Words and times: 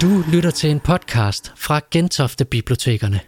Du 0.00 0.22
lytter 0.32 0.50
til 0.50 0.70
en 0.70 0.80
podcast 0.80 1.52
fra 1.56 1.80
Gentofte 1.90 2.44
Bibliotekerne. 2.44 3.20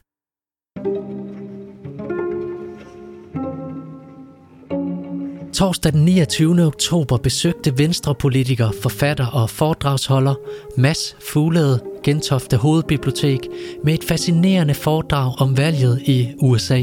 Torsdag 5.53 5.93
den 5.93 6.05
29. 6.05 6.67
oktober 6.67 7.17
besøgte 7.17 7.79
venstrepolitiker, 7.79 8.71
forfatter 8.83 9.27
og 9.27 9.51
foredragsholder 9.51 10.35
Mads 10.77 11.17
Fuglede 11.33 11.83
Gentofte 12.05 12.57
Hovedbibliotek 12.57 13.41
med 13.85 13.95
et 13.95 14.05
fascinerende 14.05 14.75
foredrag 14.75 15.35
om 15.41 15.57
valget 15.57 16.03
i 16.07 16.35
USA. 16.39 16.83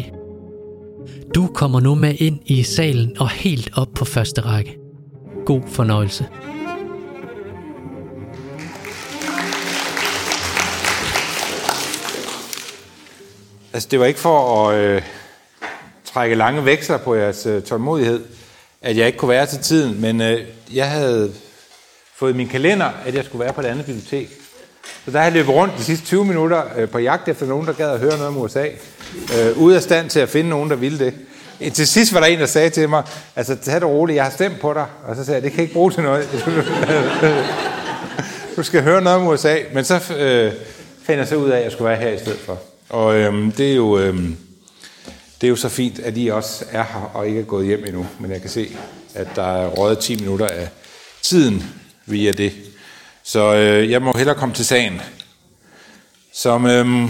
Du 1.35 1.47
kommer 1.47 1.79
nu 1.79 1.95
med 1.95 2.15
ind 2.17 2.39
i 2.45 2.63
salen 2.63 3.19
og 3.19 3.29
helt 3.29 3.69
op 3.77 3.89
på 3.95 4.05
første 4.05 4.41
række. 4.41 4.77
God 5.45 5.61
fornøjelse. 5.67 6.25
Altså, 13.73 13.87
det 13.91 13.99
var 13.99 14.05
ikke 14.05 14.19
for 14.19 14.67
at 14.69 14.75
øh, 14.75 15.01
trække 16.05 16.35
lange 16.35 16.65
veksler 16.65 16.97
på 16.97 17.15
jeres 17.15 17.45
øh, 17.45 17.63
tålmodighed, 17.63 18.25
at 18.81 18.97
jeg 18.97 19.07
ikke 19.07 19.17
kunne 19.19 19.29
være 19.29 19.45
til 19.45 19.59
tiden, 19.59 20.01
men 20.01 20.21
øh, 20.21 20.39
jeg 20.73 20.89
havde 20.89 21.33
fået 22.15 22.33
i 22.33 22.37
min 22.37 22.47
kalender, 22.47 22.91
at 23.05 23.15
jeg 23.15 23.25
skulle 23.25 23.43
være 23.43 23.53
på 23.53 23.61
et 23.61 23.65
andet 23.65 23.85
bibliotek. 23.85 24.29
Så 25.05 25.11
der 25.11 25.17
har 25.17 25.25
jeg 25.25 25.33
løbet 25.33 25.53
rundt 25.53 25.77
de 25.77 25.83
sidste 25.83 26.05
20 26.05 26.25
minutter 26.25 26.63
øh, 26.77 26.89
på 26.89 26.99
jagt 26.99 27.27
efter 27.27 27.45
nogen, 27.45 27.67
der 27.67 27.73
gad 27.73 27.89
at 27.89 27.99
høre 27.99 28.11
noget 28.11 28.27
om 28.27 28.37
USA. 28.37 28.65
Øh, 29.39 29.57
ude 29.57 29.75
af 29.75 29.81
stand 29.81 30.09
til 30.09 30.19
at 30.19 30.29
finde 30.29 30.49
nogen, 30.49 30.69
der 30.69 30.75
ville 30.75 30.99
det. 30.99 31.13
Til 31.73 31.87
sidst 31.87 32.13
var 32.13 32.19
der 32.19 32.27
en, 32.27 32.39
der 32.39 32.45
sagde 32.45 32.69
til 32.69 32.89
mig, 32.89 33.03
altså 33.35 33.55
tag 33.55 33.75
det 33.75 33.83
roligt, 33.83 34.15
jeg 34.15 34.23
har 34.23 34.31
stemt 34.31 34.59
på 34.59 34.73
dig. 34.73 34.85
Og 35.05 35.15
så 35.15 35.25
sagde 35.25 35.35
jeg, 35.35 35.43
det 35.43 35.51
kan 35.51 35.61
ikke 35.61 35.73
bruge 35.73 35.91
til 35.91 36.03
noget. 36.03 36.29
du 38.55 38.63
skal 38.63 38.83
høre 38.83 39.01
noget 39.01 39.19
om 39.19 39.27
USA. 39.27 39.55
Men 39.73 39.85
så 39.85 39.95
øh, 39.95 40.53
finder 41.03 41.19
jeg 41.19 41.27
så 41.27 41.35
ud 41.35 41.49
af, 41.49 41.57
at 41.57 41.63
jeg 41.63 41.71
skulle 41.71 41.89
være 41.89 41.99
her 41.99 42.09
i 42.09 42.19
stedet 42.19 42.39
for. 42.39 42.68
Og 42.89 43.15
øhm, 43.15 43.51
det, 43.51 43.71
er 43.71 43.75
jo, 43.75 43.99
øhm, 43.99 44.37
det 45.41 45.47
er 45.47 45.49
jo 45.49 45.55
så 45.55 45.69
fint, 45.69 45.99
at 45.99 46.17
I 46.17 46.27
også 46.27 46.65
er 46.71 46.83
her 46.83 47.11
og 47.13 47.27
ikke 47.27 47.39
er 47.39 47.45
gået 47.45 47.65
hjem 47.65 47.85
endnu. 47.85 48.07
Men 48.19 48.31
jeg 48.31 48.41
kan 48.41 48.49
se, 48.49 48.77
at 49.15 49.27
der 49.35 49.43
er 49.43 49.67
røget 49.67 49.99
10 49.99 50.19
minutter 50.19 50.47
af 50.47 50.69
tiden 51.21 51.63
via 52.05 52.31
det. 52.31 52.53
Så 53.23 53.55
øh, 53.55 53.91
jeg 53.91 54.01
må 54.01 54.13
hellere 54.17 54.35
komme 54.35 54.55
til 54.55 54.65
sagen. 54.65 55.01
Som, 56.33 56.65
øhm, 56.65 57.07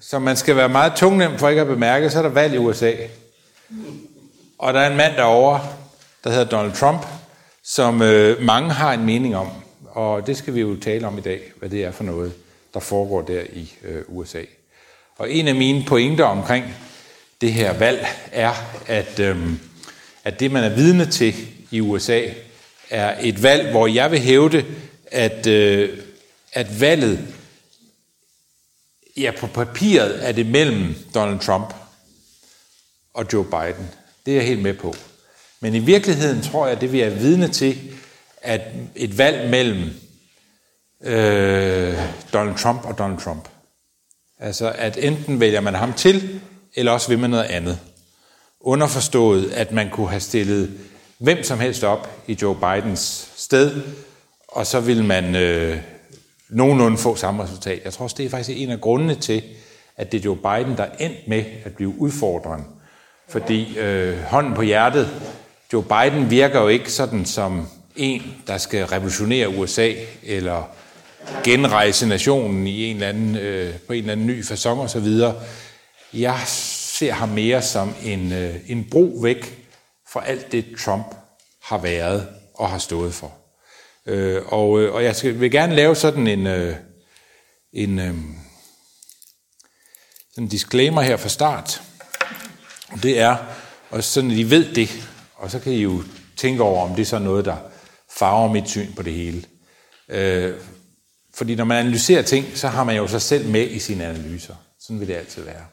som 0.00 0.22
man 0.22 0.36
skal 0.36 0.56
være 0.56 0.68
meget 0.68 0.92
tungnem 0.96 1.38
for 1.38 1.48
ikke 1.48 1.60
at 1.60 1.66
bemærke, 1.66 2.10
så 2.10 2.18
er 2.18 2.22
der 2.22 2.28
valg 2.28 2.54
i 2.54 2.58
USA. 2.58 2.92
Og 4.58 4.74
der 4.74 4.80
er 4.80 4.90
en 4.90 4.96
mand 4.96 5.16
derovre, 5.16 5.68
der 6.24 6.30
hedder 6.30 6.44
Donald 6.44 6.72
Trump, 6.72 7.06
som 7.64 8.02
øh, 8.02 8.42
mange 8.42 8.70
har 8.70 8.92
en 8.92 9.06
mening 9.06 9.36
om. 9.36 9.48
Og 9.84 10.26
det 10.26 10.36
skal 10.36 10.54
vi 10.54 10.60
jo 10.60 10.76
tale 10.76 11.06
om 11.06 11.18
i 11.18 11.20
dag, 11.20 11.52
hvad 11.58 11.68
det 11.68 11.84
er 11.84 11.90
for 11.90 12.04
noget 12.04 12.32
der 12.76 12.80
foregår 12.80 13.22
der 13.22 13.42
i 13.52 13.72
øh, 13.84 14.02
USA. 14.08 14.42
Og 15.16 15.32
en 15.32 15.48
af 15.48 15.54
mine 15.54 15.84
pointer 15.84 16.24
omkring 16.24 16.64
det 17.40 17.52
her 17.52 17.72
valg 17.72 18.06
er, 18.32 18.52
at, 18.86 19.18
øh, 19.18 19.52
at 20.24 20.40
det, 20.40 20.50
man 20.50 20.64
er 20.64 20.74
vidne 20.74 21.10
til 21.10 21.34
i 21.70 21.80
USA, 21.80 22.22
er 22.90 23.16
et 23.20 23.42
valg, 23.42 23.70
hvor 23.70 23.86
jeg 23.86 24.10
vil 24.10 24.20
hævde, 24.20 24.64
at, 25.06 25.46
øh, 25.46 25.98
at 26.52 26.80
valget, 26.80 27.34
ja, 29.16 29.30
på 29.38 29.46
papiret 29.46 30.28
er 30.28 30.32
det 30.32 30.46
mellem 30.46 30.94
Donald 31.14 31.40
Trump 31.40 31.74
og 33.14 33.26
Joe 33.32 33.44
Biden. 33.44 33.90
Det 34.26 34.32
er 34.32 34.36
jeg 34.36 34.46
helt 34.46 34.62
med 34.62 34.74
på. 34.74 34.94
Men 35.60 35.74
i 35.74 35.78
virkeligheden 35.78 36.42
tror 36.42 36.66
jeg, 36.66 36.74
at 36.74 36.80
det 36.80 36.92
vi 36.92 37.00
er 37.00 37.10
vidne 37.10 37.48
til, 37.48 37.78
at 38.42 38.60
et 38.94 39.18
valg 39.18 39.50
mellem 39.50 39.90
øh, 41.06 41.98
Donald 42.32 42.56
Trump 42.56 42.84
og 42.84 42.98
Donald 42.98 43.18
Trump. 43.18 43.48
Altså, 44.38 44.72
at 44.74 44.98
enten 45.00 45.40
vælger 45.40 45.60
man 45.60 45.74
ham 45.74 45.92
til, 45.92 46.40
eller 46.74 46.92
også 46.92 47.08
vil 47.08 47.18
man 47.18 47.30
noget 47.30 47.44
andet. 47.44 47.78
Underforstået, 48.60 49.50
at 49.50 49.72
man 49.72 49.90
kunne 49.90 50.08
have 50.08 50.20
stillet 50.20 50.78
hvem 51.18 51.42
som 51.42 51.60
helst 51.60 51.84
op 51.84 52.10
i 52.26 52.38
Joe 52.42 52.56
Bidens 52.56 53.32
sted, 53.36 53.82
og 54.48 54.66
så 54.66 54.80
vil 54.80 55.04
man 55.04 55.36
øh, 55.36 55.78
nogenlunde 56.50 56.98
få 56.98 57.16
samme 57.16 57.42
resultat. 57.42 57.80
Jeg 57.84 57.92
tror 57.92 58.04
også, 58.04 58.16
det 58.18 58.26
er 58.26 58.30
faktisk 58.30 58.58
en 58.58 58.70
af 58.70 58.80
grundene 58.80 59.14
til, 59.14 59.42
at 59.96 60.12
det 60.12 60.18
er 60.18 60.22
Joe 60.22 60.36
Biden, 60.36 60.76
der 60.76 60.86
endte 60.98 61.20
med 61.26 61.44
at 61.64 61.74
blive 61.76 61.98
udfordrende. 61.98 62.64
Fordi 63.28 63.78
øh, 63.78 64.18
hånden 64.22 64.54
på 64.54 64.62
hjertet, 64.62 65.08
Joe 65.72 65.84
Biden 65.84 66.30
virker 66.30 66.60
jo 66.60 66.68
ikke 66.68 66.92
sådan 66.92 67.24
som 67.24 67.68
en, 67.96 68.22
der 68.46 68.58
skal 68.58 68.84
revolutionere 68.86 69.48
USA, 69.48 69.92
eller 70.22 70.62
genrejse 71.44 72.06
nationen 72.06 72.66
i 72.66 72.84
en 72.84 72.96
eller 72.96 73.08
anden, 73.08 73.36
øh, 73.36 73.74
på 73.86 73.92
en 73.92 73.98
eller 73.98 74.12
anden 74.12 74.26
ny 74.26 74.44
fasong 74.44 74.80
og 74.80 74.90
så 74.90 75.00
videre. 75.00 75.42
Jeg 76.12 76.40
ser 76.46 77.12
ham 77.12 77.28
mere 77.28 77.62
som 77.62 77.94
en, 78.04 78.32
øh, 78.32 78.54
en 78.66 78.88
bro 78.90 79.18
væk 79.22 79.66
fra 80.12 80.26
alt 80.26 80.52
det, 80.52 80.64
Trump 80.84 81.14
har 81.62 81.78
været 81.78 82.28
og 82.54 82.70
har 82.70 82.78
stået 82.78 83.14
for. 83.14 83.32
Øh, 84.06 84.42
og, 84.46 84.80
øh, 84.80 84.94
og 84.94 85.04
jeg 85.04 85.16
skal, 85.16 85.40
vil 85.40 85.50
gerne 85.50 85.74
lave 85.74 85.96
sådan 85.96 86.26
en, 86.26 86.46
øh, 86.46 86.76
en 87.72 87.98
øh, 87.98 88.14
sådan 90.30 90.44
en 90.44 90.48
disclaimer 90.48 91.02
her 91.02 91.16
fra 91.16 91.28
start. 91.28 91.82
Det 93.02 93.20
er, 93.20 93.36
og 93.90 94.04
sådan 94.04 94.30
at 94.30 94.36
I 94.36 94.50
ved 94.50 94.74
det, 94.74 95.08
og 95.34 95.50
så 95.50 95.58
kan 95.58 95.72
I 95.72 95.82
jo 95.82 96.02
tænke 96.36 96.62
over, 96.62 96.88
om 96.88 96.94
det 96.94 97.02
er 97.02 97.06
så 97.06 97.18
noget, 97.18 97.44
der 97.44 97.56
farver 98.18 98.52
mit 98.52 98.68
syn 98.68 98.92
på 98.92 99.02
det 99.02 99.12
hele. 99.12 99.44
Øh, 100.08 100.54
fordi 101.36 101.54
når 101.54 101.64
man 101.64 101.78
analyserer 101.78 102.22
ting, 102.22 102.46
så 102.54 102.68
har 102.68 102.84
man 102.84 102.96
jo 102.96 103.08
sig 103.08 103.22
selv 103.22 103.48
med 103.48 103.70
i 103.70 103.78
sine 103.78 104.04
analyser. 104.04 104.54
Sådan 104.78 105.00
vil 105.00 105.08
det 105.08 105.14
altid 105.14 105.42
være. 105.42 105.66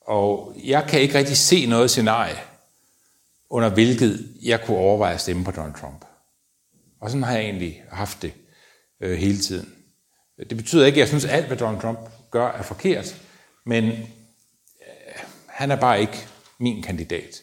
Og 0.00 0.56
jeg 0.64 0.86
kan 0.88 1.00
ikke 1.00 1.18
rigtig 1.18 1.36
se 1.36 1.66
noget 1.66 1.90
scenarie, 1.90 2.38
under 3.50 3.68
hvilket 3.68 4.34
jeg 4.42 4.64
kunne 4.64 4.76
overveje 4.76 5.14
at 5.14 5.20
stemme 5.20 5.44
på 5.44 5.50
Donald 5.50 5.74
Trump. 5.74 6.04
Og 7.00 7.10
sådan 7.10 7.22
har 7.22 7.32
jeg 7.32 7.42
egentlig 7.42 7.82
haft 7.90 8.22
det 8.22 8.32
øh, 9.00 9.18
hele 9.18 9.38
tiden. 9.38 9.74
Det 10.38 10.56
betyder 10.56 10.86
ikke, 10.86 10.96
at 10.96 11.00
jeg 11.00 11.08
synes, 11.08 11.24
at 11.24 11.30
alt, 11.30 11.46
hvad 11.46 11.56
Donald 11.56 11.80
Trump 11.80 11.98
gør, 12.30 12.48
er 12.48 12.62
forkert, 12.62 13.16
men 13.66 13.84
øh, 13.84 13.94
han 15.46 15.70
er 15.70 15.76
bare 15.76 16.00
ikke 16.00 16.26
min 16.58 16.82
kandidat. 16.82 17.42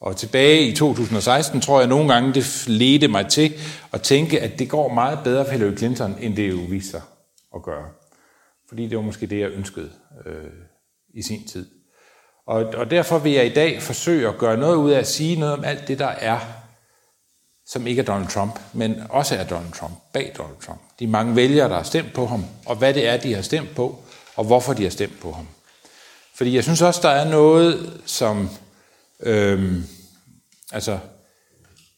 Og 0.00 0.16
tilbage 0.16 0.68
i 0.68 0.74
2016 0.74 1.60
tror 1.60 1.78
jeg 1.80 1.88
nogle 1.88 2.12
gange, 2.12 2.34
det 2.34 2.64
ledte 2.66 3.08
mig 3.08 3.28
til 3.28 3.54
at 3.92 4.02
tænke, 4.02 4.40
at 4.40 4.58
det 4.58 4.68
går 4.68 4.94
meget 4.94 5.18
bedre 5.24 5.44
for 5.44 5.52
Hillary 5.52 5.76
Clinton, 5.76 6.16
end 6.20 6.36
det 6.36 6.50
jo 6.50 6.56
viser 6.68 6.90
sig 6.90 7.02
at 7.54 7.62
gøre. 7.62 7.88
Fordi 8.68 8.88
det 8.88 8.96
var 8.96 9.04
måske 9.04 9.26
det, 9.26 9.40
jeg 9.40 9.50
ønskede 9.50 9.90
øh, 10.26 10.50
i 11.14 11.22
sin 11.22 11.48
tid. 11.48 11.66
Og, 12.46 12.64
og 12.64 12.90
derfor 12.90 13.18
vil 13.18 13.32
jeg 13.32 13.46
i 13.46 13.54
dag 13.54 13.82
forsøge 13.82 14.28
at 14.28 14.38
gøre 14.38 14.56
noget 14.56 14.76
ud 14.76 14.90
af 14.90 14.98
at 14.98 15.06
sige 15.06 15.36
noget 15.40 15.54
om 15.54 15.64
alt 15.64 15.88
det, 15.88 15.98
der 15.98 16.06
er, 16.06 16.38
som 17.66 17.86
ikke 17.86 18.00
er 18.00 18.06
Donald 18.06 18.28
Trump, 18.28 18.60
men 18.72 19.02
også 19.10 19.34
er 19.36 19.44
Donald 19.44 19.72
Trump, 19.72 19.94
bag 20.12 20.32
Donald 20.38 20.56
Trump. 20.66 20.80
De 20.98 21.06
mange 21.06 21.36
vælgere, 21.36 21.68
der 21.68 21.76
har 21.76 21.82
stemt 21.82 22.12
på 22.14 22.26
ham, 22.26 22.44
og 22.66 22.76
hvad 22.76 22.94
det 22.94 23.08
er, 23.08 23.16
de 23.16 23.34
har 23.34 23.42
stemt 23.42 23.74
på, 23.74 23.98
og 24.36 24.44
hvorfor 24.44 24.72
de 24.72 24.82
har 24.82 24.90
stemt 24.90 25.20
på 25.20 25.32
ham. 25.32 25.46
Fordi 26.34 26.54
jeg 26.54 26.64
synes 26.64 26.82
også, 26.82 27.00
der 27.02 27.08
er 27.08 27.30
noget, 27.30 28.00
som 28.06 28.50
Øhm, 29.20 29.84
altså, 30.72 30.98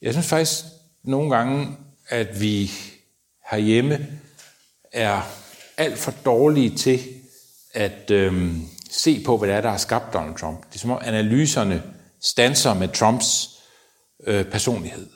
jeg 0.03 0.13
synes 0.13 0.27
faktisk 0.27 0.65
nogle 1.05 1.37
gange, 1.37 1.77
at 2.09 2.41
vi 2.41 2.71
herhjemme 3.51 4.07
er 4.93 5.23
alt 5.77 5.99
for 5.99 6.15
dårlige 6.25 6.77
til 6.77 7.01
at 7.75 8.11
øhm, 8.11 8.69
se 8.91 9.23
på, 9.25 9.37
hvad 9.37 9.49
det 9.49 9.57
er, 9.57 9.61
der 9.61 9.71
har 9.71 9.79
skabt 9.79 10.13
Donald 10.13 10.37
Trump. 10.37 10.67
Det 10.69 10.75
er 10.75 10.79
som 10.79 10.91
om 10.91 11.01
analyserne 11.05 11.83
stanser 12.21 12.75
med 12.75 12.89
Trumps 12.89 13.49
øh, 14.27 14.45
personlighed. 14.45 15.07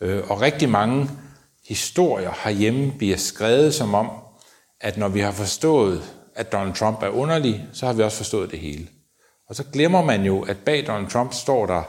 Øh, 0.00 0.30
og 0.30 0.40
rigtig 0.40 0.68
mange 0.68 1.10
historier 1.68 2.32
herhjemme 2.44 2.92
bliver 2.98 3.16
skrevet 3.16 3.74
som 3.74 3.94
om, 3.94 4.10
at 4.80 4.96
når 4.96 5.08
vi 5.08 5.20
har 5.20 5.32
forstået, 5.32 6.02
at 6.34 6.52
Donald 6.52 6.74
Trump 6.74 7.02
er 7.02 7.08
underlig, 7.08 7.66
så 7.72 7.86
har 7.86 7.92
vi 7.92 8.02
også 8.02 8.16
forstået 8.16 8.50
det 8.50 8.58
hele. 8.58 8.88
Og 9.50 9.56
så 9.56 9.64
glemmer 9.72 10.04
man 10.04 10.24
jo, 10.24 10.42
at 10.42 10.56
bag 10.58 10.86
Donald 10.86 11.10
Trump 11.10 11.34
står 11.34 11.66
der 11.66 11.82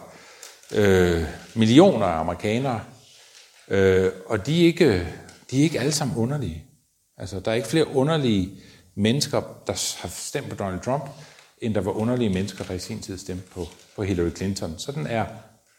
øh, 0.72 1.24
millioner 1.56 2.06
af 2.06 2.20
amerikanere, 2.20 2.82
øh, 3.68 4.12
og 4.26 4.46
de 4.46 4.62
er, 4.62 4.66
ikke, 4.66 5.08
de 5.52 5.60
er 5.60 5.64
ikke 5.64 5.80
alle 5.80 5.92
sammen 5.92 6.18
underlige. 6.18 6.66
Altså, 7.18 7.40
der 7.40 7.52
er 7.52 7.56
ikke 7.56 7.68
flere 7.68 7.88
underlige 7.88 8.50
mennesker, 8.96 9.42
der 9.68 9.98
har 10.02 10.10
stemt 10.10 10.50
på 10.50 10.56
Donald 10.56 10.80
Trump, 10.80 11.04
end 11.62 11.76
der 11.76 11.82
var 11.82 11.92
underlige 11.92 12.30
mennesker, 12.30 12.64
der 12.64 12.74
i 12.74 12.80
sin 12.80 13.02
tid 13.02 13.18
stemte 13.18 13.48
på, 13.52 13.68
på 13.96 14.04
Hillary 14.04 14.30
Clinton. 14.36 14.80
Sådan 14.80 15.08
er, 15.08 15.26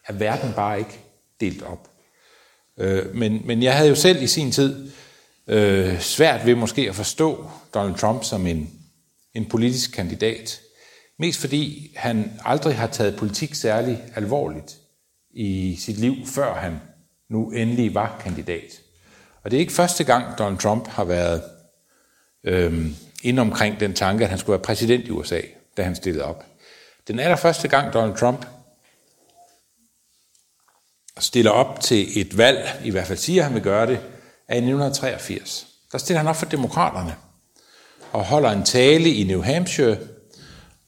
er 0.06 0.12
verden 0.12 0.52
bare 0.56 0.79
ikke 0.79 1.00
delt 1.40 1.62
op. 1.62 1.90
Øh, 2.79 3.14
men, 3.14 3.43
men 3.44 3.62
jeg 3.62 3.76
havde 3.76 3.88
jo 3.88 3.94
selv 3.94 4.23
i 4.23 4.26
sin 4.26 4.52
tid 4.52 4.90
øh, 5.46 6.00
svært 6.00 6.46
ved 6.46 6.55
måske 6.55 6.88
at 6.88 6.94
forstå 6.94 7.50
Donald 7.75 7.94
Trump 7.94 8.25
som 8.25 8.46
en, 8.46 8.70
en 9.34 9.49
politisk 9.49 9.93
kandidat. 9.93 10.61
Mest 11.22 11.40
fordi 11.40 11.92
han 11.96 12.40
aldrig 12.44 12.76
har 12.76 12.86
taget 12.86 13.16
politik 13.16 13.54
særlig 13.54 14.04
alvorligt 14.14 14.76
i 15.30 15.76
sit 15.80 15.98
liv, 15.98 16.14
før 16.26 16.54
han 16.54 16.80
nu 17.30 17.50
endelig 17.50 17.94
var 17.94 18.20
kandidat. 18.24 18.80
Og 19.42 19.50
det 19.50 19.56
er 19.56 19.60
ikke 19.60 19.72
første 19.72 20.04
gang, 20.04 20.38
Donald 20.38 20.58
Trump 20.58 20.88
har 20.88 21.04
været 21.04 21.42
øhm, 22.44 22.96
ind 23.22 23.40
omkring 23.40 23.80
den 23.80 23.94
tanke, 23.94 24.24
at 24.24 24.30
han 24.30 24.38
skulle 24.38 24.52
være 24.58 24.64
præsident 24.64 25.04
i 25.04 25.10
USA, 25.10 25.40
da 25.76 25.82
han 25.82 25.96
stillede 25.96 26.24
op. 26.24 26.44
Den 27.08 27.19
allerførste 27.19 27.69
gang, 27.69 27.92
Donald 27.92 28.16
Trump 28.16 28.46
stiller 31.19 31.50
op 31.50 31.80
til 31.80 32.20
et 32.20 32.38
valg, 32.38 32.80
i 32.84 32.90
hvert 32.90 33.06
fald 33.06 33.19
siger 33.19 33.42
han 33.42 33.54
vil 33.54 33.62
gøre 33.62 33.86
det, 33.86 33.96
er 34.48 34.54
i 34.54 34.58
1983. 34.58 35.66
Der 35.92 35.98
stiller 35.98 36.19
han 36.19 36.28
op 36.28 36.36
for 36.36 36.46
demokraterne 36.46 37.16
og 38.12 38.24
holder 38.24 38.50
en 38.50 38.64
tale 38.64 39.10
i 39.10 39.24
New 39.24 39.42
Hampshire, 39.42 39.96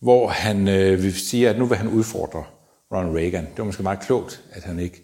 hvor 0.04 0.28
han 0.28 0.68
øh, 0.68 1.02
vil 1.02 1.20
sige, 1.20 1.48
at 1.48 1.58
nu 1.58 1.66
vil 1.66 1.78
han 1.78 1.88
udfordre 1.88 2.44
Ronald 2.92 3.16
Reagan. 3.16 3.44
Det 3.44 3.58
var 3.58 3.64
måske 3.64 3.82
meget 3.82 4.00
klogt, 4.00 4.40
at 4.52 4.62
han 4.62 4.78
ikke 4.78 5.02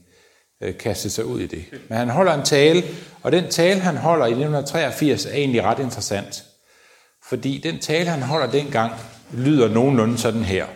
øh, 0.63 0.79
kastede 0.79 1.13
sig 1.13 1.25
ud 1.25 1.41
i 1.41 1.47
det. 1.47 1.65
Men 1.89 1.99
han 1.99 2.11
holder 2.11 2.35
en 2.35 2.45
tale, 2.45 2.83
og 3.23 3.33
den 3.33 3.51
tale, 3.51 3.81
han 3.81 3.97
holder 3.97 4.27
i 4.27 4.31
1983, 4.31 5.27
er 5.27 5.33
egentlig 5.33 5.63
ret 5.63 5.79
interessant. 5.79 6.45
Fordi 7.29 7.59
den 7.59 7.79
tale, 7.79 8.11
han 8.11 8.23
holder 8.23 8.51
dengang, 8.51 8.93
lyder 9.33 9.69
nogenlunde 9.69 10.19
sådan 10.19 10.45
her. 10.45 10.67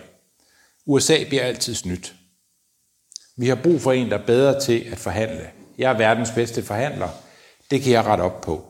USA 0.87 1.25
bliver 1.29 1.43
altid 1.43 1.75
snydt. 1.75 2.15
Vi 3.37 3.49
har 3.49 3.55
brug 3.55 3.81
for 3.81 3.93
en, 3.93 4.11
der 4.11 4.19
er 4.19 4.27
bedre 4.27 4.61
til 4.61 4.87
at 4.93 4.99
forhandle. 4.99 5.51
Jeg 5.79 5.93
er 5.93 5.99
verdens 5.99 6.31
bedste 6.31 6.63
forhandler. 6.63 7.09
Det 7.71 7.83
kan 7.83 7.93
jeg 7.93 8.05
rette 8.05 8.23
op 8.23 8.41
på. 8.41 8.65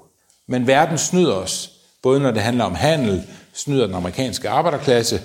Men 0.49 0.67
verden 0.67 0.99
snyder 0.99 1.35
os, 1.35 1.71
både 2.03 2.21
når 2.21 2.31
det 2.31 2.43
handler 2.43 2.65
om 2.65 2.75
handel, 2.75 3.23
snyder 3.53 3.87
den 3.87 3.95
amerikanske 3.95 4.49
arbejderklasse. 4.49 5.21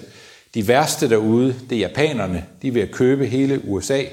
De 0.54 0.68
værste 0.68 1.10
derude, 1.10 1.56
det 1.70 1.76
er 1.76 1.80
japanerne. 1.80 2.46
De 2.62 2.74
vil 2.74 2.88
købe 2.88 3.26
hele 3.26 3.62
USA. 3.68 4.04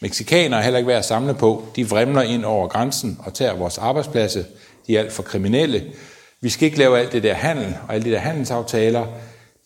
Mexikanere 0.00 0.60
er 0.60 0.64
heller 0.64 0.78
ikke 0.78 0.88
værd 0.88 0.98
at 0.98 1.04
samle 1.04 1.34
på. 1.34 1.66
De 1.76 1.88
vrimler 1.88 2.22
ind 2.22 2.44
over 2.44 2.68
grænsen 2.68 3.20
og 3.24 3.34
tager 3.34 3.54
vores 3.54 3.78
arbejdspladser. 3.78 4.44
De 4.86 4.96
er 4.96 5.00
alt 5.00 5.12
for 5.12 5.22
kriminelle. 5.22 5.84
Vi 6.40 6.48
skal 6.48 6.66
ikke 6.66 6.78
lave 6.78 6.98
alt 6.98 7.12
det 7.12 7.22
der 7.22 7.34
handel 7.34 7.74
og 7.88 7.94
alle 7.94 8.04
de 8.04 8.10
der 8.10 8.18
handelsaftaler. 8.18 9.06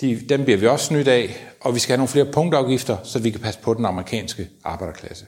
De, 0.00 0.20
dem 0.28 0.44
bliver 0.44 0.58
vi 0.58 0.66
også 0.66 0.86
snydt 0.86 1.08
af, 1.08 1.46
og 1.60 1.74
vi 1.74 1.80
skal 1.80 1.92
have 1.92 1.98
nogle 1.98 2.08
flere 2.08 2.24
punktafgifter, 2.24 2.96
så 3.04 3.18
vi 3.18 3.30
kan 3.30 3.40
passe 3.40 3.60
på 3.60 3.74
den 3.74 3.84
amerikanske 3.84 4.48
arbejderklasse. 4.64 5.24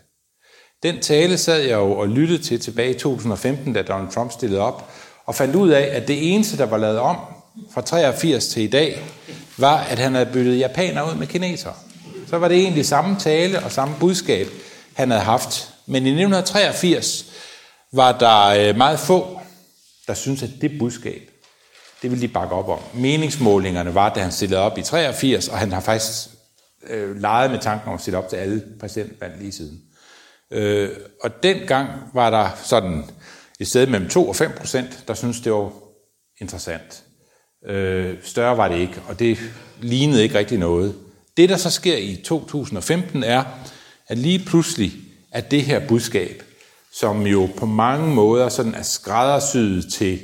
Den 0.82 1.00
tale 1.00 1.38
sad 1.38 1.60
jeg 1.60 1.76
jo 1.76 1.92
og 1.92 2.08
lyttede 2.08 2.42
til 2.42 2.60
tilbage 2.60 2.90
i 2.90 2.98
2015, 2.98 3.72
da 3.72 3.82
Donald 3.82 4.10
Trump 4.10 4.32
stillede 4.32 4.60
op, 4.60 4.90
og 5.26 5.34
fandt 5.34 5.54
ud 5.54 5.68
af, 5.68 5.88
at 5.92 6.08
det 6.08 6.34
eneste, 6.34 6.58
der 6.58 6.66
var 6.66 6.76
lavet 6.76 6.98
om 6.98 7.16
fra 7.70 7.80
83 7.80 8.48
til 8.48 8.62
i 8.62 8.66
dag, 8.66 9.02
var, 9.60 9.76
at 9.76 9.98
han 9.98 10.14
havde 10.14 10.30
byttet 10.32 10.58
japaner 10.58 11.10
ud 11.10 11.14
med 11.14 11.26
kinesere. 11.26 11.74
Så 12.26 12.38
var 12.38 12.48
det 12.48 12.56
egentlig 12.56 12.86
samme 12.86 13.16
tale 13.20 13.62
og 13.64 13.72
samme 13.72 13.94
budskab, 14.00 14.46
han 14.94 15.10
havde 15.10 15.24
haft. 15.24 15.74
Men 15.86 16.06
i 16.06 16.10
1983 16.10 17.24
var 17.92 18.18
der 18.18 18.46
øh, 18.46 18.76
meget 18.76 18.98
få, 18.98 19.40
der 20.06 20.14
syntes, 20.14 20.42
at 20.42 20.50
det 20.60 20.78
budskab 20.78 21.22
det 22.02 22.10
ville 22.10 22.28
de 22.28 22.32
bakke 22.32 22.54
op 22.54 22.68
om. 22.68 22.78
Meningsmålingerne 22.94 23.94
var, 23.94 24.14
da 24.14 24.20
han 24.20 24.32
stillede 24.32 24.60
op 24.60 24.78
i 24.78 24.82
83, 24.82 25.48
og 25.48 25.58
han 25.58 25.72
har 25.72 25.80
faktisk 25.80 26.28
øh, 26.86 27.20
leget 27.20 27.50
med 27.50 27.58
tanken 27.58 27.88
om 27.88 27.94
at 27.94 28.00
stille 28.00 28.18
op 28.18 28.28
til 28.28 28.36
alle 28.36 28.64
præsidentvalg 28.80 29.38
lige 29.38 29.52
siden. 29.52 29.82
Øh, 30.50 30.90
og 31.22 31.42
dengang 31.42 31.90
var 32.14 32.30
der 32.30 32.50
sådan 32.64 33.04
et 33.60 33.68
sted 33.68 33.86
mellem 33.86 34.08
2 34.08 34.28
og 34.28 34.36
5 34.36 34.52
procent, 34.58 35.04
der 35.08 35.14
synes 35.14 35.40
det 35.40 35.52
var 35.52 35.72
interessant. 36.40 37.02
Øh, 37.66 38.16
større 38.22 38.56
var 38.56 38.68
det 38.68 38.78
ikke, 38.78 39.02
og 39.08 39.18
det 39.18 39.38
lignede 39.80 40.22
ikke 40.22 40.38
rigtig 40.38 40.58
noget. 40.58 40.94
Det, 41.36 41.48
der 41.48 41.56
så 41.56 41.70
sker 41.70 41.96
i 41.96 42.16
2015, 42.24 43.22
er, 43.22 43.44
at 44.08 44.18
lige 44.18 44.44
pludselig 44.46 44.92
er 45.32 45.40
det 45.40 45.62
her 45.62 45.88
budskab, 45.88 46.42
som 46.92 47.26
jo 47.26 47.48
på 47.56 47.66
mange 47.66 48.14
måder 48.14 48.48
sådan 48.48 48.74
er 48.74 48.82
skræddersyet 48.82 49.92
til 49.92 50.20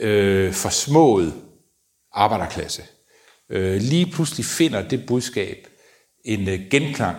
øh, 0.00 0.52
forsmået 0.52 1.34
arbejderklasse, 2.12 2.82
øh, 3.50 3.80
lige 3.80 4.06
pludselig 4.06 4.44
finder 4.44 4.88
det 4.88 5.06
budskab 5.06 5.56
en 6.24 6.48
øh, 6.48 6.60
genklang 6.70 7.16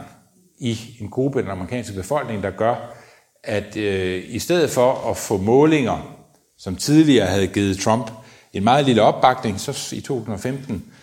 i 0.60 0.80
en 1.02 1.10
gruppe 1.10 1.40
af 1.40 1.44
den 1.44 1.52
amerikanske 1.52 1.94
befolkning, 1.94 2.44
der 2.44 2.52
gør, 2.52 2.96
at 3.44 3.78
øh, 3.78 4.24
i 4.28 4.40
stedet 4.40 4.70
for 4.70 5.10
at 5.10 5.18
få 5.18 5.38
målinger, 5.38 6.16
som 6.58 6.76
tidligere 6.76 7.28
havde 7.28 7.48
givet 7.48 7.80
Trump 7.80 8.12
en 8.54 8.64
meget 8.64 8.86
lille 8.86 9.02
opbakning, 9.02 9.60
så 9.60 9.96
i 9.96 10.02
2015, 10.02 10.94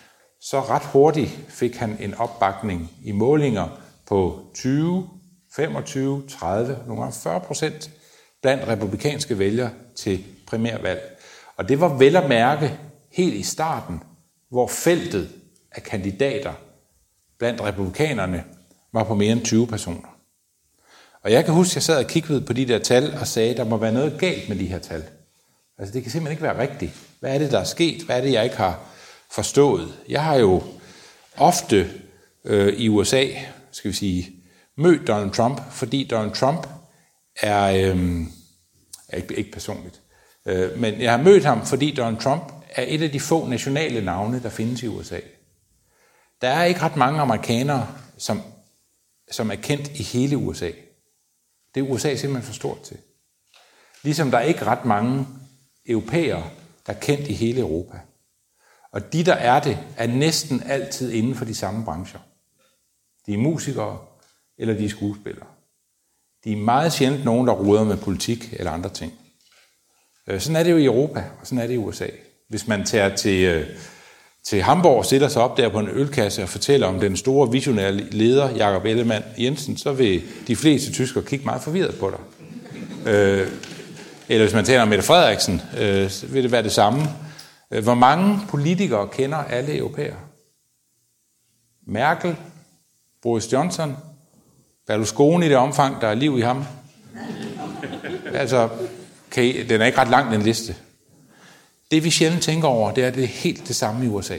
så 0.41 0.61
ret 0.61 0.83
hurtigt 0.83 1.39
fik 1.49 1.77
han 1.77 1.97
en 2.01 2.15
opbakning 2.15 2.91
i 3.05 3.13
målinger 3.13 3.69
på 4.09 4.41
20, 4.55 5.09
25, 5.57 6.23
30, 6.29 6.79
nogle 6.87 7.03
gange 7.03 7.19
40 7.23 7.41
procent 7.41 7.91
blandt 8.43 8.69
republikanske 8.69 9.39
vælgere 9.39 9.71
til 9.97 10.25
primærvalg. 10.47 11.19
Og 11.57 11.69
det 11.69 11.81
var 11.81 11.97
vel 11.97 12.17
at 12.17 12.29
mærke 12.29 12.79
helt 13.13 13.35
i 13.35 13.43
starten, 13.43 14.03
hvor 14.51 14.67
feltet 14.67 15.29
af 15.73 15.83
kandidater 15.83 16.53
blandt 17.39 17.61
republikanerne 17.61 18.45
var 18.93 19.05
på 19.05 19.15
mere 19.15 19.33
end 19.33 19.45
20 19.45 19.67
personer. 19.67 20.17
Og 21.23 21.33
jeg 21.33 21.45
kan 21.45 21.55
huske, 21.55 21.73
at 21.73 21.75
jeg 21.75 21.83
sad 21.83 22.05
og 22.05 22.11
kiggede 22.11 22.41
på 22.41 22.53
de 22.53 22.69
der 22.69 22.79
tal 22.79 23.15
og 23.21 23.27
sagde, 23.27 23.51
at 23.51 23.57
der 23.57 23.65
må 23.65 23.77
være 23.77 23.93
noget 23.93 24.19
galt 24.21 24.49
med 24.49 24.57
de 24.57 24.67
her 24.67 24.79
tal. 24.79 25.05
Altså 25.79 25.95
det 25.95 26.03
kan 26.03 26.13
simpelthen 26.13 26.33
ikke 26.33 26.43
være 26.43 26.59
rigtigt. 26.59 27.06
Hvad 27.21 27.35
er 27.35 27.39
det, 27.39 27.53
der 27.53 27.59
er 27.61 27.65
sket? 27.65 28.03
Hvad 28.03 28.17
er 28.17 28.21
det, 28.21 28.33
jeg 28.33 28.45
ikke 28.45 28.57
har 28.57 28.81
forstået? 29.31 29.95
Jeg 30.09 30.25
har 30.25 30.35
jo 30.35 30.63
ofte 31.37 31.91
øh, 32.45 32.73
i 32.73 32.89
USA, 32.89 33.27
skal 33.71 33.91
vi 33.91 33.97
sige, 33.97 34.31
mødt 34.77 35.09
Donald 35.09 35.31
Trump, 35.31 35.73
fordi 35.73 36.05
Donald 36.11 36.35
Trump 36.35 36.67
er, 37.43 37.65
øh, 37.65 38.21
er 39.09 39.17
ikke, 39.17 39.35
ikke 39.35 39.53
personligt, 39.53 40.01
Øh, 40.47 40.79
men 40.79 41.01
jeg 41.01 41.11
har 41.11 41.23
mødt 41.23 41.45
ham, 41.45 41.67
fordi 41.67 41.95
Donald 41.95 42.21
Trump 42.21 42.53
er 42.71 42.85
et 42.89 43.03
af 43.03 43.11
de 43.11 43.21
få 43.21 43.47
nationale 43.47 44.05
navne, 44.05 44.43
der 44.43 44.49
findes 44.49 44.83
i 44.83 44.87
USA. 44.87 45.21
Der 46.41 46.49
er 46.49 46.65
ikke 46.65 46.81
ret 46.81 46.97
mange 46.97 47.21
amerikanere, 47.21 47.89
som, 48.19 48.43
som 49.31 49.51
er 49.51 49.55
kendt 49.55 49.89
i 49.89 50.03
hele 50.03 50.37
USA. 50.37 50.71
Det 51.75 51.81
er 51.81 51.91
USA 51.91 52.17
simpelthen 52.17 52.47
for 52.47 52.55
stort 52.55 52.83
til. 52.83 52.97
Ligesom 54.03 54.31
der 54.31 54.39
er 54.39 54.43
ikke 54.43 54.65
ret 54.65 54.85
mange 54.85 55.27
europæere, 55.87 56.51
der 56.87 56.93
er 56.93 56.99
kendt 56.99 57.29
i 57.29 57.33
hele 57.33 57.61
Europa. 57.61 57.99
Og 58.93 59.13
de, 59.13 59.25
der 59.25 59.35
er 59.35 59.61
det, 59.61 59.79
er 59.97 60.07
næsten 60.07 60.63
altid 60.67 61.13
inden 61.13 61.35
for 61.35 61.45
de 61.45 61.55
samme 61.55 61.85
brancher. 61.85 62.21
De 63.27 63.35
er 63.35 63.39
musikere, 63.39 63.99
eller 64.59 64.75
de 64.75 64.85
er 64.85 64.89
skuespillere. 64.89 65.47
De 66.45 66.53
er 66.53 66.57
meget 66.57 66.93
sjældent 66.93 67.25
nogen, 67.25 67.47
der 67.47 67.53
ruder 67.53 67.85
med 67.85 67.97
politik 67.97 68.53
eller 68.53 68.71
andre 68.71 68.91
ting. 68.91 69.13
Øh, 70.27 70.41
sådan 70.41 70.57
er 70.57 70.63
det 70.63 70.71
jo 70.71 70.77
i 70.77 70.85
Europa, 70.85 71.25
og 71.41 71.47
sådan 71.47 71.59
er 71.59 71.67
det 71.67 71.75
i 71.75 71.79
USA. 71.79 72.07
Hvis 72.49 72.69
man 72.69 72.85
tager 72.85 73.17
til, 73.17 73.45
øh, 73.45 73.67
til 74.45 74.63
Hamburg 74.63 74.99
og 74.99 75.05
sætter 75.05 75.29
sig 75.29 75.43
op 75.43 75.57
der 75.57 75.69
på 75.69 75.79
en 75.79 75.89
ølkasse 75.89 76.43
og 76.43 76.49
fortæller 76.49 76.87
om 76.87 77.01
den 77.01 77.17
store 77.17 77.51
visionære 77.53 77.93
leder, 77.93 78.51
Jakob 78.51 78.85
Ellemann 78.85 79.25
Jensen, 79.39 79.77
så 79.77 79.93
vil 79.93 80.23
de 80.47 80.57
fleste 80.57 80.93
tyskere 80.93 81.25
kigge 81.25 81.45
meget 81.45 81.63
forvirret 81.63 81.95
på 81.99 82.11
dig. 82.11 82.21
Øh, 83.13 83.49
eller 84.29 84.45
hvis 84.45 84.55
man 84.55 84.65
taler 84.65 84.83
om 84.83 84.89
Mette 84.89 85.05
Frederiksen, 85.05 85.63
øh, 85.79 86.11
vil 86.23 86.43
det 86.43 86.53
være 86.53 86.63
det 86.63 86.73
samme. 86.73 87.03
Øh, 87.71 87.83
hvor 87.83 87.95
mange 87.95 88.41
politikere 88.49 89.09
kender 89.09 89.39
alle 89.39 89.77
europæer? 89.77 90.15
Merkel, 91.87 92.37
Boris 93.23 93.53
Johnson, 93.53 93.97
Berlusconi 94.87 95.47
i 95.47 95.49
det 95.49 95.57
omfang, 95.57 96.01
der 96.01 96.09
er 96.09 96.15
liv 96.15 96.39
i 96.39 96.41
ham. 96.41 96.65
Altså, 98.35 98.69
kan 99.31 99.45
I, 99.45 99.63
den 99.63 99.81
er 99.81 99.87
ikke 99.87 99.99
ret 99.99 100.09
lang, 100.09 100.33
den 100.33 100.43
liste. 100.43 100.75
Det 101.91 102.05
vi 102.05 102.11
sjældent 102.11 102.43
tænker 102.43 102.69
over, 102.69 102.93
det 102.93 103.05
er, 103.05 103.09
at 103.09 103.15
det 103.15 103.25
er 103.25 103.29
helt 103.29 103.69
det 103.69 103.77
samme 103.77 104.05
i 104.05 104.09
USA. 104.09 104.37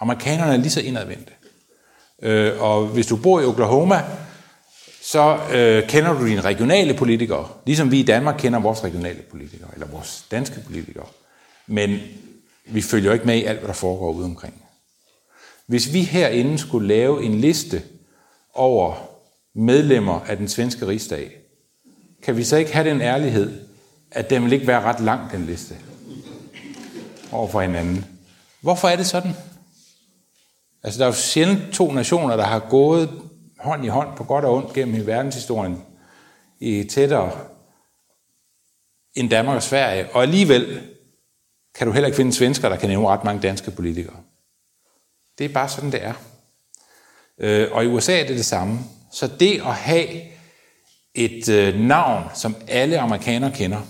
Amerikanerne 0.00 0.52
er 0.52 0.56
lige 0.56 0.70
så 0.70 0.80
indadvendte. 0.80 1.32
Øh, 2.22 2.62
og 2.62 2.86
hvis 2.86 3.06
du 3.06 3.16
bor 3.16 3.40
i 3.40 3.44
Oklahoma, 3.44 4.02
så 5.12 5.38
øh, 5.52 5.88
kender 5.88 6.12
du 6.12 6.26
dine 6.26 6.40
regionale 6.40 6.94
politikere, 6.94 7.48
ligesom 7.66 7.90
vi 7.90 8.00
i 8.00 8.02
Danmark 8.02 8.34
kender 8.38 8.58
vores 8.58 8.84
regionale 8.84 9.22
politikere, 9.22 9.68
eller 9.74 9.86
vores 9.86 10.24
danske 10.30 10.60
politikere. 10.66 11.06
Men 11.66 11.98
vi 12.66 12.82
følger 12.82 13.06
jo 13.06 13.12
ikke 13.12 13.26
med 13.26 13.36
i 13.36 13.44
alt, 13.44 13.58
hvad 13.58 13.68
der 13.68 13.74
foregår 13.74 14.12
ude 14.12 14.24
omkring. 14.24 14.62
Hvis 15.66 15.92
vi 15.92 16.02
herinde 16.02 16.58
skulle 16.58 16.88
lave 16.88 17.24
en 17.24 17.40
liste 17.40 17.82
over 18.54 18.94
medlemmer 19.54 20.20
af 20.20 20.36
den 20.36 20.48
svenske 20.48 20.86
rigsdag, 20.86 21.30
kan 22.22 22.36
vi 22.36 22.44
så 22.44 22.56
ikke 22.56 22.72
have 22.72 22.90
den 22.90 23.00
ærlighed, 23.00 23.60
at 24.10 24.30
den 24.30 24.44
vil 24.44 24.52
ikke 24.52 24.66
være 24.66 24.82
ret 24.82 25.00
lang, 25.00 25.32
den 25.32 25.46
liste, 25.46 25.74
over 27.32 27.48
for 27.48 27.60
hinanden. 27.60 28.04
Hvorfor 28.60 28.88
er 28.88 28.96
det 28.96 29.06
sådan? 29.06 29.32
Altså, 30.82 30.98
der 30.98 31.04
er 31.04 31.10
jo 31.10 31.14
sjældent 31.14 31.74
to 31.74 31.92
nationer, 31.92 32.36
der 32.36 32.44
har 32.44 32.58
gået 32.58 33.27
hånd 33.58 33.84
i 33.84 33.88
hånd 33.88 34.16
på 34.16 34.24
godt 34.24 34.44
og 34.44 34.54
ondt 34.54 34.72
gennem 34.72 35.06
verdenshistorien 35.06 35.84
i 36.58 36.84
tættere 36.84 37.32
end 39.14 39.30
Danmark 39.30 39.56
og 39.56 39.62
Sverige. 39.62 40.08
Og 40.12 40.22
alligevel 40.22 40.82
kan 41.74 41.86
du 41.86 41.92
heller 41.92 42.06
ikke 42.06 42.16
finde 42.16 42.32
svensker, 42.32 42.68
der 42.68 42.76
kan 42.76 42.88
nævne 42.88 43.08
ret 43.08 43.24
mange 43.24 43.42
danske 43.42 43.70
politikere. 43.70 44.16
Det 45.38 45.44
er 45.44 45.52
bare 45.54 45.68
sådan, 45.68 45.92
det 45.92 46.04
er. 46.04 46.14
Øh, 47.38 47.68
og 47.72 47.84
i 47.84 47.86
USA 47.86 48.20
er 48.20 48.26
det 48.26 48.36
det 48.36 48.44
samme. 48.44 48.78
Så 49.12 49.26
det 49.40 49.60
at 49.60 49.74
have 49.74 50.08
et 51.14 51.48
øh, 51.48 51.74
navn, 51.80 52.24
som 52.34 52.56
alle 52.68 52.98
amerikanere 52.98 53.52
kender, 53.52 53.80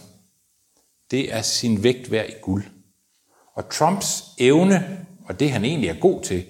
det 1.10 1.34
er 1.34 1.42
sin 1.42 1.82
vægt 1.82 2.10
værd 2.10 2.28
i 2.28 2.34
guld. 2.42 2.64
Og 3.54 3.68
Trumps 3.68 4.25
evne, 4.38 5.06
og 5.25 5.40
det 5.40 5.50
han 5.50 5.64
egentlig 5.64 5.90
er 5.90 6.00
god 6.00 6.22
til, 6.22 6.46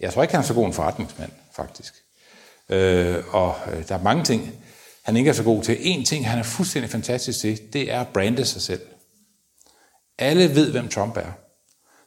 jeg 0.00 0.12
tror 0.12 0.22
ikke, 0.22 0.34
han 0.34 0.42
er 0.42 0.46
så 0.46 0.54
god 0.54 0.66
en 0.66 0.72
forretningsmand, 0.72 1.30
faktisk. 1.52 1.99
Øh, 2.70 3.16
og 3.30 3.54
øh, 3.72 3.88
der 3.88 3.94
er 3.94 4.02
mange 4.02 4.24
ting, 4.24 4.52
han 5.04 5.16
ikke 5.16 5.30
er 5.30 5.34
så 5.34 5.42
god 5.42 5.62
til. 5.62 5.76
En 5.80 6.04
ting, 6.04 6.28
han 6.28 6.38
er 6.38 6.42
fuldstændig 6.42 6.90
fantastisk 6.90 7.40
til, 7.40 7.60
det 7.72 7.92
er 7.92 8.00
at 8.00 8.08
brande 8.08 8.44
sig 8.44 8.62
selv. 8.62 8.80
Alle 10.18 10.54
ved, 10.54 10.70
hvem 10.70 10.88
Trump 10.88 11.16
er. 11.16 11.32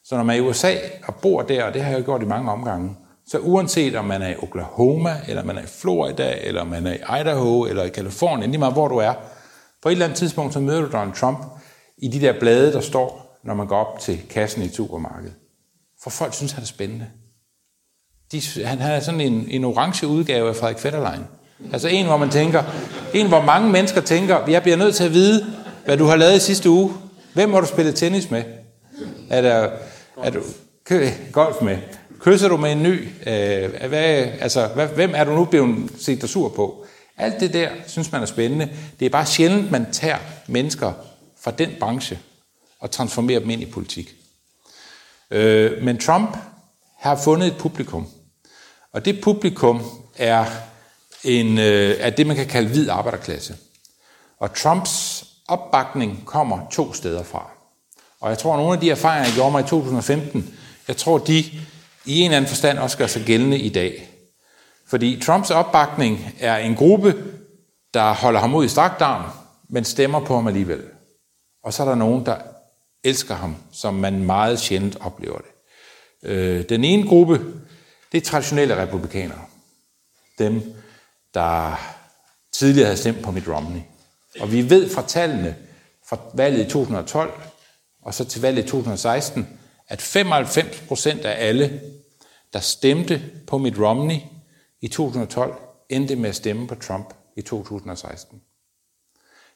Så 0.04 0.16
når 0.16 0.24
man 0.24 0.36
er 0.36 0.44
i 0.44 0.48
USA 0.48 0.76
og 1.08 1.16
bor 1.16 1.42
der, 1.42 1.64
og 1.64 1.74
det 1.74 1.84
har 1.84 1.92
jeg 1.92 2.04
gjort 2.04 2.22
i 2.22 2.26
mange 2.26 2.52
omgange, 2.52 2.96
så 3.28 3.40
uanset 3.40 3.96
om 3.96 4.06
man 4.06 4.22
er 4.22 4.30
i 4.30 4.36
Oklahoma, 4.36 5.22
eller 5.28 5.44
man 5.44 5.58
er 5.58 5.62
i 5.62 5.68
Florida, 5.68 6.38
eller 6.42 6.64
man 6.64 6.88
er 6.88 6.94
i 6.94 7.22
Idaho, 7.22 7.66
eller 7.66 7.84
i 7.84 7.90
Kalifornien, 7.90 8.52
lige 8.52 8.60
meget 8.60 8.74
hvor 8.74 8.88
du 8.88 8.98
er, 8.98 9.14
på 9.82 9.90
et 9.90 9.92
eller 9.92 10.06
andet 10.06 10.18
tidspunkt, 10.18 10.54
så 10.54 10.60
møder 10.60 10.82
du 10.82 10.92
Donald 10.92 11.16
Trump 11.16 11.46
i 11.98 12.08
de 12.08 12.22
der 12.22 12.40
blade, 12.40 12.74
der 12.74 12.82
står, 12.82 13.40
når 13.44 13.54
man 13.54 13.68
går 13.68 13.78
op 13.78 14.00
til 14.00 14.28
kassen 14.30 14.64
i 14.64 14.70
supermarkedet. 14.70 15.36
For 16.04 16.10
folk 16.10 16.34
synes, 16.34 16.52
han 16.52 16.62
er 16.62 16.68
spændende. 16.68 17.08
De, 18.34 18.66
han 18.66 18.80
har 18.80 19.00
sådan 19.00 19.22
en, 19.22 19.48
en 19.50 19.64
orange 19.64 20.08
udgave 20.08 20.50
af 20.50 20.56
Frederik 20.56 20.80
Fetterlein. 20.80 21.22
Altså 21.74 21.88
en, 21.88 22.06
hvor 22.06 22.18
man 22.18 22.30
tænker, 22.30 22.64
en, 23.14 23.28
hvor 23.28 23.42
mange 23.42 23.70
mennesker 23.70 24.02
tænker, 24.02 24.48
jeg 24.48 24.62
bliver 24.62 24.78
nødt 24.78 24.96
til 24.96 25.04
at 25.04 25.14
vide, 25.14 25.46
hvad 25.86 25.98
du 25.98 26.06
har 26.06 26.16
lavet 26.16 26.36
i 26.36 26.40
sidste 26.40 26.70
uge. 26.70 26.94
Hvem 27.34 27.54
har 27.54 27.60
du 27.62 27.68
spillet 27.68 27.96
tennis 27.96 28.32
med? 28.32 28.44
Er, 29.30 29.42
der, 29.42 29.70
er 30.24 30.30
du 30.30 30.40
kø, 30.86 31.10
golf 31.32 31.62
med? 31.62 31.78
Kysser 32.20 32.48
du 32.48 32.58
med 32.58 32.72
en 32.72 32.84
ny? 32.84 33.08
Øh, 33.28 33.90
hvad, 33.90 34.28
altså, 34.40 34.68
hvad, 34.68 34.88
hvem 34.88 35.12
er 35.16 35.24
du 35.24 35.36
nu 35.36 35.46
blevet 35.46 35.92
set 36.00 36.22
dig 36.22 36.30
sur 36.30 36.50
på? 36.50 36.86
Alt 37.18 37.40
det 37.40 37.54
der, 37.54 37.70
synes 37.88 38.12
man 38.12 38.22
er 38.22 38.26
spændende. 38.26 38.70
Det 39.00 39.06
er 39.06 39.10
bare 39.10 39.26
sjældent, 39.26 39.72
man 39.72 39.92
tager 39.92 40.18
mennesker 40.48 40.94
fra 41.42 41.52
den 41.52 41.70
branche 41.80 42.20
og 42.80 42.92
transformerer 42.92 43.40
dem 43.40 43.50
ind 43.50 43.62
i 43.62 43.66
politik. 43.66 44.16
Øh, 45.32 45.84
men 45.84 45.98
Trump 45.98 46.38
har 47.00 47.16
fundet 47.16 47.48
et 47.48 47.58
publikum. 47.58 48.08
Og 48.94 49.06
det 49.06 49.22
publikum 49.22 49.82
er, 50.18 50.46
en, 51.24 51.58
øh, 51.58 51.96
er 52.00 52.10
det, 52.10 52.28
man 52.28 52.36
kan 52.36 52.48
kalde 52.48 52.70
hvid 52.70 52.90
arbejderklasse. 52.90 53.56
Og 54.40 54.56
Trumps 54.56 55.26
opbakning 55.48 56.24
kommer 56.26 56.68
to 56.72 56.94
steder 56.94 57.24
fra. 57.24 57.50
Og 58.20 58.30
jeg 58.30 58.38
tror, 58.38 58.54
at 58.54 58.60
nogle 58.60 58.74
af 58.74 58.80
de 58.80 58.92
erfaringer, 58.92 59.26
jeg 59.26 59.34
gjorde 59.34 59.52
mig 59.52 59.60
i 59.60 59.68
2015, 59.68 60.56
jeg 60.88 60.98
tror, 60.98 61.18
de 61.18 61.40
i 62.06 62.20
en 62.20 62.26
eller 62.26 62.38
anden 62.38 62.50
forstand 62.50 62.80
også 62.80 62.98
gør 62.98 63.08
sig 63.08 63.24
gældende 63.26 63.60
i 63.60 63.70
dag. 63.70 64.10
Fordi 64.88 65.20
Trumps 65.20 65.52
opbakning 65.52 66.36
er 66.40 66.58
en 66.58 66.76
gruppe, 66.76 67.16
der 67.94 68.14
holder 68.14 68.40
ham 68.40 68.56
ud 68.56 68.66
i 68.66 68.68
strakt 68.68 69.02
arm, 69.02 69.32
men 69.70 69.84
stemmer 69.84 70.26
på 70.26 70.36
ham 70.36 70.48
alligevel. 70.48 70.82
Og 71.64 71.74
så 71.74 71.84
er 71.84 71.88
der 71.88 71.96
nogen, 71.96 72.26
der 72.26 72.36
elsker 73.04 73.36
ham, 73.36 73.56
som 73.72 73.94
man 73.94 74.24
meget 74.24 74.60
sjældent 74.60 74.98
oplever 75.02 75.38
det. 75.38 75.52
Øh, 76.30 76.70
den 76.70 76.84
ene 76.84 77.08
gruppe, 77.08 77.42
det 78.14 78.22
er 78.22 78.26
traditionelle 78.26 78.82
republikanere. 78.82 79.46
Dem, 80.40 80.62
der 81.34 81.76
tidligere 82.52 82.86
havde 82.86 82.98
stemt 82.98 83.24
på 83.24 83.32
Mitt 83.32 83.48
Romney. 83.48 83.82
Og 84.40 84.52
vi 84.52 84.70
ved 84.70 84.90
fra 84.90 85.08
tallene 85.08 85.56
fra 86.10 86.18
valget 86.34 86.66
i 86.66 86.70
2012 86.70 87.42
og 88.02 88.14
så 88.14 88.26
til 88.26 88.42
valget 88.42 88.64
i 88.64 88.68
2016, 88.68 89.48
at 89.88 90.02
95 90.02 90.84
procent 90.88 91.26
af 91.26 91.48
alle, 91.48 91.82
der 92.54 92.60
stemte 92.60 93.32
på 93.48 93.58
Mitt 93.58 93.80
Romney 93.80 94.18
i 94.82 94.88
2012, 94.88 95.56
endte 95.90 96.16
med 96.16 96.30
at 96.30 96.36
stemme 96.36 96.68
på 96.68 96.76
Trump 96.76 97.14
i 97.38 97.42
2016. 97.42 98.42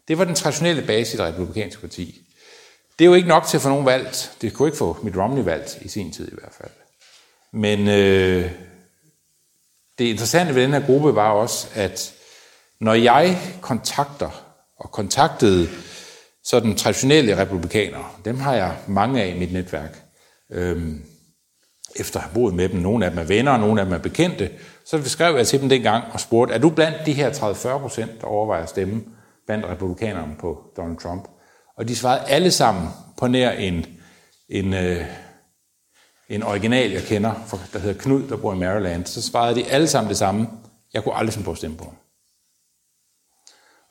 Det 0.08 0.18
var 0.18 0.24
den 0.26 0.36
traditionelle 0.36 0.88
base 0.88 1.14
i 1.14 1.18
det 1.18 1.26
republikanske 1.26 1.82
parti. 1.82 2.22
Det 3.00 3.06
er 3.06 3.10
jo 3.10 3.14
ikke 3.14 3.28
nok 3.28 3.46
til 3.46 3.58
at 3.58 3.62
få 3.62 3.70
nogen 3.70 3.86
valgt. 3.86 4.38
Det 4.42 4.54
kunne 4.54 4.68
ikke 4.68 4.78
få 4.78 4.98
Mitt 5.04 5.18
Romney 5.18 5.44
valgt 5.44 5.78
i 5.82 5.88
sin 5.88 6.12
tid 6.12 6.28
i 6.32 6.36
hvert 6.36 6.54
fald. 6.54 6.72
Men 7.54 7.88
øh, 7.88 8.52
det 9.98 10.06
interessante 10.06 10.56
ved 10.56 10.64
den 10.64 10.74
her 10.74 10.86
gruppe 10.86 11.16
var 11.16 11.32
også, 11.32 11.68
at 11.74 12.14
når 12.80 12.94
jeg 12.94 13.38
kontakter 13.62 14.44
og 14.80 14.92
kontaktede 14.92 15.70
sådan 16.44 16.76
traditionelle 16.76 17.38
republikanere, 17.38 18.06
dem 18.26 18.40
har 18.40 18.54
jeg 18.54 18.78
mange 18.88 19.24
af 19.24 19.28
i 19.28 19.40
mit 19.40 19.54
netværk, 19.54 20.04
øh, 20.52 20.92
efter 21.96 22.20
at 22.20 22.24
have 22.24 22.34
boet 22.34 22.54
med 22.54 22.70
dem. 22.70 22.80
Nogle 22.80 23.06
af 23.06 23.12
dem 23.12 23.20
er 23.20 23.24
venner, 23.24 23.58
nogle 23.58 23.82
af 23.82 23.86
dem 23.86 23.94
er 23.94 24.00
bekendte. 24.00 24.50
Så 24.86 25.10
skrev 25.10 25.36
jeg 25.36 25.48
til 25.48 25.62
dem 25.62 25.70
dengang 25.70 26.04
og 26.14 26.20
spurgte, 26.20 26.54
er 26.54 26.58
du 26.58 26.70
blandt 26.70 26.98
de 27.06 27.14
her 27.14 27.32
30-40 27.32 27.80
procent, 27.80 28.22
der 28.22 28.28
overvejer 28.28 28.64
at 28.64 28.70
stemme 28.70 29.04
blandt 29.46 29.66
republikanerne 29.66 30.36
på 30.40 30.64
Donald 30.78 30.98
Trump? 30.98 31.28
Og 31.78 31.88
de 31.88 31.96
svarede 31.96 32.26
alle 32.28 32.52
sammen 32.52 32.88
på 33.18 33.28
nær 33.28 33.52
en, 33.52 33.86
en, 34.50 34.74
øh, 34.74 35.06
en 36.30 36.44
original, 36.44 36.92
jeg 36.92 37.04
kender, 37.04 37.34
der 37.74 37.80
hedder 37.80 38.00
Knud, 38.02 38.28
der 38.30 38.38
bor 38.38 38.54
i 38.54 38.58
Maryland. 38.58 39.06
Så 39.06 39.22
svarede 39.22 39.56
de 39.56 39.66
alle 39.66 39.88
sammen 39.88 40.10
det 40.10 40.18
samme. 40.18 40.50
Jeg 40.94 41.04
kunne 41.04 41.16
aldrig 41.16 41.34
finde 41.34 41.46
på 41.46 41.52
at 41.52 41.58
stemme 41.58 41.78
på 41.78 41.84
ham. 41.84 41.96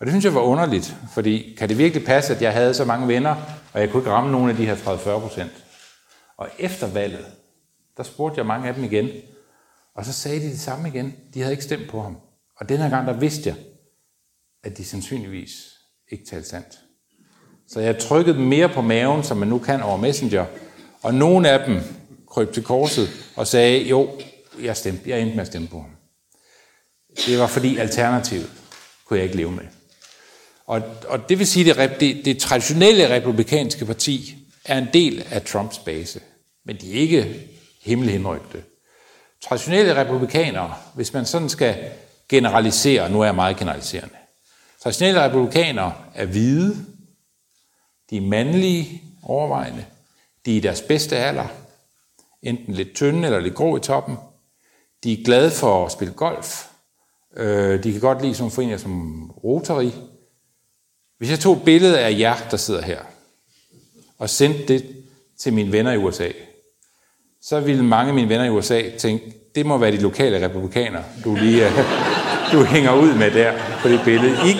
Og 0.00 0.06
det 0.06 0.12
synes 0.12 0.24
jeg 0.24 0.34
var 0.34 0.40
underligt, 0.40 0.96
fordi 1.12 1.54
kan 1.58 1.68
det 1.68 1.78
virkelig 1.78 2.06
passe, 2.06 2.34
at 2.34 2.42
jeg 2.42 2.52
havde 2.52 2.74
så 2.74 2.84
mange 2.84 3.08
venner, 3.08 3.36
og 3.72 3.80
jeg 3.80 3.90
kunne 3.90 4.00
ikke 4.00 4.10
ramme 4.10 4.32
nogen 4.32 4.50
af 4.50 4.56
de 4.56 4.66
her 4.66 4.76
30-40 4.76 5.18
procent? 5.18 5.50
Og 6.36 6.48
efter 6.58 6.86
valget, 6.86 7.26
der 7.96 8.02
spurgte 8.02 8.38
jeg 8.38 8.46
mange 8.46 8.68
af 8.68 8.74
dem 8.74 8.84
igen, 8.84 9.08
og 9.94 10.04
så 10.04 10.12
sagde 10.12 10.40
de 10.40 10.50
det 10.50 10.60
samme 10.60 10.88
igen. 10.88 11.14
De 11.34 11.40
havde 11.40 11.52
ikke 11.52 11.64
stemt 11.64 11.90
på 11.90 12.02
ham. 12.02 12.16
Og 12.56 12.68
den 12.68 12.78
her 12.78 12.90
gang, 12.90 13.06
der 13.06 13.12
vidste 13.12 13.48
jeg, 13.48 13.56
at 14.64 14.78
de 14.78 14.84
sandsynligvis 14.84 15.50
ikke 16.08 16.24
talte 16.30 16.48
sandt. 16.48 16.78
Så 17.68 17.80
jeg 17.80 17.98
trykkede 17.98 18.36
dem 18.36 18.46
mere 18.46 18.68
på 18.68 18.82
maven, 18.82 19.22
som 19.22 19.36
man 19.36 19.48
nu 19.48 19.58
kan 19.58 19.82
over 19.82 19.96
Messenger, 19.96 20.46
og 21.02 21.14
nogle 21.14 21.50
af 21.50 21.66
dem 21.66 21.80
kryb 22.36 22.52
til 22.52 22.64
korset 22.64 23.08
og 23.36 23.46
sagde, 23.46 23.82
jo, 23.82 24.20
jeg, 24.62 24.76
stemte, 24.76 25.10
jeg 25.10 25.20
endte 25.20 25.36
med 25.36 25.42
at 25.42 25.46
stemme 25.46 25.68
på 25.68 25.80
ham. 25.80 25.90
Det 27.26 27.38
var 27.38 27.46
fordi 27.46 27.76
alternativet 27.76 28.50
kunne 29.04 29.18
jeg 29.18 29.24
ikke 29.24 29.36
leve 29.36 29.52
med. 29.52 29.64
Og, 30.66 30.82
og 31.08 31.28
det 31.28 31.38
vil 31.38 31.46
sige, 31.46 31.70
at 31.70 31.90
det, 31.90 32.00
det, 32.00 32.24
det 32.24 32.38
traditionelle 32.38 33.14
republikanske 33.14 33.84
parti 33.84 34.36
er 34.64 34.78
en 34.78 34.86
del 34.92 35.26
af 35.30 35.42
Trumps 35.42 35.78
base, 35.78 36.20
men 36.64 36.76
de 36.80 36.90
er 36.90 37.00
ikke 37.00 37.48
himmelhenrygte. 37.82 38.62
Traditionelle 39.42 39.96
republikanere, 39.96 40.74
hvis 40.94 41.12
man 41.12 41.26
sådan 41.26 41.48
skal 41.48 41.90
generalisere, 42.28 43.10
nu 43.10 43.20
er 43.20 43.24
jeg 43.24 43.34
meget 43.34 43.56
generaliserende, 43.56 44.14
traditionelle 44.82 45.24
republikanere 45.24 45.92
er 46.14 46.24
hvide, 46.24 46.76
de 48.10 48.16
er 48.16 48.20
mandlige 48.20 49.02
overvejende, 49.22 49.84
de 50.46 50.52
er 50.52 50.56
i 50.56 50.60
deres 50.60 50.80
bedste 50.80 51.16
alder, 51.16 51.48
enten 52.48 52.74
lidt 52.74 52.94
tynde 52.94 53.24
eller 53.24 53.40
lidt 53.40 53.54
grå 53.54 53.76
i 53.76 53.80
toppen, 53.80 54.16
de 55.04 55.12
er 55.12 55.24
glade 55.24 55.50
for 55.50 55.86
at 55.86 55.92
spille 55.92 56.14
golf, 56.14 56.66
øh, 57.36 57.84
de 57.84 57.92
kan 57.92 58.00
godt 58.00 58.22
lide 58.22 58.34
sådan 58.34 58.50
foreninger 58.50 58.78
som 58.78 59.30
Rotary, 59.44 59.90
hvis 61.18 61.30
jeg 61.30 61.38
tog 61.38 61.56
et 61.56 61.62
billede 61.62 62.00
af 62.00 62.18
jer, 62.18 62.36
der 62.50 62.56
sidder 62.56 62.82
her, 62.82 62.98
og 64.18 64.30
sendte 64.30 64.68
det 64.68 64.86
til 65.38 65.52
mine 65.52 65.72
venner 65.72 65.92
i 65.92 65.96
USA, 65.96 66.28
så 67.42 67.60
ville 67.60 67.84
mange 67.84 68.08
af 68.08 68.14
mine 68.14 68.28
venner 68.28 68.44
i 68.44 68.50
USA 68.50 68.82
tænke, 68.98 69.34
det 69.54 69.66
må 69.66 69.78
være 69.78 69.92
de 69.92 70.00
lokale 70.00 70.44
republikanere, 70.44 71.04
du 71.24 71.34
lige 71.34 71.66
øh, 71.66 71.72
du 72.52 72.64
hænger 72.64 72.94
ud 72.94 73.14
med 73.14 73.30
der 73.30 73.52
på 73.82 73.88
det 73.88 74.00
billede. 74.04 74.36
I, 74.46 74.56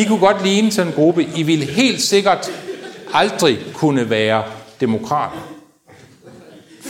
I 0.00 0.04
kunne 0.04 0.18
godt 0.18 0.42
ligne 0.42 0.70
sådan 0.72 0.92
en 0.92 0.94
gruppe. 0.94 1.28
I 1.36 1.42
ville 1.42 1.64
helt 1.64 2.00
sikkert 2.00 2.50
aldrig 3.12 3.58
kunne 3.74 4.10
være 4.10 4.44
demokrater. 4.80 5.51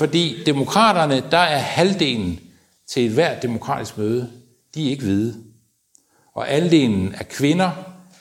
Fordi 0.02 0.42
demokraterne, 0.46 1.22
der 1.30 1.38
er 1.38 1.58
halvdelen 1.58 2.40
til 2.88 3.06
et 3.06 3.10
hvert 3.12 3.42
demokratisk 3.42 3.98
møde, 3.98 4.30
de 4.74 4.86
er 4.86 4.90
ikke 4.90 5.02
hvide. 5.02 5.34
Og 6.34 6.54
andelen 6.54 7.14
af 7.14 7.28
kvinder 7.28 7.70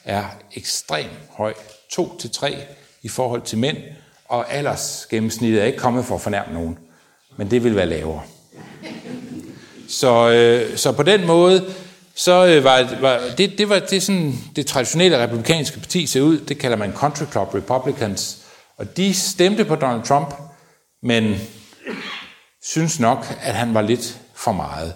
er 0.05 0.23
ekstremt 0.55 1.11
høj, 1.29 1.53
2 1.91 2.17
til 2.17 2.31
3 2.31 2.55
i 3.03 3.07
forhold 3.07 3.41
til 3.41 3.57
mænd, 3.57 3.77
og 4.25 4.53
aldersgennemsnittet 4.53 5.61
er 5.61 5.65
ikke 5.65 5.77
kommet 5.77 6.05
for 6.05 6.15
at 6.15 6.21
fornærme 6.21 6.53
nogen, 6.53 6.77
men 7.37 7.51
det 7.51 7.63
vil 7.63 7.75
være 7.75 7.85
lavere. 7.85 8.21
Så, 9.89 10.29
øh, 10.31 10.77
så 10.77 10.91
på 10.91 11.03
den 11.03 11.27
måde, 11.27 11.65
så 12.15 12.45
øh, 12.45 12.63
var, 12.63 13.01
var 13.01 13.21
det, 13.37 13.57
det 13.57 13.69
var 13.69 13.79
det, 13.79 14.03
sådan, 14.03 14.33
det 14.55 14.67
traditionelle 14.67 15.23
republikanske 15.23 15.79
parti 15.79 16.05
ser 16.05 16.21
ud, 16.21 16.37
det 16.39 16.57
kalder 16.57 16.77
man 16.77 16.93
Country 16.93 17.25
Club 17.31 17.55
Republicans, 17.55 18.37
og 18.77 18.97
de 18.97 19.13
stemte 19.13 19.65
på 19.65 19.75
Donald 19.75 20.03
Trump, 20.03 20.33
men 21.03 21.37
synes 22.63 22.99
nok, 22.99 23.25
at 23.41 23.55
han 23.55 23.73
var 23.73 23.81
lidt 23.81 24.21
for 24.33 24.51
meget. 24.51 24.93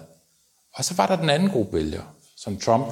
Og 0.74 0.86
så 0.86 0.94
var 0.94 1.08
der 1.08 1.16
den 1.16 1.30
anden 1.30 1.50
gruppe 1.50 1.78
vælgere, 1.78 2.08
som 2.38 2.58
Trump 2.58 2.88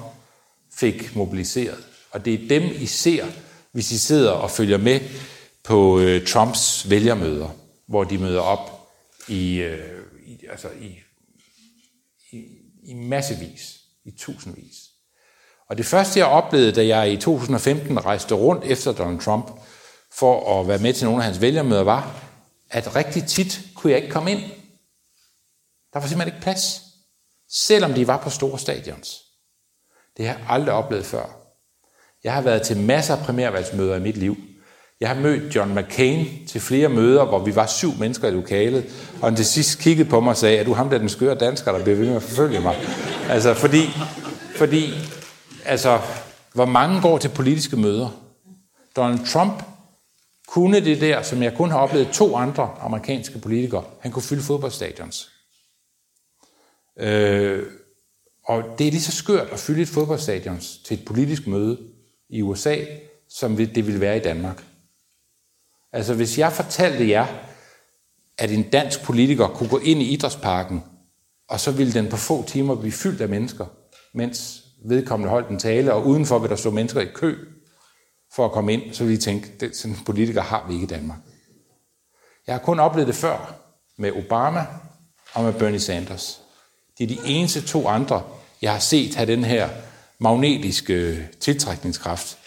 fik 0.75 1.15
mobiliseret. 1.15 1.83
Og 2.11 2.25
det 2.25 2.33
er 2.33 2.47
dem, 2.47 2.63
I 2.63 2.85
ser, 2.85 3.25
hvis 3.71 3.91
I 3.91 3.97
sidder 3.97 4.31
og 4.31 4.51
følger 4.51 4.77
med 4.77 4.99
på 5.63 5.99
øh, 5.99 6.27
Trumps 6.27 6.89
vælgermøder, 6.89 7.49
hvor 7.87 8.03
de 8.03 8.17
møder 8.17 8.41
op 8.41 8.89
i, 9.27 9.55
øh, 9.55 9.99
i, 10.25 10.39
altså 10.51 10.67
i, 10.81 10.99
i, 12.31 12.45
i 12.83 12.93
massevis, 12.93 13.79
i 14.05 14.11
tusindvis. 14.11 14.75
Og 15.69 15.77
det 15.77 15.85
første, 15.85 16.19
jeg 16.19 16.27
oplevede, 16.27 16.71
da 16.71 16.85
jeg 16.85 17.11
i 17.11 17.17
2015 17.17 18.05
rejste 18.05 18.35
rundt 18.35 18.63
efter 18.63 18.91
Donald 18.91 19.19
Trump, 19.19 19.51
for 20.11 20.59
at 20.59 20.67
være 20.67 20.79
med 20.79 20.93
til 20.93 21.05
nogle 21.05 21.19
af 21.19 21.25
hans 21.25 21.41
vælgermøder, 21.41 21.83
var, 21.83 22.21
at 22.69 22.95
rigtig 22.95 23.25
tit 23.25 23.61
kunne 23.83 23.93
jeg 23.93 24.01
ikke 24.01 24.13
komme 24.13 24.31
ind. 24.31 24.39
Der 25.93 25.99
var 25.99 26.07
simpelthen 26.07 26.35
ikke 26.35 26.43
plads. 26.43 26.81
Selvom 27.49 27.93
de 27.93 28.07
var 28.07 28.17
på 28.17 28.29
store 28.29 28.59
stadions. 28.59 29.21
Det 30.17 30.27
har 30.27 30.33
jeg 30.33 30.45
aldrig 30.49 30.73
oplevet 30.73 31.05
før. 31.05 31.25
Jeg 32.23 32.33
har 32.33 32.41
været 32.41 32.61
til 32.61 32.77
masser 32.77 33.15
af 33.15 33.25
primærvalgsmøder 33.25 33.95
i 33.95 33.99
mit 33.99 34.17
liv. 34.17 34.37
Jeg 34.99 35.09
har 35.09 35.15
mødt 35.15 35.55
John 35.55 35.75
McCain 35.75 36.47
til 36.47 36.61
flere 36.61 36.89
møder, 36.89 37.25
hvor 37.25 37.39
vi 37.39 37.55
var 37.55 37.65
syv 37.65 37.93
mennesker 37.99 38.27
i 38.27 38.31
lokalet, 38.31 38.85
og 39.21 39.27
han 39.27 39.35
til 39.35 39.45
sidst 39.45 39.79
kiggede 39.79 40.09
på 40.09 40.19
mig 40.19 40.31
og 40.31 40.37
sagde, 40.37 40.57
er 40.57 40.63
du 40.63 40.73
ham 40.73 40.89
der 40.89 40.97
den 40.97 41.09
skøre 41.09 41.35
dansker, 41.35 41.71
der 41.71 41.83
bliver 41.83 41.97
ved 41.97 42.07
med 42.07 42.15
at 42.15 42.23
forfølge 42.23 42.59
mig? 42.59 42.75
Altså, 43.29 43.53
fordi, 43.53 43.83
fordi 44.55 44.93
altså, 45.65 46.01
hvor 46.53 46.65
mange 46.65 47.01
går 47.01 47.17
til 47.17 47.29
politiske 47.29 47.77
møder? 47.77 48.09
Donald 48.95 49.25
Trump 49.25 49.63
kunne 50.53 50.85
det 50.85 51.01
der, 51.01 51.21
som 51.21 51.43
jeg 51.43 51.53
kun 51.57 51.71
har 51.71 51.79
oplevet 51.79 52.09
to 52.13 52.35
andre 52.35 52.75
amerikanske 52.79 53.39
politikere. 53.39 53.83
Han 53.99 54.11
kunne 54.11 54.23
fylde 54.23 54.41
fodboldstadions. 54.41 55.31
Øh, 56.99 57.65
og 58.45 58.63
det 58.77 58.87
er 58.87 58.91
lige 58.91 59.01
så 59.01 59.11
skørt 59.11 59.47
at 59.49 59.59
fylde 59.59 59.81
et 59.81 59.87
fodboldstadion 59.87 60.59
til 60.85 60.99
et 60.99 61.05
politisk 61.05 61.47
møde 61.47 61.79
i 62.29 62.41
USA, 62.41 62.77
som 63.29 63.55
det 63.57 63.87
ville 63.87 63.99
være 63.99 64.17
i 64.17 64.19
Danmark. 64.19 64.63
Altså 65.91 66.13
hvis 66.13 66.37
jeg 66.37 66.51
fortalte 66.51 67.09
jer, 67.09 67.27
at 68.37 68.51
en 68.51 68.69
dansk 68.69 69.03
politiker 69.03 69.47
kunne 69.47 69.69
gå 69.69 69.77
ind 69.77 70.01
i 70.01 70.13
idrætsparken, 70.13 70.83
og 71.49 71.59
så 71.59 71.71
ville 71.71 71.93
den 71.93 72.09
på 72.09 72.17
få 72.17 72.43
timer 72.47 72.75
blive 72.75 72.91
fyldt 72.91 73.21
af 73.21 73.29
mennesker, 73.29 73.65
mens 74.13 74.63
vedkommende 74.85 75.29
holdt 75.29 75.49
en 75.49 75.59
tale, 75.59 75.93
og 75.93 76.07
udenfor 76.07 76.39
vil 76.39 76.49
der 76.49 76.55
stå 76.55 76.71
mennesker 76.71 77.01
i 77.01 77.11
kø 77.13 77.35
for 78.35 78.45
at 78.45 78.51
komme 78.51 78.73
ind, 78.73 78.93
så 78.93 79.03
ville 79.03 79.17
de 79.17 79.21
tænke, 79.21 79.65
at 79.65 79.75
sådan 79.75 79.95
en 79.95 80.03
politiker 80.05 80.41
har 80.41 80.65
vi 80.67 80.73
ikke 80.73 80.83
i 80.83 80.87
Danmark. 80.87 81.17
Jeg 82.47 82.55
har 82.55 82.59
kun 82.59 82.79
oplevet 82.79 83.07
det 83.07 83.15
før 83.15 83.55
med 83.97 84.11
Obama 84.11 84.65
og 85.33 85.43
med 85.43 85.53
Bernie 85.53 85.79
Sanders. 85.79 86.41
Det 86.97 87.03
er 87.03 87.07
de 87.07 87.29
eneste 87.29 87.61
to 87.61 87.87
andre, 87.87 88.23
jeg 88.61 88.71
har 88.71 88.79
set 88.79 89.15
have 89.15 89.31
den 89.31 89.43
her 89.43 89.69
magnetiske 90.19 90.93
øh, 90.93 91.31
tiltrækningskraft. 91.39 92.37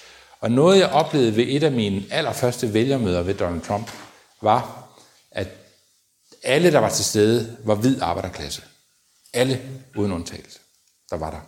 Og 0.41 0.51
noget, 0.51 0.79
jeg 0.79 0.89
oplevede 0.89 1.37
ved 1.37 1.45
et 1.49 1.63
af 1.63 1.73
mine 1.73 2.05
allerførste 2.11 2.75
vælgermøder 2.75 3.23
ved 3.23 3.35
Donald 3.35 3.63
Trump, 3.63 3.91
var, 4.43 4.89
at 5.31 5.49
alle, 6.43 6.73
der 6.73 6.79
var 6.79 6.91
til 6.91 7.05
stede, 7.05 7.57
var 7.65 7.75
hvid 7.75 8.03
arbejderklasse. 8.03 8.63
Alle 9.33 9.63
uden 9.97 10.13
undtagelse, 10.13 10.59
der 11.11 11.17
var 11.17 11.31
der. 11.31 11.41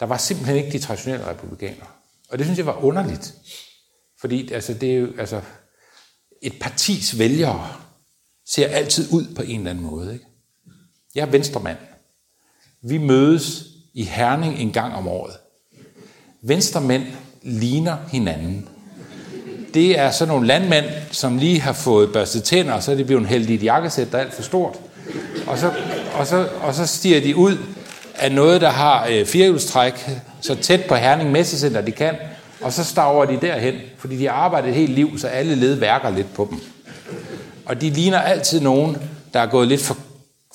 Der 0.00 0.06
var 0.06 0.16
simpelthen 0.16 0.56
ikke 0.56 0.72
de 0.72 0.78
traditionelle 0.78 1.26
republikanere. 1.26 1.86
Og 2.28 2.38
det 2.38 2.46
synes 2.46 2.58
jeg 2.58 2.66
var 2.66 2.84
underligt. 2.84 3.34
Fordi 4.20 4.52
altså, 4.52 4.74
det 4.74 4.94
er 4.94 4.98
jo, 4.98 5.08
altså, 5.18 5.40
et 6.42 6.52
partis 6.60 7.18
vælgere 7.18 7.68
ser 8.46 8.68
altid 8.68 9.12
ud 9.12 9.34
på 9.36 9.42
en 9.42 9.58
eller 9.58 9.70
anden 9.70 9.84
måde. 9.84 10.12
Ikke? 10.12 10.26
Jeg 11.14 11.22
er 11.22 11.30
venstremand. 11.30 11.76
Vi 12.82 12.98
mødes 12.98 13.64
i 13.94 14.04
Herning 14.04 14.58
en 14.58 14.72
gang 14.72 14.94
om 14.94 15.08
året. 15.08 15.36
Venstremænd 16.42 17.06
ligner 17.42 17.96
hinanden. 18.08 18.68
Det 19.74 19.98
er 19.98 20.10
sådan 20.10 20.34
nogle 20.34 20.46
landmænd, 20.46 20.86
som 21.10 21.38
lige 21.38 21.60
har 21.60 21.72
fået 21.72 22.12
børstet 22.12 22.44
tænder, 22.44 22.72
og 22.72 22.82
så 22.82 22.92
er 22.92 22.96
de 22.96 23.04
blevet 23.04 23.26
hældt 23.26 23.50
i 23.50 23.54
et 23.54 23.62
jakkesæt, 23.62 24.12
der 24.12 24.18
er 24.18 24.22
alt 24.22 24.34
for 24.34 24.42
stort. 24.42 24.80
Og 25.46 25.58
så, 25.58 25.72
og 26.14 26.26
så, 26.26 26.48
og 26.62 26.74
så 26.74 26.86
stiger 26.86 27.20
de 27.20 27.36
ud 27.36 27.58
af 28.18 28.32
noget, 28.32 28.60
der 28.60 28.68
har 28.68 29.06
øh, 29.10 29.26
firehjulstræk, 29.26 30.10
så 30.40 30.54
tæt 30.54 30.84
på 30.88 30.94
Herning 30.94 31.32
Messecenter 31.32 31.80
de 31.80 31.92
kan, 31.92 32.14
og 32.60 32.72
så 32.72 32.84
staver 32.84 33.24
de 33.24 33.38
derhen, 33.40 33.74
fordi 33.98 34.16
de 34.16 34.26
har 34.26 34.32
arbejdet 34.32 34.68
et 34.68 34.74
helt 34.74 34.92
liv, 34.92 35.18
så 35.18 35.28
alle 35.28 35.54
led 35.54 35.74
værker 35.74 36.10
lidt 36.10 36.34
på 36.34 36.48
dem. 36.50 36.60
Og 37.66 37.80
de 37.80 37.90
ligner 37.90 38.18
altid 38.18 38.60
nogen, 38.60 38.96
der 39.32 39.40
er 39.40 39.46
gået 39.46 39.68
lidt 39.68 39.82
for, 39.82 39.96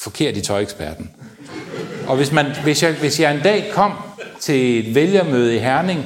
forkert 0.02 0.38
i 0.38 0.42
tøjeksperten. 0.42 1.12
Og 2.08 2.16
hvis, 2.16 2.32
man, 2.32 2.46
hvis, 2.64 2.84
jeg, 2.84 2.94
hvis 2.94 3.20
jeg 3.20 3.36
en 3.36 3.42
dag 3.42 3.72
kom 3.74 3.94
til 4.40 4.80
et 4.80 4.96
vælgermøde 4.96 5.56
i 5.56 5.60
Herning, 5.60 6.06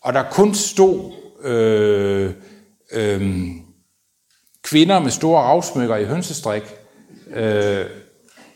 og 0.00 0.12
der 0.12 0.22
kun 0.22 0.54
stod 0.54 1.12
øh, 1.44 2.30
øh, 2.92 3.46
kvinder 4.62 4.98
med 4.98 5.10
store 5.10 5.42
afsmykker 5.42 5.96
i 5.96 6.04
hønsestrik 6.04 6.62
øh, 7.34 7.84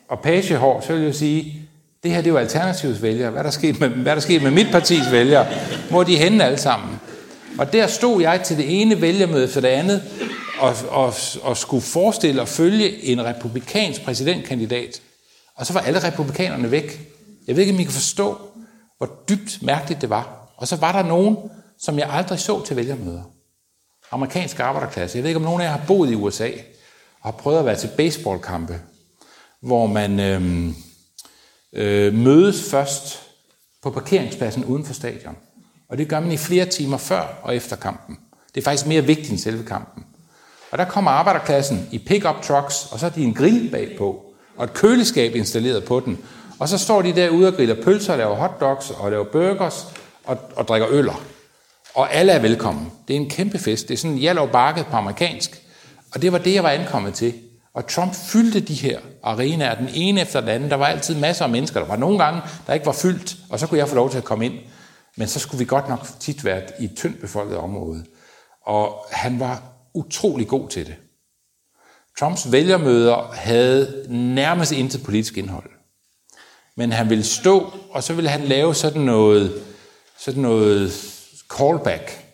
og 0.09 0.21
pagehår, 0.21 0.81
så 0.81 0.95
vil 0.95 1.03
jeg 1.03 1.15
sige, 1.15 1.62
det 2.03 2.11
her 2.11 2.19
det 2.19 2.27
er 2.27 2.33
jo 2.33 2.37
Alternativets 2.37 3.03
vælgere. 3.03 3.31
Hvad 3.31 3.39
er 3.41 3.43
der 3.43 3.51
sket 3.51 3.81
med, 3.81 3.89
hvad 3.89 4.13
er 4.13 4.15
der 4.15 4.23
sket 4.23 4.43
med 4.43 4.51
mit 4.51 4.67
partis 4.73 5.11
vælgere? 5.11 5.47
Hvor 5.91 6.01
er 6.01 6.05
de 6.05 6.17
henne 6.17 6.45
alle 6.45 6.59
sammen? 6.59 7.01
Og 7.59 7.73
der 7.73 7.87
stod 7.87 8.21
jeg 8.21 8.43
til 8.43 8.57
det 8.57 8.81
ene 8.81 9.01
vælgermøde 9.01 9.49
for 9.49 9.61
det 9.61 9.69
andet, 9.69 10.03
og, 10.59 10.75
og, 10.89 11.15
og 11.43 11.57
skulle 11.57 11.83
forestille 11.83 12.41
og 12.41 12.49
følge 12.49 13.05
en 13.05 13.25
republikansk 13.25 14.05
præsidentkandidat. 14.05 15.03
Og 15.57 15.67
så 15.67 15.73
var 15.73 15.81
alle 15.81 16.05
republikanerne 16.05 16.71
væk. 16.71 17.01
Jeg 17.47 17.57
ved 17.57 17.63
ikke, 17.63 17.75
om 17.75 17.81
I 17.81 17.83
kan 17.83 17.93
forstå, 17.93 18.39
hvor 18.99 19.11
dybt 19.29 19.63
mærkeligt 19.63 20.01
det 20.01 20.11
var. 20.11 20.53
Og 20.57 20.69
så 20.69 20.77
var 20.77 20.93
der 20.93 21.09
nogen, 21.09 21.37
som 21.79 21.99
jeg 21.99 22.09
aldrig 22.11 22.39
så 22.39 22.65
til 22.65 22.77
vælgermøder. 22.77 23.23
Amerikansk 24.13 24.61
arbejderklasse. 24.61 25.19
Jeg 25.19 25.23
ved 25.23 25.31
ikke, 25.31 25.39
om 25.39 25.45
nogen 25.45 25.61
af 25.61 25.65
jer 25.65 25.71
har 25.71 25.85
boet 25.87 26.11
i 26.11 26.15
USA 26.15 26.49
og 27.21 27.25
har 27.25 27.31
prøvet 27.31 27.59
at 27.59 27.65
være 27.65 27.77
til 27.77 27.91
baseballkampe, 27.97 28.81
hvor 29.61 29.87
man 29.87 30.21
øh, 30.21 30.73
øh, 31.73 32.15
mødes 32.15 32.71
først 32.71 33.23
på 33.83 33.91
parkeringspladsen 33.91 34.65
uden 34.65 34.85
for 34.85 34.95
stadion. 34.95 35.37
Og 35.89 35.99
det 35.99 36.09
gør 36.09 36.21
man 36.21 36.33
i 36.33 36.37
flere 36.37 36.67
timer 36.67 36.97
før 36.97 37.41
og 37.43 37.57
efter 37.57 37.77
kampen. 37.77 38.19
Det 38.55 38.61
er 38.61 38.65
faktisk 38.65 38.87
mere 38.87 39.05
vigtigt 39.05 39.31
end 39.31 39.39
selve 39.39 39.65
kampen. 39.65 40.05
Og 40.71 40.79
der 40.79 40.85
kommer 40.85 41.11
arbejderklassen 41.11 41.89
i 41.91 41.99
pickup 41.99 42.43
trucks, 42.43 42.87
og 42.93 42.99
så 42.99 43.07
har 43.07 43.11
de 43.11 43.23
en 43.23 43.35
grill 43.35 43.71
bagpå, 43.71 44.25
og 44.57 44.65
et 44.65 44.75
køleskab 44.75 45.35
installeret 45.35 45.85
på 45.85 46.01
den. 46.01 46.19
Og 46.59 46.69
så 46.69 46.79
står 46.79 47.03
de 47.03 47.13
derude 47.13 47.49
og 47.49 47.55
griller 47.55 47.83
pølser, 47.83 48.17
laver 48.17 48.35
hotdogs 48.35 48.91
og 48.91 49.11
laver 49.11 49.25
burgers 49.25 49.87
og, 50.25 50.39
og 50.57 50.69
drikker 50.69 50.89
øller. 50.91 51.25
Og 51.95 52.15
alle 52.15 52.33
er 52.33 52.39
velkommen. 52.39 52.93
Det 53.09 53.17
er 53.17 53.21
en 53.21 53.31
kæmpe 53.31 53.59
fest. 53.59 53.89
Det 53.89 53.95
er 53.95 53.99
sådan 53.99 54.17
en 54.17 54.23
Yellow 54.23 54.47
på 54.91 54.97
amerikansk. 54.97 55.63
Og 56.15 56.23
det 56.23 56.33
var 56.33 56.39
det, 56.39 56.55
jeg 56.55 56.63
var 56.63 56.71
ankommet 56.71 57.15
til. 57.15 57.35
Og 57.75 57.89
Trump 57.89 58.15
fyldte 58.15 58.61
de 58.61 58.75
her 58.75 59.01
arenaer, 59.23 59.75
den 59.75 59.89
ene 59.95 60.21
efter 60.21 60.41
den 60.41 60.49
anden. 60.49 60.71
Der 60.71 60.77
var 60.77 60.87
altid 60.87 61.15
masser 61.15 61.45
af 61.45 61.51
mennesker. 61.51 61.81
Der 61.81 61.87
var 61.87 61.97
nogle 61.97 62.25
gange, 62.25 62.41
der 62.67 62.75
ikke 62.75 62.87
var 62.87 62.93
fyldt, 62.93 63.37
og 63.51 63.59
så 63.59 63.67
kunne 63.67 63.79
jeg 63.79 63.89
få 63.89 63.95
lov 63.95 64.11
til 64.11 64.19
at 64.19 64.25
komme 64.25 64.47
ind. 64.47 64.55
Men 65.17 65.29
så 65.29 65.39
skulle 65.39 65.59
vi 65.59 65.65
godt 65.65 65.89
nok 65.89 66.07
tit 66.21 66.45
være 66.45 66.63
i 66.79 66.85
et 66.85 66.97
tyndt 66.97 67.21
befolket 67.21 67.57
område. 67.57 68.05
Og 68.67 69.07
han 69.11 69.41
var 69.41 69.63
utrolig 69.95 70.49
god 70.49 70.69
til 70.69 70.87
det. 70.87 70.95
Trumps 72.19 72.53
vælgermøder 72.53 73.33
havde 73.33 74.07
nærmest 74.09 74.73
intet 74.73 75.03
politisk 75.03 75.39
indhold. 75.39 75.71
Men 76.77 76.93
han 76.93 77.11
ville 77.11 77.25
stå, 77.25 77.73
og 77.91 78.03
så 78.03 78.15
ville 78.15 78.31
han 78.31 78.41
lave 78.41 78.75
sådan 78.75 79.03
noget, 79.03 79.63
sådan 80.19 80.43
noget 80.43 80.93
callback, 81.59 82.25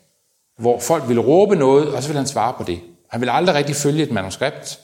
hvor 0.58 0.80
folk 0.80 1.08
ville 1.08 1.22
råbe 1.22 1.56
noget, 1.56 1.94
og 1.94 2.02
så 2.02 2.08
ville 2.08 2.18
han 2.18 2.26
svare 2.26 2.54
på 2.58 2.64
det. 2.64 2.80
Han 3.10 3.20
ville 3.20 3.32
aldrig 3.32 3.54
rigtig 3.54 3.76
følge 3.76 4.02
et 4.02 4.10
manuskript, 4.10 4.80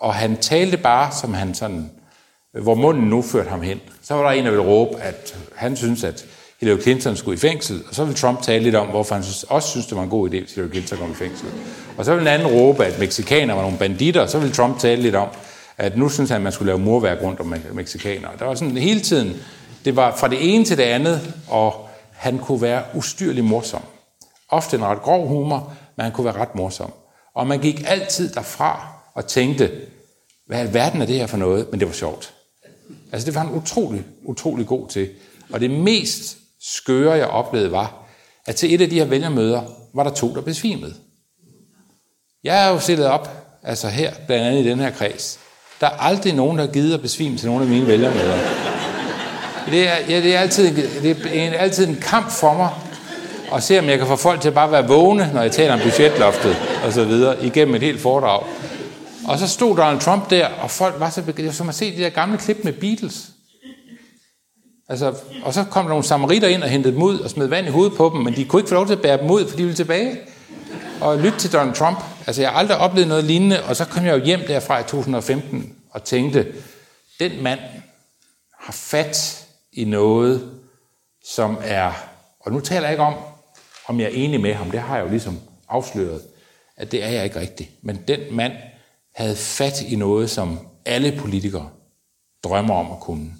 og 0.00 0.14
han 0.14 0.36
talte 0.36 0.76
bare, 0.76 1.12
som 1.12 1.34
han 1.34 1.54
sådan, 1.54 1.90
hvor 2.62 2.74
munden 2.74 3.04
nu 3.04 3.22
førte 3.22 3.50
ham 3.50 3.62
hen. 3.62 3.80
Så 4.02 4.14
var 4.14 4.22
der 4.22 4.30
en, 4.30 4.44
der 4.44 4.50
ville 4.50 4.66
råbe, 4.66 5.00
at 5.00 5.36
han 5.54 5.76
synes, 5.76 6.04
at 6.04 6.24
Hillary 6.60 6.80
Clinton 6.80 7.16
skulle 7.16 7.36
i 7.36 7.40
fængsel, 7.40 7.82
og 7.88 7.94
så 7.94 8.04
ville 8.04 8.18
Trump 8.18 8.42
tale 8.42 8.64
lidt 8.64 8.74
om, 8.74 8.86
hvorfor 8.86 9.14
han 9.14 9.24
også 9.48 9.68
synes, 9.68 9.86
det 9.86 9.96
var 9.96 10.02
en 10.02 10.08
god 10.08 10.30
idé, 10.30 10.40
hvis 10.40 10.54
Hillary 10.54 10.70
Clinton 10.70 10.98
kom 10.98 11.10
i 11.10 11.14
fængsel. 11.14 11.48
Og 11.96 12.04
så 12.04 12.14
ville 12.14 12.30
en 12.30 12.40
anden 12.40 12.58
råbe, 12.58 12.84
at 12.84 12.98
mexikanere 12.98 13.56
var 13.56 13.62
nogle 13.62 13.78
banditter, 13.78 14.20
og 14.20 14.30
så 14.30 14.38
ville 14.38 14.54
Trump 14.54 14.78
tale 14.78 15.02
lidt 15.02 15.14
om, 15.14 15.28
at 15.78 15.96
nu 15.96 16.08
synes 16.08 16.30
han, 16.30 16.36
at 16.36 16.42
man 16.42 16.52
skulle 16.52 16.66
lave 16.66 16.78
murværk 16.78 17.22
rundt 17.22 17.40
om 17.40 17.54
mexikanere. 17.72 18.30
Der 18.38 18.44
var 18.44 18.54
sådan 18.54 18.76
hele 18.76 19.00
tiden, 19.00 19.36
det 19.84 19.96
var 19.96 20.16
fra 20.16 20.28
det 20.28 20.54
ene 20.54 20.64
til 20.64 20.76
det 20.76 20.82
andet, 20.82 21.34
og 21.48 21.88
han 22.12 22.38
kunne 22.38 22.62
være 22.62 22.82
ustyrlig 22.94 23.44
morsom. 23.44 23.82
Ofte 24.48 24.76
en 24.76 24.84
ret 24.84 25.02
grov 25.02 25.26
humor, 25.28 25.72
men 25.96 26.04
han 26.04 26.12
kunne 26.12 26.24
være 26.24 26.36
ret 26.36 26.54
morsom. 26.54 26.92
Og 27.34 27.46
man 27.46 27.58
gik 27.58 27.84
altid 27.86 28.34
derfra 28.34 28.95
og 29.16 29.26
tænkte, 29.26 29.70
hvad 30.46 30.68
i 30.68 30.74
verden 30.74 31.02
er 31.02 31.06
det 31.06 31.14
her 31.14 31.26
for 31.26 31.36
noget? 31.36 31.66
Men 31.70 31.80
det 31.80 31.88
var 31.88 31.94
sjovt. 31.94 32.34
Altså 33.12 33.26
det 33.26 33.34
var 33.34 33.40
han 33.40 33.54
utrolig, 33.54 34.04
utrolig 34.24 34.66
god 34.66 34.88
til. 34.88 35.08
Og 35.52 35.60
det 35.60 35.70
mest 35.70 36.36
skøre, 36.60 37.12
jeg 37.12 37.26
oplevede, 37.26 37.72
var, 37.72 38.06
at 38.46 38.56
til 38.56 38.74
et 38.74 38.80
af 38.80 38.90
de 38.90 38.98
her 38.98 39.04
vælgermøder, 39.04 39.62
var 39.94 40.02
der 40.02 40.10
to, 40.10 40.34
der 40.34 40.40
besvimede. 40.40 40.94
Jeg 42.44 42.66
er 42.66 42.70
jo 42.70 42.78
stillet 42.78 43.06
op, 43.06 43.30
altså 43.62 43.88
her, 43.88 44.14
blandt 44.26 44.44
andet 44.44 44.64
i 44.64 44.68
den 44.68 44.78
her 44.78 44.90
kreds. 44.90 45.38
Der 45.80 45.86
er 45.86 45.90
aldrig 45.90 46.34
nogen, 46.34 46.58
der 46.58 46.66
har 46.66 46.72
givet 46.72 46.94
at 46.94 47.02
besvime 47.02 47.38
til 47.38 47.48
nogle 47.48 47.62
af 47.64 47.70
mine 47.70 47.86
vælgermøder. 47.86 48.38
Det 49.70 49.88
er, 49.88 49.96
ja, 50.08 50.20
det 50.22 50.34
er, 50.34 50.40
altid, 50.40 50.76
det 51.02 51.26
er 51.34 51.58
altid 51.58 51.88
en 51.88 51.96
kamp 51.96 52.30
for 52.30 52.54
mig 52.54 52.70
at 53.54 53.62
se, 53.62 53.78
om 53.78 53.88
jeg 53.88 53.98
kan 53.98 54.06
få 54.06 54.16
folk 54.16 54.40
til 54.40 54.48
at 54.48 54.54
bare 54.54 54.72
være 54.72 54.88
vågne, 54.88 55.30
når 55.34 55.42
jeg 55.42 55.52
taler 55.52 55.72
om 55.72 55.80
budgetloftet 55.80 56.56
og 56.84 56.92
så 56.92 57.04
videre, 57.04 57.44
igennem 57.44 57.74
et 57.74 57.82
helt 57.82 58.00
foredrag. 58.00 58.42
Og 59.28 59.38
så 59.38 59.48
stod 59.48 59.76
Donald 59.76 60.00
Trump 60.00 60.30
der, 60.30 60.46
og 60.46 60.70
folk 60.70 61.00
var 61.00 61.10
så 61.10 61.22
begyndt, 61.22 61.54
som 61.54 61.68
at 61.68 61.74
se 61.74 61.96
de 61.96 62.02
der 62.02 62.10
gamle 62.10 62.38
klip 62.38 62.64
med 62.64 62.72
Beatles. 62.72 63.30
Altså, 64.88 65.14
og 65.42 65.54
så 65.54 65.64
kom 65.64 65.84
der 65.84 65.88
nogle 65.88 66.04
samaritter 66.04 66.48
ind 66.48 66.62
og 66.62 66.68
hentede 66.68 66.94
dem 66.94 67.02
ud 67.02 67.18
og 67.18 67.30
smed 67.30 67.46
vand 67.46 67.66
i 67.66 67.70
hovedet 67.70 67.96
på 67.96 68.10
dem, 68.14 68.22
men 68.22 68.36
de 68.36 68.44
kunne 68.44 68.60
ikke 68.60 68.68
få 68.68 68.74
lov 68.74 68.86
til 68.86 68.94
at 68.94 69.02
bære 69.02 69.18
dem 69.18 69.30
ud, 69.30 69.48
for 69.48 69.56
de 69.56 69.62
ville 69.62 69.76
tilbage 69.76 70.18
og 71.00 71.18
lytte 71.18 71.38
til 71.38 71.52
Donald 71.52 71.74
Trump. 71.74 71.98
Altså, 72.26 72.42
jeg 72.42 72.50
har 72.50 72.58
aldrig 72.58 72.76
oplevet 72.76 73.08
noget 73.08 73.24
lignende, 73.24 73.64
og 73.64 73.76
så 73.76 73.84
kom 73.84 74.04
jeg 74.04 74.18
jo 74.18 74.24
hjem 74.24 74.40
derfra 74.46 74.80
i 74.80 74.82
2015 74.82 75.74
og 75.90 76.04
tænkte, 76.04 76.52
den 77.20 77.42
mand 77.42 77.60
har 78.60 78.72
fat 78.72 79.46
i 79.72 79.84
noget, 79.84 80.50
som 81.24 81.58
er, 81.64 81.92
og 82.40 82.52
nu 82.52 82.60
taler 82.60 82.82
jeg 82.82 82.90
ikke 82.90 83.02
om, 83.02 83.14
om 83.86 84.00
jeg 84.00 84.06
er 84.06 84.14
enig 84.14 84.40
med 84.40 84.54
ham, 84.54 84.70
det 84.70 84.80
har 84.80 84.96
jeg 84.96 85.04
jo 85.04 85.10
ligesom 85.10 85.40
afsløret, 85.68 86.22
at 86.76 86.92
det 86.92 87.04
er 87.04 87.08
jeg 87.08 87.24
ikke 87.24 87.40
rigtigt. 87.40 87.70
Men 87.82 87.96
den 88.08 88.20
mand 88.30 88.52
havde 89.16 89.36
fat 89.36 89.82
i 89.82 89.96
noget, 89.96 90.30
som 90.30 90.58
alle 90.84 91.18
politikere 91.20 91.70
drømmer 92.44 92.74
om 92.74 92.92
at 92.92 93.00
kunne. 93.00 93.34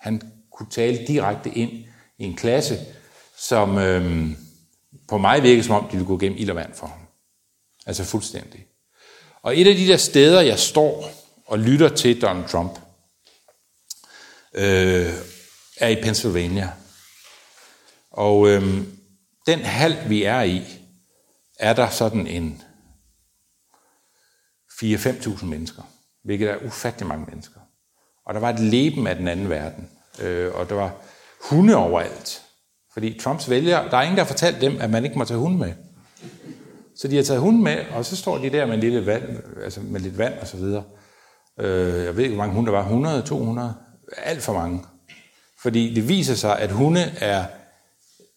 Han 0.00 0.32
kunne 0.52 0.70
tale 0.70 1.06
direkte 1.06 1.50
ind 1.50 1.70
i 2.18 2.24
en 2.24 2.36
klasse, 2.36 2.78
som 3.38 3.78
øhm, 3.78 4.36
på 5.08 5.18
mig 5.18 5.42
virkede 5.42 5.64
som 5.64 5.74
om, 5.74 5.84
de 5.84 5.90
ville 5.90 6.06
gå 6.06 6.18
gennem 6.18 6.38
ild 6.38 6.50
og 6.50 6.56
vand 6.56 6.74
for 6.74 6.86
ham. 6.86 6.98
Altså 7.86 8.04
fuldstændig. 8.04 8.66
Og 9.42 9.60
et 9.60 9.66
af 9.66 9.74
de 9.74 9.86
der 9.86 9.96
steder, 9.96 10.40
jeg 10.40 10.58
står 10.58 11.10
og 11.46 11.58
lytter 11.58 11.88
til 11.88 12.22
Donald 12.22 12.48
Trump, 12.48 12.78
øh, 14.54 15.14
er 15.76 15.88
i 15.88 16.02
Pennsylvania. 16.02 16.70
Og 18.10 18.48
øh, 18.48 18.84
den 19.46 19.60
hal, 19.60 20.08
vi 20.08 20.22
er 20.22 20.42
i, 20.42 20.62
er 21.58 21.72
der 21.72 21.90
sådan 21.90 22.26
en 22.26 22.62
4-5.000 24.82 25.44
mennesker, 25.44 25.82
hvilket 26.24 26.50
er 26.50 26.56
ufattelig 26.66 27.08
mange 27.08 27.26
mennesker. 27.30 27.60
Og 28.26 28.34
der 28.34 28.40
var 28.40 28.50
et 28.50 28.60
leben 28.60 29.06
af 29.06 29.16
den 29.16 29.28
anden 29.28 29.50
verden, 29.50 29.88
øh, 30.22 30.54
og 30.54 30.68
der 30.68 30.74
var 30.74 30.92
hunde 31.50 31.76
overalt. 31.76 32.42
Fordi 32.92 33.18
Trumps 33.18 33.50
vælgere, 33.50 33.90
der 33.90 33.96
er 33.96 34.02
ingen, 34.02 34.16
der 34.16 34.22
har 34.22 34.28
fortalt 34.28 34.60
dem, 34.60 34.76
at 34.80 34.90
man 34.90 35.04
ikke 35.04 35.18
må 35.18 35.24
tage 35.24 35.38
hunde 35.38 35.58
med. 35.58 35.72
Så 36.96 37.08
de 37.08 37.16
har 37.16 37.22
taget 37.22 37.40
hunden 37.40 37.62
med, 37.62 37.76
og 37.94 38.04
så 38.04 38.16
står 38.16 38.38
de 38.38 38.50
der 38.50 38.66
med, 38.66 38.74
en 38.74 38.80
lille 38.80 39.06
vand, 39.06 39.22
altså 39.64 39.80
med 39.80 40.00
lidt 40.00 40.18
vand 40.18 40.34
og 40.40 40.46
så 40.46 40.56
videre. 40.56 40.84
Øh, 41.60 42.04
jeg 42.04 42.16
ved 42.16 42.24
ikke, 42.24 42.34
hvor 42.34 42.44
mange 42.44 42.54
hunde 42.54 42.70
der 42.70 42.76
var. 42.76 42.82
100, 42.82 43.22
200? 43.22 43.74
Alt 44.16 44.42
for 44.42 44.52
mange. 44.52 44.84
Fordi 45.62 45.94
det 45.94 46.08
viser 46.08 46.34
sig, 46.34 46.58
at 46.58 46.70
hunde 46.70 47.12
er... 47.20 47.44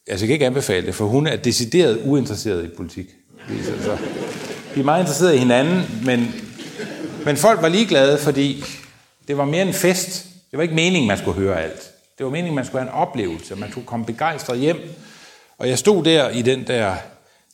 Altså, 0.07 0.25
jeg 0.25 0.27
kan 0.27 0.33
ikke 0.33 0.45
anbefale 0.45 0.87
det, 0.87 0.95
for 0.95 1.05
hunde 1.05 1.31
er 1.31 1.37
decideret 1.37 2.01
uinteresseret 2.05 2.65
i 2.65 2.75
politik. 2.75 3.07
Viser 3.49 3.81
sig. 3.81 3.99
Vi 4.75 4.81
er 4.81 4.85
meget 4.85 4.99
interesserede 4.99 5.35
i 5.35 5.39
hinanden, 5.39 6.01
men, 6.05 6.35
men 7.25 7.37
folk 7.37 7.61
var 7.61 7.67
ligeglade, 7.67 8.17
fordi 8.17 8.63
det 9.27 9.37
var 9.37 9.45
mere 9.45 9.61
en 9.61 9.73
fest. 9.73 10.25
Det 10.51 10.57
var 10.57 10.63
ikke 10.63 10.75
meningen, 10.75 11.07
man 11.07 11.17
skulle 11.17 11.39
høre 11.39 11.61
alt. 11.61 11.91
Det 12.17 12.25
var 12.25 12.31
meningen, 12.31 12.55
man 12.55 12.65
skulle 12.65 12.81
have 12.81 12.91
en 12.91 13.01
oplevelse, 13.01 13.55
man 13.55 13.71
skulle 13.71 13.87
komme 13.87 14.05
begejstret 14.05 14.59
hjem. 14.59 14.77
Og 15.57 15.69
jeg 15.69 15.79
stod 15.79 16.03
der 16.03 16.29
i 16.29 16.41
den 16.41 16.67
der 16.67 16.95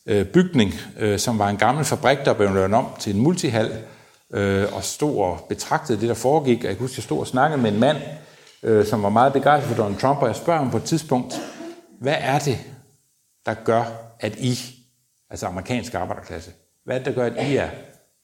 øh, 0.06 0.26
bygning, 0.26 0.74
øh, 1.00 1.20
som 1.20 1.40
var 1.40 1.50
en 1.50 1.58
gammel 1.58 1.86
fabrik, 1.86 2.18
der 2.26 2.34
blev 2.34 2.54
lavet 2.54 2.74
om 2.74 2.86
til 3.00 3.16
en 3.16 3.22
multihal, 3.22 3.72
øh, 4.34 4.76
og 4.76 4.84
stod 4.84 5.18
og 5.18 5.46
betragtede 5.50 6.02
det, 6.02 6.10
der 6.10 6.16
foregik. 6.16 6.64
Jeg 6.64 6.72
kan 6.72 6.80
huske, 6.80 6.94
jeg 6.98 7.04
stod 7.04 7.20
og 7.20 7.28
snakkede 7.28 7.62
med 7.62 7.72
en 7.72 7.80
mand, 7.80 7.98
øh, 8.64 8.86
som 8.86 9.04
var 9.04 9.10
meget 9.10 9.34
begejstret 9.34 9.76
for 9.76 9.84
Donald 9.84 10.00
Trump, 10.00 10.20
og 10.20 10.28
jeg 10.28 10.36
spørger 10.36 10.60
ham 10.60 10.72
på 10.72 10.78
et 10.78 10.84
tidspunkt, 10.84 11.42
hvad 12.02 12.16
er 12.20 12.40
det, 12.40 12.60
der 13.46 13.54
gør, 13.54 13.84
at 14.20 14.36
I, 14.36 14.60
altså 15.30 15.48
amerikansk 15.48 15.94
arbejderklasse, 15.94 16.52
hvad 16.86 16.96
er 16.96 17.00
det, 17.00 17.06
der 17.06 17.14
gør, 17.14 17.26
at 17.26 17.48
I 17.48 17.56
er 17.56 17.70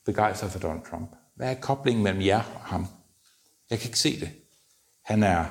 begejstret 0.05 0.51
for 0.51 0.59
Donald 0.59 0.81
Trump? 0.89 1.09
Hvad 1.35 1.49
er 1.49 1.53
koblingen 1.53 2.03
mellem 2.03 2.21
jer 2.21 2.41
og 2.55 2.61
ham? 2.61 2.87
Jeg 3.69 3.79
kan 3.79 3.87
ikke 3.87 3.99
se 3.99 4.19
det. 4.19 4.29
Han 5.05 5.23
er 5.23 5.45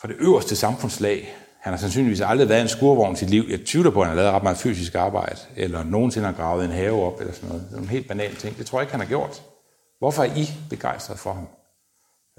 fra 0.00 0.08
det 0.08 0.16
øverste 0.18 0.56
samfundslag. 0.56 1.36
Han 1.60 1.72
har 1.72 1.80
sandsynligvis 1.80 2.20
aldrig 2.20 2.48
været 2.48 2.62
en 2.62 2.68
skurvogn 2.68 3.12
i 3.12 3.16
sit 3.16 3.30
liv. 3.30 3.44
Jeg 3.50 3.64
tvivler 3.66 3.90
på, 3.90 4.00
at 4.00 4.06
han 4.06 4.16
har 4.16 4.22
lavet 4.22 4.34
ret 4.36 4.42
meget 4.42 4.58
fysisk 4.58 4.94
arbejde, 4.94 5.38
eller 5.56 5.84
nogensinde 5.84 6.26
har 6.26 6.34
gravet 6.34 6.64
en 6.64 6.70
have 6.70 7.02
op, 7.02 7.20
eller 7.20 7.34
sådan 7.34 7.48
noget. 7.48 7.62
Det 7.62 7.70
er 7.70 7.76
nogle 7.76 7.90
helt 7.90 8.08
banale 8.08 8.36
ting. 8.36 8.58
Det 8.58 8.66
tror 8.66 8.78
jeg 8.78 8.82
ikke, 8.82 8.92
han 8.92 9.00
har 9.00 9.06
gjort. 9.06 9.42
Hvorfor 9.98 10.22
er 10.22 10.34
I 10.36 10.48
begejstret 10.70 11.18
for 11.18 11.32
ham? 11.32 11.48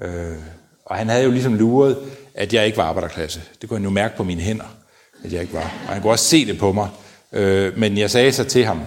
Øh, 0.02 0.38
og 0.86 0.96
han 0.96 1.10
havde 1.10 1.24
jo 1.24 1.32
ligesom 1.32 1.54
luret, 1.54 1.98
at 2.34 2.54
jeg 2.54 2.66
ikke 2.66 2.78
var 2.78 2.84
arbejderklasse. 2.84 3.42
Det 3.62 3.70
kunne 3.70 3.78
han 3.78 3.84
jo 3.84 3.90
mærke 3.90 4.18
på 4.18 4.24
mine 4.24 4.42
hænder, 4.42 4.78
at 5.24 5.34
jeg 5.34 5.42
ikke 5.42 5.54
var. 5.54 5.74
Og 5.88 5.94
han 5.94 6.02
kunne 6.02 6.12
også 6.12 6.26
se 6.26 6.46
det 6.46 6.60
på 6.60 6.72
mig. 6.72 6.90
Øh, 7.32 7.78
men 7.78 7.98
jeg 7.98 8.12
sagde 8.12 8.32
så 8.32 8.44
til 8.44 8.66
ham, 8.66 8.82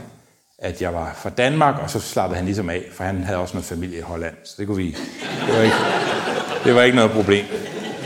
at 0.58 0.82
jeg 0.82 0.94
var 0.94 1.14
fra 1.22 1.30
Danmark, 1.30 1.82
og 1.82 1.90
så 1.90 2.00
slappede 2.00 2.36
han 2.36 2.44
ligesom 2.44 2.70
af, 2.70 2.84
for 2.92 3.04
han 3.04 3.24
havde 3.24 3.38
også 3.38 3.54
noget 3.54 3.64
familie 3.64 3.98
i 3.98 4.00
Holland. 4.00 4.34
Så 4.44 4.54
det 4.58 4.66
kunne 4.66 4.76
vi... 4.76 4.96
Det 5.46 5.54
var 5.56 5.62
ikke, 5.62 5.76
det 6.64 6.74
var 6.74 6.82
ikke 6.82 6.96
noget 6.96 7.10
problem. 7.10 7.44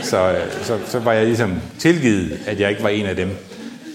Så, 0.01 0.31
øh, 0.31 0.63
så, 0.63 0.79
så 0.85 0.99
var 0.99 1.13
jeg 1.13 1.25
ligesom 1.25 1.61
tilgivet, 1.79 2.39
at 2.47 2.59
jeg 2.59 2.69
ikke 2.69 2.83
var 2.83 2.89
en 2.89 3.05
af 3.05 3.15
dem. 3.15 3.29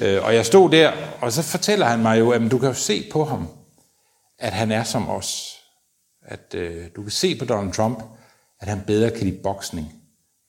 Øh, 0.00 0.24
og 0.24 0.34
jeg 0.34 0.46
stod 0.46 0.70
der, 0.70 0.92
og 1.20 1.32
så 1.32 1.42
fortæller 1.42 1.86
han 1.86 2.02
mig 2.02 2.18
jo, 2.18 2.30
at 2.30 2.50
du 2.50 2.58
kan 2.58 2.68
jo 2.68 2.74
se 2.74 3.08
på 3.12 3.24
ham, 3.24 3.48
at 4.38 4.52
han 4.52 4.72
er 4.72 4.84
som 4.84 5.08
os. 5.08 5.58
At 6.26 6.54
øh, 6.54 6.84
du 6.96 7.02
kan 7.02 7.10
se 7.10 7.38
på 7.38 7.44
Donald 7.44 7.72
Trump, 7.72 8.02
at 8.60 8.68
han 8.68 8.82
bedre 8.86 9.10
kan 9.10 9.26
lide 9.26 9.42
boksning, 9.42 9.92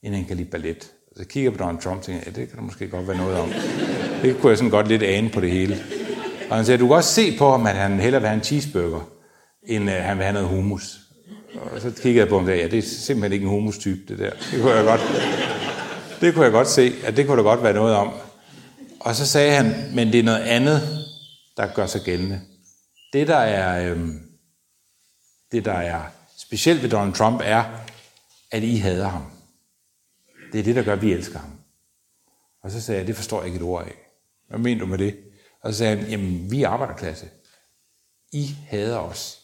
end 0.02 0.14
han 0.14 0.24
kan 0.24 0.36
lide 0.36 0.50
ballet. 0.50 0.90
Så 1.20 1.26
kigger 1.26 1.50
på 1.50 1.56
Donald 1.56 1.78
Trump 1.78 1.98
og 1.98 2.04
tænker, 2.04 2.22
ja, 2.26 2.40
det 2.40 2.48
kan 2.48 2.58
der 2.58 2.62
måske 2.62 2.88
godt 2.88 3.08
være 3.08 3.16
noget 3.16 3.36
om. 3.36 3.52
Det 4.22 4.38
kunne 4.38 4.50
jeg 4.50 4.58
sådan 4.58 4.70
godt 4.70 4.88
lidt 4.88 5.02
ane 5.02 5.30
på 5.30 5.40
det 5.40 5.50
hele. 5.50 5.76
Og 6.50 6.56
han 6.56 6.64
siger, 6.64 6.76
du 6.76 6.86
kan 6.86 6.96
også 6.96 7.14
se 7.14 7.38
på 7.38 7.50
ham, 7.50 7.66
at 7.66 7.74
han 7.74 8.00
hellere 8.00 8.20
vil 8.20 8.28
have 8.28 8.38
en 8.38 8.44
cheeseburger, 8.44 9.00
end 9.66 9.84
uh, 9.84 9.94
han 9.94 10.16
vil 10.16 10.24
have 10.24 10.32
noget 10.32 10.48
hummus. 10.48 10.98
Og 11.54 11.80
så 11.80 11.90
kiggede 11.90 12.18
jeg 12.18 12.28
på 12.28 12.38
ham 12.38 12.46
der, 12.46 12.54
ja, 12.54 12.68
det 12.68 12.78
er 12.78 12.82
simpelthen 12.82 13.32
ikke 13.32 13.42
en 13.42 13.50
hummus-type, 13.50 14.00
det 14.08 14.18
der. 14.18 14.30
Det 14.30 14.62
kunne 14.62 14.72
jeg 14.72 14.84
godt, 14.84 15.00
det 16.20 16.34
kunne 16.34 16.44
jeg 16.44 16.52
godt 16.52 16.68
se, 16.68 16.92
at 17.04 17.16
det 17.16 17.26
kunne 17.26 17.36
der 17.36 17.42
godt 17.42 17.62
være 17.62 17.74
noget 17.74 17.94
om. 17.94 18.12
Og 19.00 19.14
så 19.14 19.26
sagde 19.26 19.52
han, 19.52 19.74
men 19.94 20.12
det 20.12 20.20
er 20.20 20.24
noget 20.24 20.42
andet, 20.42 20.80
der 21.56 21.66
gør 21.74 21.86
sig 21.86 22.00
gældende. 22.00 22.40
Det, 23.12 23.28
der 23.28 23.36
er, 23.36 23.90
øhm, 23.90 24.20
det, 25.52 25.64
der 25.64 25.72
er 25.72 26.00
specielt 26.38 26.82
ved 26.82 26.90
Donald 26.90 27.14
Trump, 27.14 27.40
er, 27.44 27.64
at 28.52 28.62
I 28.62 28.76
hader 28.76 29.08
ham. 29.08 29.22
Det 30.52 30.60
er 30.60 30.64
det, 30.64 30.76
der 30.76 30.82
gør, 30.82 30.92
at 30.92 31.02
vi 31.02 31.12
elsker 31.12 31.38
ham. 31.38 31.50
Og 32.62 32.70
så 32.70 32.80
sagde 32.80 32.98
jeg, 32.98 33.06
det 33.06 33.16
forstår 33.16 33.38
jeg 33.38 33.46
ikke 33.46 33.56
et 33.56 33.62
ord 33.62 33.84
af. 33.84 33.94
Hvad 34.48 34.58
mener 34.58 34.80
du 34.80 34.86
med 34.86 34.98
det? 34.98 35.16
Og 35.62 35.72
så 35.72 35.78
sagde 35.78 35.96
han, 35.96 36.10
jamen, 36.10 36.50
vi 36.50 36.62
er 36.62 36.68
arbejderklasse. 36.68 37.28
I 38.32 38.56
hader 38.66 38.98
os. 38.98 39.38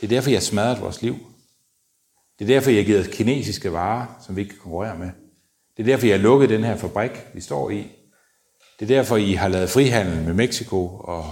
Det 0.00 0.06
er 0.06 0.08
derfor, 0.08 0.30
jeg 0.30 0.36
har 0.36 0.44
smadret 0.44 0.80
vores 0.80 1.02
liv. 1.02 1.16
Det 2.38 2.44
er 2.44 2.54
derfor, 2.54 2.70
jeg 2.70 2.80
har 2.80 2.86
givet 2.86 3.10
kinesiske 3.10 3.72
varer, 3.72 4.20
som 4.26 4.36
vi 4.36 4.40
ikke 4.40 4.50
kan 4.50 4.60
konkurrere 4.60 4.98
med. 4.98 5.10
Det 5.76 5.82
er 5.82 5.86
derfor, 5.86 6.06
jeg 6.06 6.16
har 6.16 6.22
lukket 6.22 6.48
den 6.48 6.64
her 6.64 6.76
fabrik, 6.76 7.10
vi 7.34 7.40
står 7.40 7.70
i. 7.70 7.90
Det 8.78 8.90
er 8.90 8.96
derfor, 8.96 9.16
I 9.16 9.32
har 9.32 9.48
lavet 9.48 9.70
frihandel 9.70 10.24
med 10.24 10.34
Mexico 10.34 10.88
og 10.88 11.24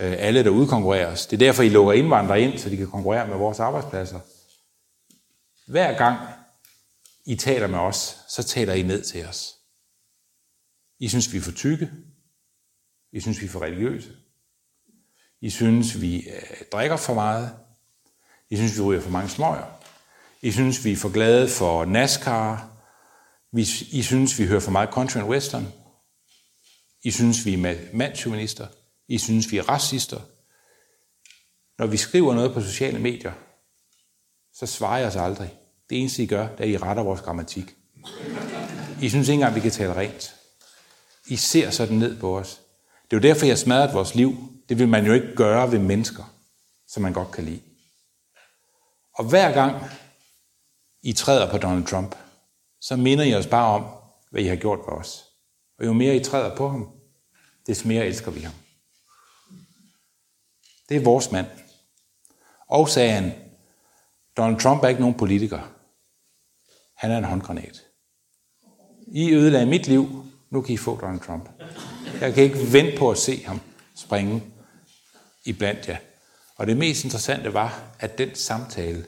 øh, 0.00 0.14
alle, 0.18 0.44
der 0.44 0.50
udkonkurrerer 0.50 1.12
os. 1.12 1.26
Det 1.26 1.36
er 1.36 1.46
derfor, 1.46 1.62
I 1.62 1.68
lukker 1.68 1.92
indvandrere 1.92 2.40
ind, 2.40 2.58
så 2.58 2.70
de 2.70 2.76
kan 2.76 2.90
konkurrere 2.90 3.28
med 3.28 3.36
vores 3.36 3.60
arbejdspladser. 3.60 4.20
Hver 5.66 5.98
gang 5.98 6.18
i 7.26 7.36
taler 7.36 7.66
med 7.66 7.78
os, 7.78 8.18
så 8.28 8.42
taler 8.42 8.74
I 8.74 8.82
ned 8.82 9.04
til 9.04 9.26
os. 9.26 9.54
I 10.98 11.08
synes, 11.08 11.32
vi 11.32 11.38
er 11.38 11.42
for 11.42 11.52
tykke. 11.52 11.90
I 13.12 13.20
synes, 13.20 13.40
vi 13.40 13.46
er 13.46 13.50
for 13.50 13.62
religiøse. 13.62 14.16
I 15.40 15.50
synes, 15.50 16.00
vi 16.00 16.28
øh, 16.28 16.62
drikker 16.72 16.96
for 16.96 17.14
meget. 17.14 17.56
I 18.50 18.56
synes, 18.56 18.76
vi 18.76 18.82
ryger 18.82 19.00
for 19.00 19.10
mange 19.10 19.28
smøger. 19.28 19.80
I 20.42 20.50
synes, 20.52 20.84
vi 20.84 20.92
er 20.92 20.96
for 20.96 21.12
glade 21.12 21.48
for 21.48 21.84
NASCAR. 21.84 22.70
I 23.92 24.02
synes, 24.02 24.38
vi 24.38 24.46
hører 24.46 24.60
for 24.60 24.70
meget 24.70 24.90
country 24.90 25.18
and 25.18 25.28
western. 25.28 25.72
I 27.02 27.10
synes, 27.10 27.46
vi 27.46 27.54
er 27.54 27.96
mandsjuvenister. 27.96 28.66
I 29.08 29.18
synes, 29.18 29.52
vi 29.52 29.58
er 29.58 29.68
racister. 29.68 30.20
Når 31.78 31.86
vi 31.86 31.96
skriver 31.96 32.34
noget 32.34 32.54
på 32.54 32.60
sociale 32.60 32.98
medier, 32.98 33.32
så 34.52 34.66
svarer 34.66 34.98
jeg 34.98 35.08
os 35.08 35.16
aldrig. 35.16 35.58
Det 35.90 36.00
eneste, 36.00 36.22
I 36.22 36.26
gør, 36.26 36.48
det 36.48 36.60
er, 36.60 36.64
at 36.64 36.68
I 36.68 36.76
retter 36.76 37.02
vores 37.02 37.20
grammatik. 37.20 37.76
I 39.02 39.08
synes 39.08 39.28
ikke 39.28 39.34
engang, 39.34 39.54
vi 39.54 39.60
kan 39.60 39.70
tale 39.70 39.96
rent. 39.96 40.34
I 41.26 41.36
ser 41.36 41.70
sådan 41.70 41.96
ned 41.96 42.20
på 42.20 42.38
os. 42.38 42.60
Det 43.10 43.16
er 43.16 43.20
jo 43.20 43.28
derfor, 43.28 43.46
jeg 43.46 43.58
smadret 43.58 43.94
vores 43.94 44.14
liv. 44.14 44.36
Det 44.68 44.78
vil 44.78 44.88
man 44.88 45.06
jo 45.06 45.12
ikke 45.12 45.34
gøre 45.36 45.72
ved 45.72 45.78
mennesker, 45.78 46.34
som 46.88 47.02
man 47.02 47.12
godt 47.12 47.30
kan 47.30 47.44
lide. 47.44 47.60
Og 49.14 49.24
hver 49.24 49.52
gang 49.52 49.82
I 51.02 51.12
træder 51.12 51.50
på 51.50 51.58
Donald 51.58 51.86
Trump, 51.86 52.16
så 52.80 52.96
minder 52.96 53.24
I 53.24 53.34
os 53.34 53.46
bare 53.46 53.74
om, 53.74 53.86
hvad 54.30 54.42
I 54.42 54.46
har 54.46 54.56
gjort 54.56 54.78
for 54.84 54.92
os. 54.92 55.24
Og 55.78 55.86
jo 55.86 55.92
mere 55.92 56.16
I 56.16 56.24
træder 56.24 56.56
på 56.56 56.68
ham, 56.68 56.90
des 57.66 57.84
mere 57.84 58.06
elsker 58.06 58.30
vi 58.30 58.40
ham. 58.40 58.54
Det 60.88 60.96
er 60.96 61.04
vores 61.04 61.32
mand. 61.32 61.46
Og 62.68 62.88
sagde 62.88 63.12
han, 63.12 63.34
Donald 64.36 64.60
Trump 64.60 64.84
er 64.84 64.88
ikke 64.88 65.00
nogen 65.00 65.18
politiker. 65.18 65.75
Han 66.96 67.10
er 67.10 67.18
en 67.18 67.24
håndgranat. 67.24 67.82
I 69.06 69.32
ødelagde 69.32 69.66
mit 69.66 69.86
liv, 69.86 70.24
nu 70.50 70.60
kan 70.60 70.74
I 70.74 70.76
få 70.76 71.00
Donald 71.00 71.20
Trump. 71.20 71.48
Jeg 72.20 72.34
kan 72.34 72.44
ikke 72.44 72.72
vente 72.72 72.98
på 72.98 73.10
at 73.10 73.18
se 73.18 73.44
ham 73.44 73.60
springe 73.96 74.42
i 75.44 75.52
blandt 75.52 75.88
jer. 75.88 75.96
Og 76.56 76.66
det 76.66 76.76
mest 76.76 77.04
interessante 77.04 77.54
var, 77.54 77.96
at 78.00 78.18
den 78.18 78.34
samtale 78.34 79.06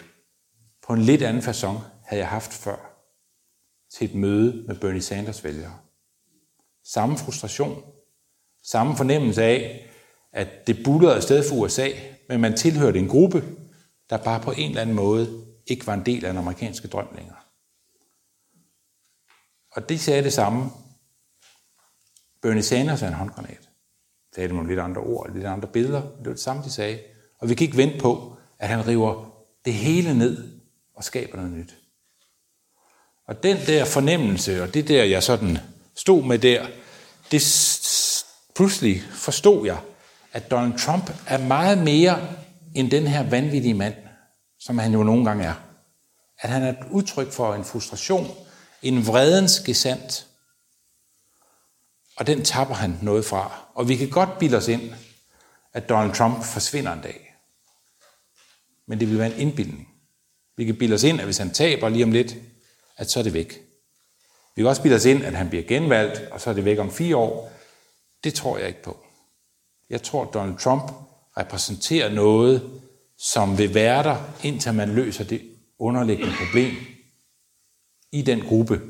på 0.86 0.92
en 0.92 1.02
lidt 1.02 1.22
anden 1.22 1.42
façon 1.42 1.78
havde 2.04 2.20
jeg 2.20 2.28
haft 2.28 2.52
før. 2.52 2.76
til 3.94 4.10
et 4.10 4.14
møde 4.14 4.64
med 4.66 4.76
Bernie 4.76 5.02
Sanders 5.02 5.44
vælgere. 5.44 5.78
Samme 6.84 7.18
frustration, 7.18 7.82
samme 8.62 8.96
fornemmelse 8.96 9.42
af, 9.42 9.88
at 10.32 10.66
det 10.66 10.84
bullerede 10.84 11.16
afsted 11.16 11.48
for 11.48 11.56
USA, 11.56 11.88
men 12.28 12.40
man 12.40 12.56
tilhørte 12.56 12.98
en 12.98 13.08
gruppe, 13.08 13.44
der 14.10 14.16
bare 14.16 14.40
på 14.40 14.50
en 14.50 14.68
eller 14.68 14.82
anden 14.82 14.96
måde 14.96 15.44
ikke 15.66 15.86
var 15.86 15.94
en 15.94 16.06
del 16.06 16.24
af 16.24 16.32
den 16.32 16.38
amerikanske 16.38 16.88
drøm 16.88 17.08
længere. 17.16 17.37
Og 19.72 19.88
det 19.88 20.00
sagde 20.00 20.22
det 20.22 20.32
samme. 20.32 20.70
Bernie 22.42 22.62
Sanders 22.62 23.02
er 23.02 23.08
en 23.08 23.14
håndgranat. 23.14 23.68
Sagde 24.34 24.48
det 24.48 24.56
med 24.56 24.66
lidt 24.66 24.80
andre 24.80 25.00
ord, 25.00 25.34
lidt 25.34 25.46
andre 25.46 25.68
billeder. 25.68 26.00
Det 26.00 26.26
var 26.26 26.32
det 26.32 26.40
samme, 26.40 26.62
de 26.62 26.70
sagde. 26.70 26.98
Og 27.38 27.48
vi 27.48 27.54
kan 27.54 27.64
ikke 27.64 27.76
vente 27.76 27.98
på, 27.98 28.36
at 28.58 28.68
han 28.68 28.86
river 28.86 29.30
det 29.64 29.74
hele 29.74 30.18
ned 30.18 30.60
og 30.94 31.04
skaber 31.04 31.36
noget 31.36 31.52
nyt. 31.52 31.76
Og 33.26 33.42
den 33.42 33.56
der 33.66 33.84
fornemmelse, 33.84 34.62
og 34.62 34.74
det 34.74 34.88
der, 34.88 35.04
jeg 35.04 35.22
sådan 35.22 35.58
stod 35.94 36.22
med 36.22 36.38
der, 36.38 36.66
det 37.30 37.42
pludselig 38.54 39.02
forstod 39.12 39.66
jeg, 39.66 39.78
at 40.32 40.50
Donald 40.50 40.78
Trump 40.78 41.10
er 41.26 41.38
meget 41.38 41.78
mere 41.78 42.28
end 42.74 42.90
den 42.90 43.06
her 43.06 43.30
vanvittige 43.30 43.74
mand, 43.74 43.94
som 44.58 44.78
han 44.78 44.92
jo 44.92 45.02
nogle 45.02 45.24
gange 45.24 45.44
er. 45.44 45.54
At 46.40 46.50
han 46.50 46.62
er 46.62 46.68
et 46.68 46.86
udtryk 46.90 47.32
for 47.32 47.54
en 47.54 47.64
frustration, 47.64 48.26
en 48.82 49.06
vredens 49.06 49.60
gesandt, 49.60 50.26
og 52.16 52.26
den 52.26 52.44
tapper 52.44 52.74
han 52.74 52.98
noget 53.02 53.24
fra. 53.24 53.66
Og 53.74 53.88
vi 53.88 53.96
kan 53.96 54.10
godt 54.10 54.38
bilde 54.38 54.56
os 54.56 54.68
ind, 54.68 54.92
at 55.72 55.88
Donald 55.88 56.14
Trump 56.14 56.44
forsvinder 56.44 56.92
en 56.92 57.00
dag. 57.00 57.34
Men 58.86 59.00
det 59.00 59.10
vil 59.10 59.18
være 59.18 59.34
en 59.34 59.40
indbildning. 59.40 59.88
Vi 60.56 60.64
kan 60.64 60.76
bilde 60.76 60.94
os 60.94 61.02
ind, 61.02 61.20
at 61.20 61.24
hvis 61.24 61.38
han 61.38 61.50
taber 61.50 61.88
lige 61.88 62.04
om 62.04 62.12
lidt, 62.12 62.36
at 62.96 63.10
så 63.10 63.18
er 63.18 63.22
det 63.22 63.34
væk. 63.34 63.60
Vi 64.56 64.62
kan 64.62 64.66
også 64.66 64.82
bilde 64.82 64.96
os 64.96 65.04
ind, 65.04 65.24
at 65.24 65.34
han 65.34 65.48
bliver 65.48 65.64
genvalgt, 65.64 66.20
og 66.30 66.40
så 66.40 66.50
er 66.50 66.54
det 66.54 66.64
væk 66.64 66.78
om 66.78 66.92
fire 66.92 67.16
år. 67.16 67.52
Det 68.24 68.34
tror 68.34 68.58
jeg 68.58 68.68
ikke 68.68 68.82
på. 68.82 68.96
Jeg 69.90 70.02
tror, 70.02 70.24
at 70.26 70.34
Donald 70.34 70.58
Trump 70.58 70.92
repræsenterer 71.36 72.08
noget, 72.08 72.80
som 73.18 73.58
vil 73.58 73.74
være 73.74 74.02
der, 74.02 74.16
indtil 74.42 74.74
man 74.74 74.94
løser 74.94 75.24
det 75.24 75.42
underliggende 75.78 76.32
problem 76.46 76.74
i 78.12 78.22
den 78.22 78.40
gruppe, 78.46 78.80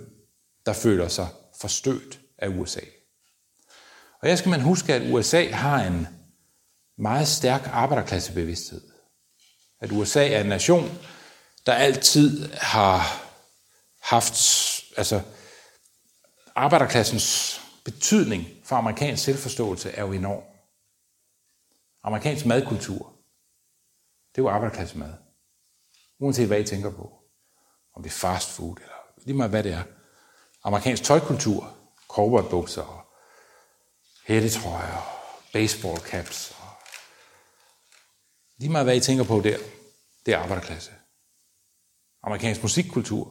der 0.67 0.73
føler 0.73 1.09
sig 1.09 1.29
forstødt 1.61 2.21
af 2.39 2.49
USA. 2.49 2.81
Og 4.23 4.29
jeg 4.29 4.39
skal 4.39 4.51
man 4.51 4.61
huske, 4.61 4.95
at 4.95 5.13
USA 5.13 5.51
har 5.51 5.85
en 5.85 6.07
meget 6.99 7.29
stærk 7.29 7.69
arbejderklassebevidsthed. 7.73 8.83
At 9.81 9.93
USA 9.93 10.29
er 10.29 10.41
en 10.41 10.47
nation, 10.47 10.99
der 11.67 11.73
altid 11.73 12.53
har 12.53 13.25
haft, 14.01 14.35
altså 14.97 15.23
arbejderklassens 16.55 17.61
betydning 17.85 18.45
for 18.65 18.77
amerikansk 18.77 19.25
selvforståelse 19.25 19.91
er 19.91 20.03
jo 20.03 20.13
enorm. 20.13 20.43
Amerikansk 22.05 22.47
madkultur, 22.47 23.13
det 24.33 24.39
er 24.39 24.43
jo 24.43 24.49
arbejderklassemad. 24.49 25.15
Uanset 26.19 26.47
hvad 26.47 26.61
I 26.61 26.65
tænker 26.65 26.91
på. 26.91 27.13
Om 27.95 28.03
det 28.03 28.11
er 28.11 28.15
fast 28.15 28.49
food, 28.49 28.77
eller 28.77 28.98
lige 29.29 29.37
meget 29.37 29.51
hvad 29.51 29.63
det 29.63 29.73
er. 29.73 29.85
Amerikansk 30.65 31.05
tøjkultur, 31.05 31.77
cowboybukser, 32.09 32.83
og 32.83 33.05
hættetrøjer, 34.27 35.01
baseball 35.53 36.01
caps, 36.01 36.51
og 36.51 36.71
lige 38.57 38.73
meget 38.73 38.87
hvad 38.87 38.97
I 38.97 39.01
tænker 39.01 39.25
på 39.25 39.41
der, 39.41 39.59
det 40.27 40.35
er 40.35 40.39
arbejderklasse. 40.39 40.93
Amerikansk 42.23 42.63
musikkultur, 42.63 43.25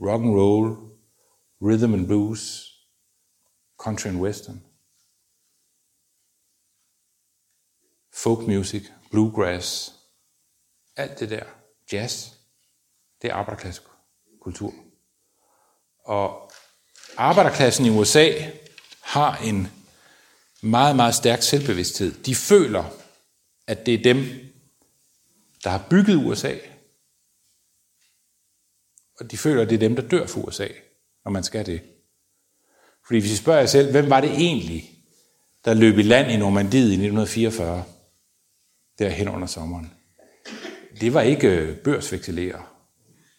rock 0.00 0.22
and 0.22 0.34
roll, 0.40 0.68
rhythm 1.62 1.94
and 1.94 2.06
blues, 2.06 2.42
country 3.78 4.08
and 4.08 4.20
western, 4.20 4.64
folk 8.14 8.46
music, 8.46 8.82
bluegrass, 9.10 9.94
alt 10.96 11.20
det 11.20 11.30
der, 11.30 11.44
jazz, 11.92 12.32
det 13.22 13.30
er 13.30 13.34
arbejderklassekultur. 13.34 14.87
Og 16.08 16.52
arbejderklassen 17.16 17.86
i 17.86 17.90
USA 17.90 18.32
har 19.00 19.36
en 19.36 19.68
meget, 20.62 20.96
meget 20.96 21.14
stærk 21.14 21.42
selvbevidsthed. 21.42 22.12
De 22.12 22.34
føler, 22.34 22.84
at 23.66 23.86
det 23.86 23.94
er 23.94 24.02
dem, 24.02 24.24
der 25.64 25.70
har 25.70 25.86
bygget 25.90 26.16
USA. 26.16 26.54
Og 29.20 29.30
de 29.30 29.38
føler, 29.38 29.62
at 29.62 29.68
det 29.68 29.74
er 29.74 29.88
dem, 29.88 29.96
der 29.96 30.08
dør 30.08 30.26
for 30.26 30.40
USA, 30.40 30.68
når 31.24 31.30
man 31.30 31.44
skal 31.44 31.66
det. 31.66 31.80
Fordi 33.06 33.18
hvis 33.20 33.32
I 33.32 33.36
spørger 33.36 33.60
jer 33.60 33.66
selv, 33.66 33.90
hvem 33.90 34.10
var 34.10 34.20
det 34.20 34.30
egentlig, 34.30 34.90
der 35.64 35.74
løb 35.74 35.98
i 35.98 36.02
land 36.02 36.30
i 36.30 36.36
Normandiet 36.36 36.90
i 36.90 37.04
1944, 37.04 37.84
der 38.98 39.08
hen 39.08 39.28
under 39.28 39.46
sommeren? 39.46 39.94
Det 41.00 41.14
var 41.14 41.20
ikke 41.20 41.48
øh, 41.48 41.78
børsvekselere 41.78 42.62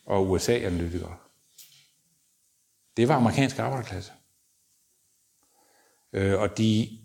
og 0.05 0.29
USA-analytikere. 0.29 1.18
Det 2.97 3.07
var 3.07 3.15
amerikansk 3.15 3.59
arbejderklasse. 3.59 4.11
Øh, 6.13 6.39
og 6.39 6.57
de 6.57 6.99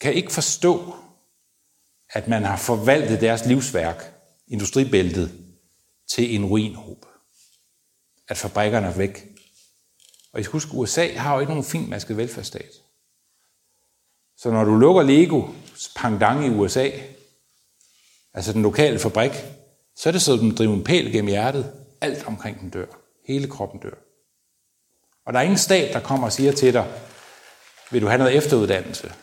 kan 0.00 0.14
ikke 0.14 0.32
forstå, 0.32 0.94
at 2.10 2.28
man 2.28 2.44
har 2.44 2.56
forvaltet 2.56 3.20
deres 3.20 3.46
livsværk, 3.46 4.14
industribæltet, 4.48 5.46
til 6.08 6.34
en 6.34 6.44
ruinhob. 6.44 7.06
At 8.28 8.36
fabrikkerne 8.36 8.86
er 8.86 8.96
væk. 8.96 9.26
Og 10.32 10.40
I 10.40 10.42
skal 10.42 10.52
huske, 10.52 10.74
USA 10.74 11.12
har 11.12 11.34
jo 11.34 11.40
ikke 11.40 11.52
nogen 11.52 11.64
finmasket 11.64 12.16
velfærdsstat. 12.16 12.72
Så 14.36 14.50
når 14.50 14.64
du 14.64 14.74
lukker 14.74 15.02
Legos 15.02 15.92
pangdang 15.96 16.46
i 16.46 16.50
USA, 16.50 16.90
altså 18.34 18.52
den 18.52 18.62
lokale 18.62 18.98
fabrik, 18.98 19.32
så 19.96 20.08
er 20.08 20.12
det 20.12 20.22
sådan, 20.22 20.38
at 20.38 20.42
den 20.42 20.56
driver 20.56 20.74
en 20.74 20.84
pæl 20.84 21.12
gennem 21.12 21.28
hjertet. 21.28 21.72
Alt 22.00 22.26
omkring 22.26 22.60
den 22.60 22.70
dør. 22.70 22.86
Hele 23.26 23.48
kroppen 23.48 23.80
dør. 23.80 24.05
Og 25.26 25.32
der 25.32 25.38
er 25.38 25.42
ingen 25.42 25.58
stat, 25.58 25.94
der 25.94 26.00
kommer 26.00 26.26
og 26.26 26.32
siger 26.32 26.52
til 26.52 26.74
dig, 26.74 27.00
vil 27.90 28.02
du 28.02 28.06
have 28.06 28.18
noget 28.18 28.36
efteruddannelse? 28.36 29.14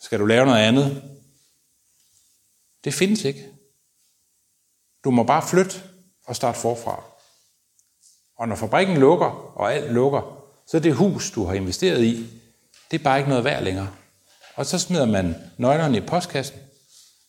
Skal 0.00 0.20
du 0.20 0.26
lave 0.26 0.46
noget 0.46 0.60
andet? 0.60 1.02
Det 2.84 2.94
findes 2.94 3.24
ikke. 3.24 3.48
Du 5.04 5.10
må 5.10 5.22
bare 5.22 5.48
flytte 5.48 5.82
og 6.26 6.36
starte 6.36 6.58
forfra. 6.58 7.04
Og 8.36 8.48
når 8.48 8.56
fabrikken 8.56 8.96
lukker, 8.96 9.52
og 9.56 9.74
alt 9.74 9.92
lukker, 9.92 10.50
så 10.66 10.76
er 10.76 10.80
det 10.80 10.94
hus, 10.94 11.30
du 11.30 11.44
har 11.44 11.54
investeret 11.54 12.02
i, 12.04 12.40
det 12.90 13.00
er 13.00 13.04
bare 13.04 13.18
ikke 13.18 13.28
noget 13.28 13.44
værd 13.44 13.62
længere. 13.62 13.90
Og 14.56 14.66
så 14.66 14.78
smider 14.78 15.06
man 15.06 15.52
nøglerne 15.58 15.96
i 15.96 16.06
postkassen, 16.06 16.58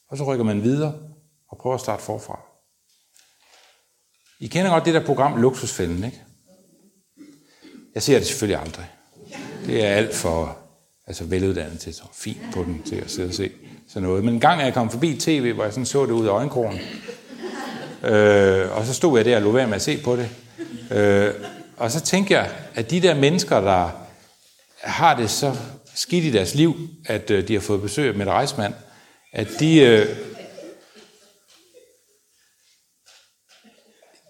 og 0.07 0.17
så 0.17 0.23
rykker 0.23 0.45
man 0.45 0.63
videre 0.63 0.99
og 1.47 1.57
prøver 1.57 1.75
at 1.75 1.81
starte 1.81 2.03
forfra. 2.03 2.39
I 4.39 4.47
kender 4.47 4.71
godt 4.71 4.85
det 4.85 4.93
der 4.93 5.05
program 5.05 5.41
Luksusfælden, 5.41 6.03
ikke? 6.03 6.24
Jeg 7.95 8.03
ser 8.03 8.17
det 8.17 8.27
selvfølgelig 8.27 8.61
aldrig. 8.61 8.85
Det 9.65 9.85
er 9.85 9.89
alt 9.89 10.15
for 10.15 10.57
altså 11.07 11.23
veluddannet 11.23 11.79
til, 11.79 11.93
så 11.93 12.03
fint 12.13 12.41
på 12.53 12.63
den 12.63 12.83
til 12.83 12.95
at 12.95 13.11
sidde 13.11 13.27
og 13.27 13.33
se 13.33 13.51
sådan 13.87 14.07
noget. 14.07 14.23
Men 14.23 14.33
en 14.33 14.39
gang 14.39 14.61
er 14.61 14.65
jeg 14.65 14.73
kommet 14.73 14.93
forbi 14.93 15.17
tv, 15.19 15.53
hvor 15.53 15.63
jeg 15.63 15.73
sådan 15.73 15.85
så 15.85 16.05
det 16.05 16.11
ud 16.11 16.25
af 16.25 16.31
øjenkrogen. 16.31 16.79
Øh, 18.03 18.77
og 18.77 18.85
så 18.85 18.93
stod 18.93 19.17
jeg 19.17 19.25
der 19.25 19.35
og 19.35 19.41
lå 19.41 19.51
være 19.51 19.67
med 19.67 19.75
at 19.75 19.81
se 19.81 19.97
på 20.03 20.15
det. 20.15 20.29
Øh, 20.91 21.33
og 21.77 21.91
så 21.91 22.01
tænker 22.01 22.37
jeg, 22.37 22.51
at 22.75 22.91
de 22.91 23.01
der 23.01 23.15
mennesker, 23.15 23.61
der 23.61 23.89
har 24.81 25.15
det 25.15 25.29
så 25.29 25.55
skidt 25.95 26.25
i 26.25 26.31
deres 26.31 26.55
liv, 26.55 26.75
at 27.05 27.31
øh, 27.31 27.47
de 27.47 27.53
har 27.53 27.61
fået 27.61 27.81
besøg 27.81 28.09
af 28.09 28.15
Mette 28.15 28.31
Reismand, 28.31 28.73
at 29.33 29.47
de... 29.59 29.79
Øh, 29.79 30.07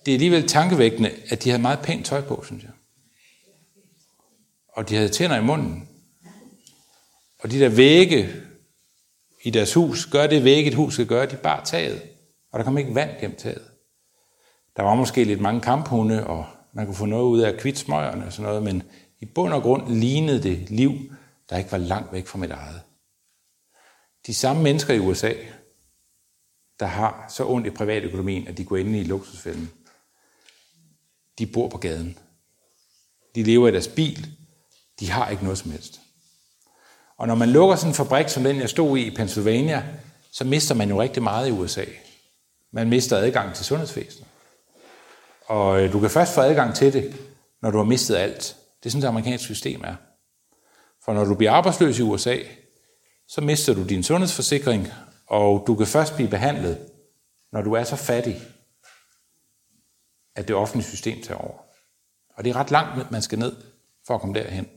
det 0.06 0.12
er 0.12 0.16
alligevel 0.16 0.48
tankevækkende, 0.48 1.12
at 1.30 1.44
de 1.44 1.50
havde 1.50 1.62
meget 1.62 1.80
pænt 1.80 2.06
tøj 2.06 2.22
på, 2.22 2.44
synes 2.46 2.64
jeg. 2.64 2.72
Og 4.76 4.90
de 4.90 4.96
havde 4.96 5.10
tænder 5.10 5.38
i 5.38 5.44
munden. 5.44 5.90
Og 7.40 7.52
de 7.52 7.60
der 7.60 7.70
vægge 7.70 8.30
i 9.44 9.50
deres 9.50 9.74
hus, 9.74 10.06
gør 10.06 10.28
det 10.28 10.44
vægge 10.44 10.70
et 10.70 10.76
hus 10.76 10.94
skal 10.94 11.06
gøre, 11.06 11.26
de 11.26 11.36
bare 11.36 11.66
taget. 11.66 12.02
Og 12.52 12.60
der 12.60 12.66
kom 12.66 12.78
ikke 12.78 12.96
vand 12.96 13.20
gennem 13.20 13.38
taget. 13.38 13.72
Der 14.76 14.84
var 14.84 14.96
måske 14.96 15.24
lidt 15.24 15.42
mange 15.42 15.62
kamphunde, 15.62 16.28
og 16.28 16.46
man 16.74 16.86
kunne 16.86 16.96
få 16.96 17.06
noget 17.06 17.24
ud 17.24 17.40
af 17.40 17.60
kvitsmøgerne 17.60 18.26
og 18.26 18.34
sådan 18.34 18.50
noget, 18.50 18.64
men 18.64 18.84
i 19.20 19.26
bund 19.26 19.54
og 19.54 19.62
grund 19.62 19.90
lignede 19.90 20.44
det 20.44 20.70
liv, 20.70 20.92
der 21.50 21.58
ikke 21.58 21.72
var 21.72 21.78
langt 21.78 22.14
væk 22.14 22.28
fra 22.28 22.38
mit 22.38 22.52
eget. 22.52 22.82
De 24.28 24.34
samme 24.34 24.64
mennesker 24.64 24.94
i 24.94 25.00
USA, 25.00 25.34
der 26.80 26.86
har 26.86 27.26
så 27.30 27.46
ondt 27.46 27.68
i 27.68 27.70
privatøkonomien, 27.70 28.48
at 28.48 28.58
de 28.58 28.66
går 28.66 28.78
ind 28.78 28.96
i 28.96 29.04
luksusfælden, 29.04 29.72
de 31.40 31.48
bor 31.48 31.70
på 31.70 31.78
gaden. 31.78 32.18
De 33.36 33.44
lever 33.44 33.68
i 33.68 33.72
deres 33.72 33.88
bil. 33.88 34.28
De 35.00 35.12
har 35.12 35.30
ikke 35.30 35.44
noget 35.44 35.58
som 35.58 35.72
helst. 35.72 36.02
Og 37.18 37.28
når 37.28 37.36
man 37.36 37.50
lukker 37.50 37.76
sådan 37.76 37.90
en 37.90 37.96
fabrik 37.96 38.30
som 38.30 38.44
den, 38.44 38.60
jeg 38.60 38.70
stod 38.70 38.98
i 38.98 39.06
i 39.06 39.16
Pennsylvania, 39.16 39.84
så 40.32 40.44
mister 40.44 40.76
man 40.76 40.90
jo 40.90 41.02
rigtig 41.02 41.24
meget 41.24 41.48
i 41.48 41.52
USA. 41.52 41.86
Man 42.72 42.90
mister 42.90 43.18
adgang 43.18 43.56
til 43.56 43.66
sundhedsvæsenet. 43.66 44.28
Og 45.48 45.82
øh, 45.82 45.94
du 45.94 46.00
kan 46.00 46.10
først 46.10 46.34
få 46.34 46.42
adgang 46.42 46.76
til 46.76 46.94
det, 46.94 47.16
når 47.62 47.72
du 47.72 47.78
har 47.78 47.86
mistet 47.86 48.16
alt. 48.16 48.56
Det 48.80 48.86
er 48.86 48.92
sådan, 48.92 49.02
det 49.02 49.08
amerikanske 49.08 49.46
system 49.46 49.84
er. 49.84 49.96
For 51.06 51.14
når 51.14 51.26
du 51.26 51.36
bliver 51.36 51.52
arbejdsløs 51.52 52.00
i 52.00 52.02
USA, 52.02 52.38
så 53.28 53.42
mister 53.42 53.74
du 53.74 53.84
din 53.84 54.04
sundhedsforsikring, 54.04 54.88
og 55.28 55.64
du 55.68 55.76
kan 55.76 55.88
først 55.88 56.16
blive 56.16 56.30
behandlet, 56.30 56.90
når 57.52 57.62
du 57.62 57.74
er 57.74 57.84
så 57.84 57.96
fattig, 57.96 58.42
at 60.36 60.48
det 60.48 60.56
offentlige 60.56 60.88
system 60.88 61.22
tager 61.22 61.40
over. 61.40 61.58
Og 62.36 62.44
det 62.44 62.50
er 62.50 62.56
ret 62.56 62.72
langt, 62.72 63.12
man 63.12 63.22
skal 63.22 63.40
ned 63.40 63.56
for 64.08 64.16
at 64.16 64.22
komme 64.22 64.40
derhen. 64.40 64.68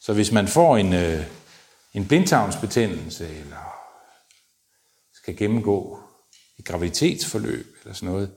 Så 0.00 0.12
hvis 0.14 0.32
man 0.32 0.48
får 0.48 0.76
en, 0.76 0.92
øh, 0.92 1.26
en 1.94 2.08
blindtarmsbetændelse, 2.08 3.28
eller 3.28 3.76
skal 5.12 5.36
gennemgå 5.36 5.98
et 6.58 6.64
graviditetsforløb, 6.64 7.76
eller 7.82 7.94
sådan 7.94 8.12
noget, 8.12 8.34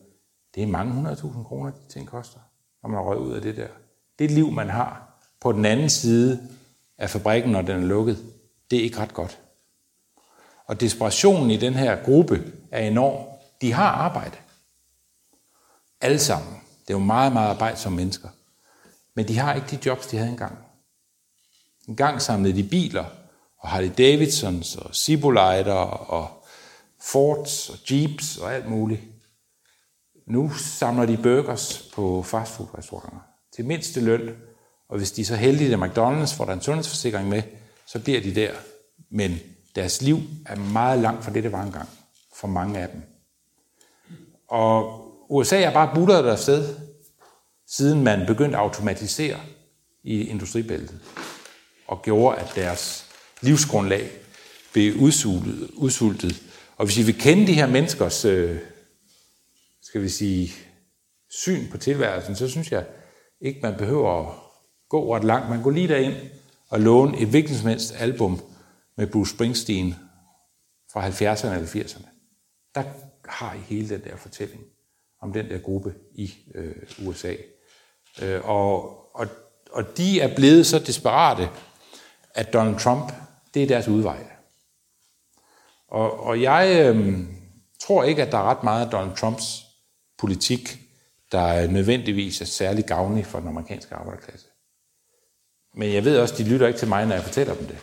det 0.55 0.63
er 0.63 0.67
mange 0.67 0.93
hundredtusind 0.93 1.45
kroner, 1.45 1.71
de 1.71 1.93
ting 1.93 2.07
koster, 2.07 2.39
når 2.83 2.89
man 2.89 2.99
røg 2.99 3.17
ud 3.17 3.33
af 3.33 3.41
det 3.41 3.57
der. 3.57 3.67
Det 4.19 4.31
liv, 4.31 4.51
man 4.51 4.69
har 4.69 5.19
på 5.39 5.51
den 5.51 5.65
anden 5.65 5.89
side 5.89 6.49
af 6.97 7.09
fabrikken, 7.09 7.51
når 7.51 7.61
den 7.61 7.83
er 7.83 7.87
lukket, 7.87 8.33
det 8.71 8.79
er 8.79 8.83
ikke 8.83 8.99
ret 8.99 9.13
godt. 9.13 9.39
Og 10.65 10.79
desperationen 10.79 11.51
i 11.51 11.57
den 11.57 11.73
her 11.73 12.03
gruppe 12.03 12.53
er 12.71 12.87
enorm. 12.87 13.25
De 13.61 13.73
har 13.73 13.89
arbejde. 13.89 14.37
Alle 16.01 16.19
sammen. 16.19 16.53
Det 16.81 16.93
er 16.93 16.97
jo 16.97 17.05
meget, 17.05 17.33
meget 17.33 17.49
arbejde 17.49 17.77
som 17.77 17.93
mennesker. 17.93 18.29
Men 19.13 19.27
de 19.27 19.37
har 19.37 19.53
ikke 19.53 19.67
de 19.67 19.79
jobs, 19.85 20.07
de 20.07 20.17
havde 20.17 20.31
engang. 20.31 20.57
En 21.89 21.95
gang 21.95 22.21
samlede 22.21 22.63
de 22.63 22.69
biler, 22.69 23.05
og 23.59 23.69
Harley 23.69 23.91
Davidsons, 23.97 24.75
og 24.75 24.95
Ciboliter, 24.95 25.73
og 25.73 26.45
Fords, 27.01 27.69
og 27.69 27.77
Jeeps, 27.91 28.37
og 28.37 28.53
alt 28.53 28.69
muligt. 28.69 29.01
Nu 30.27 30.51
samler 30.57 31.05
de 31.05 31.17
burgers 31.17 31.89
på 31.93 32.23
fastfoodrestauranter 32.23 33.19
til 33.55 33.65
mindste 33.65 34.01
løn, 34.01 34.35
og 34.89 34.97
hvis 34.97 35.11
de 35.11 35.21
er 35.21 35.25
så 35.25 35.35
heldige, 35.35 35.73
at 35.73 35.79
McDonald's 35.79 36.35
får 36.37 36.45
der 36.45 36.53
en 36.53 36.61
sundhedsforsikring 36.61 37.29
med, 37.29 37.41
så 37.85 37.99
bliver 37.99 38.21
de 38.21 38.35
der. 38.35 38.51
Men 39.09 39.39
deres 39.75 40.01
liv 40.01 40.19
er 40.45 40.55
meget 40.55 40.99
langt 40.99 41.23
fra 41.23 41.33
det, 41.33 41.43
det 41.43 41.51
var 41.51 41.63
engang, 41.63 41.89
for 42.35 42.47
mange 42.47 42.79
af 42.79 42.89
dem. 42.89 43.01
Og 44.47 45.05
USA 45.29 45.61
er 45.61 45.73
bare 45.73 45.95
buttet 45.95 46.23
der 46.23 46.35
sted, 46.35 46.75
siden 47.67 48.03
man 48.03 48.25
begyndte 48.27 48.57
at 48.57 48.63
automatisere 48.63 49.39
i 50.03 50.23
industribæltet, 50.23 50.99
og 51.89 52.01
gjorde, 52.01 52.37
at 52.37 52.51
deres 52.55 53.05
livsgrundlag 53.41 54.09
blev 54.73 54.95
udsultet. 54.95 55.69
udsultet. 55.73 56.43
Og 56.77 56.85
hvis 56.85 56.97
I 56.97 57.03
vil 57.03 57.19
kende 57.19 57.47
de 57.47 57.53
her 57.53 57.67
menneskers, 57.67 58.25
øh, 58.25 58.59
skal 59.81 60.01
vi 60.01 60.09
sige, 60.09 60.51
syn 61.29 61.71
på 61.71 61.77
tilværelsen, 61.77 62.35
så 62.35 62.49
synes 62.49 62.71
jeg 62.71 62.85
ikke, 63.41 63.59
man 63.63 63.77
behøver 63.77 64.27
at 64.27 64.35
gå 64.89 65.15
ret 65.15 65.23
langt. 65.23 65.49
Man 65.49 65.63
går 65.63 65.71
lige 65.71 65.87
derind 65.87 66.15
og 66.69 66.79
låne 66.79 67.19
et 67.19 67.27
hvilket 67.27 67.57
som 67.57 67.69
helst 67.69 67.93
album 67.97 68.41
med 68.97 69.07
Bruce 69.07 69.35
Springsteen 69.35 69.95
fra 70.93 71.09
70'erne 71.09 71.53
eller 71.53 71.67
80'erne. 71.67 72.07
Der 72.75 72.83
har 73.25 73.53
I 73.53 73.59
hele 73.59 73.89
den 73.89 74.03
der 74.03 74.15
fortælling 74.15 74.63
om 75.21 75.33
den 75.33 75.49
der 75.49 75.57
gruppe 75.57 75.93
i 76.15 76.33
øh, 76.55 77.07
USA. 77.07 77.35
Øh, 78.21 78.49
og, 78.49 78.99
og, 79.15 79.27
og 79.71 79.97
de 79.97 80.21
er 80.21 80.35
blevet 80.35 80.65
så 80.65 80.79
desperate, 80.79 81.49
at 82.39 82.53
Donald 82.53 82.79
Trump, 82.79 83.13
det 83.53 83.63
er 83.63 83.67
deres 83.67 83.87
udvej. 83.87 84.23
Og, 85.87 86.19
og 86.19 86.41
jeg 86.41 86.85
øh, 86.85 87.19
tror 87.79 88.03
ikke, 88.03 88.21
at 88.21 88.31
der 88.31 88.37
er 88.37 88.43
ret 88.43 88.63
meget 88.63 88.85
af 88.85 88.91
Donald 88.91 89.17
Trumps 89.17 89.65
politik, 90.17 90.79
der 91.31 91.67
nødvendigvis 91.67 92.41
er 92.41 92.45
særlig 92.45 92.85
gavnlig 92.85 93.25
for 93.25 93.39
den 93.39 93.47
amerikanske 93.47 93.95
arbejderklasse. 93.95 94.45
Men 95.75 95.93
jeg 95.93 96.05
ved 96.05 96.19
også, 96.19 96.35
de 96.37 96.43
lytter 96.43 96.67
ikke 96.67 96.79
til 96.79 96.87
mig, 96.87 97.05
når 97.05 97.15
jeg 97.15 97.23
fortæller 97.23 97.55
dem 97.55 97.67
det. 97.67 97.77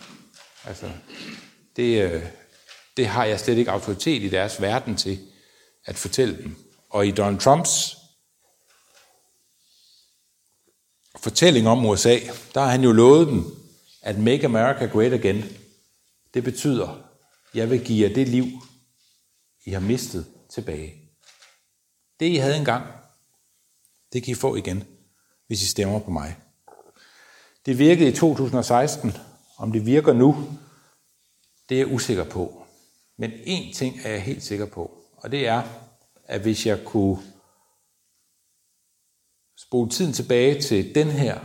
Altså, 0.67 0.91
det, 1.77 2.03
øh, 2.03 2.23
det 2.97 3.07
har 3.07 3.25
jeg 3.25 3.41
slet 3.41 3.59
ikke 3.59 3.71
autoritet 3.71 4.23
i 4.23 4.29
deres 4.29 4.61
verden 4.61 4.97
til 4.97 5.19
at 5.85 5.97
fortælle 5.97 6.43
dem. 6.43 6.57
Og 6.91 7.07
i 7.07 7.11
Donald 7.11 7.41
Trumps 7.41 7.97
fortælling 11.19 11.69
om 11.69 11.87
USA, 11.87 12.19
der 12.55 12.61
har 12.61 12.71
han 12.71 12.83
jo 12.83 12.93
lovet 12.93 13.29
dem, 13.29 13.66
at 14.07 14.19
make 14.19 14.45
America 14.45 14.87
great 14.87 15.13
again. 15.13 15.45
Det 16.35 16.45
betyder, 16.45 17.11
jeg 17.55 17.71
vil 17.71 17.85
give 17.85 18.09
jer 18.09 18.15
det 18.15 18.29
liv, 18.29 18.45
I 19.65 19.71
har 19.71 19.81
mistet 19.81 20.27
tilbage. 20.51 20.95
Det, 22.21 22.27
I 22.27 22.37
havde 22.37 22.57
engang, 22.57 22.87
det 24.13 24.23
kan 24.23 24.33
I 24.33 24.35
få 24.35 24.57
igen, 24.57 24.85
hvis 25.47 25.63
I 25.63 25.67
stemmer 25.67 25.99
på 25.99 26.11
mig. 26.11 26.37
Det 27.67 27.79
virkede 27.79 28.09
i 28.09 28.13
2016. 28.13 29.13
Om 29.57 29.73
det 29.73 29.87
virker 29.87 30.13
nu, 30.13 30.59
det 31.69 31.75
er 31.75 31.79
jeg 31.79 31.95
usikker 31.95 32.25
på. 32.25 32.67
Men 33.17 33.31
én 33.31 33.75
ting 33.75 34.01
er 34.05 34.11
jeg 34.11 34.23
helt 34.23 34.43
sikker 34.43 34.67
på, 34.67 35.05
og 35.17 35.31
det 35.31 35.47
er, 35.47 35.63
at 36.25 36.41
hvis 36.41 36.67
jeg 36.67 36.85
kunne 36.85 37.23
spole 39.57 39.91
tiden 39.91 40.13
tilbage 40.13 40.63
til 40.63 40.95
den 40.95 41.11
her 41.11 41.41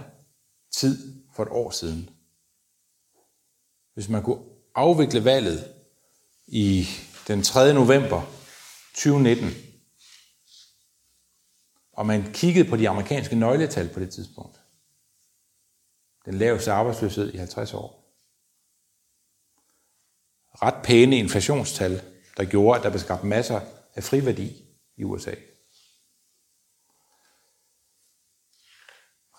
tid 0.72 1.24
for 1.36 1.44
et 1.44 1.50
år 1.50 1.72
siden, 1.72 2.10
hvis 3.94 4.10
man 4.10 4.24
kunne 4.24 4.44
afvikle 4.76 5.26
valget 5.26 5.74
i 6.48 6.88
den 7.28 7.44
3. 7.44 7.74
november 7.74 8.22
2019, 8.94 9.50
og 11.94 12.06
man 12.06 12.34
kiggede 12.34 12.70
på 12.70 12.78
de 12.78 12.90
amerikanske 12.90 13.36
nøgletal 13.36 13.90
på 13.90 14.00
det 14.00 14.14
tidspunkt, 14.14 14.60
den 16.26 16.34
laveste 16.34 16.72
arbejdsløshed 16.72 17.34
i 17.34 17.38
50 17.38 17.74
år. 17.74 18.02
Ret 20.62 20.84
pæne 20.84 21.18
inflationstal, 21.18 22.02
der 22.38 22.46
gjorde, 22.46 22.78
at 22.78 22.84
der 22.84 22.90
blev 22.90 23.00
skabt 23.00 23.24
masser 23.24 23.62
af 23.96 24.04
friværdi 24.04 24.66
i 24.98 25.04
USA. 25.04 25.34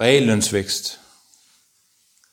Reallønsvækst. 0.00 1.01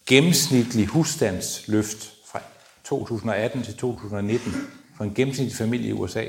Gennemsnitlig 0.10 0.88
husstandsløft 0.88 2.14
fra 2.26 2.42
2018 2.84 3.64
til 3.64 3.78
2019 3.78 4.52
for 4.98 5.04
en 5.04 5.14
gennemsnitlig 5.14 5.58
familie 5.58 5.90
i 5.90 5.94
USA 5.94 6.26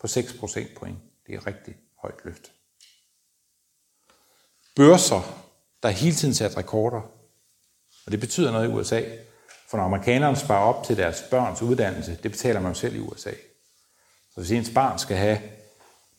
på 0.00 0.06
6 0.06 0.32
procentpoint. 0.32 0.98
Det 1.26 1.34
er 1.34 1.46
rigtig 1.46 1.74
højt 2.02 2.24
løft. 2.24 2.52
Børser, 4.76 5.44
der 5.82 5.88
hele 5.88 6.14
tiden 6.14 6.34
sat 6.34 6.56
rekorder. 6.56 7.00
Og 8.06 8.12
det 8.12 8.20
betyder 8.20 8.52
noget 8.52 8.68
i 8.68 8.72
USA, 8.72 9.02
for 9.70 9.76
når 9.76 9.84
amerikanerne 9.84 10.36
sparer 10.36 10.74
op 10.74 10.84
til 10.84 10.96
deres 10.96 11.22
børns 11.30 11.62
uddannelse, 11.62 12.18
det 12.22 12.30
betaler 12.30 12.60
man 12.60 12.72
jo 12.72 12.78
selv 12.78 12.96
i 12.96 13.00
USA. 13.00 13.32
Så 14.34 14.40
hvis 14.40 14.50
ens 14.50 14.70
barn 14.74 14.98
skal 14.98 15.16
have 15.16 15.38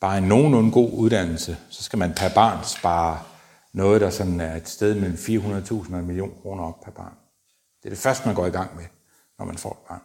bare 0.00 0.18
en 0.18 0.24
nogenlunde 0.24 0.72
god 0.72 0.90
uddannelse, 0.92 1.56
så 1.70 1.82
skal 1.82 1.98
man 1.98 2.14
per 2.14 2.28
barn 2.34 2.64
spare 2.64 3.22
noget, 3.74 4.00
der 4.00 4.10
sådan 4.10 4.40
er 4.40 4.56
et 4.56 4.68
sted 4.68 4.94
mellem 4.94 5.16
400.000 5.16 5.94
og 5.94 5.98
en 5.98 6.06
million 6.06 6.38
kroner 6.42 6.64
op 6.64 6.80
per 6.80 6.90
barn. 6.90 7.14
Det 7.82 7.88
er 7.88 7.94
det 7.94 7.98
første, 7.98 8.26
man 8.26 8.34
går 8.34 8.46
i 8.46 8.50
gang 8.50 8.76
med, 8.76 8.84
når 9.38 9.44
man 9.44 9.58
får 9.58 9.70
et 9.70 9.88
barn. 9.88 10.02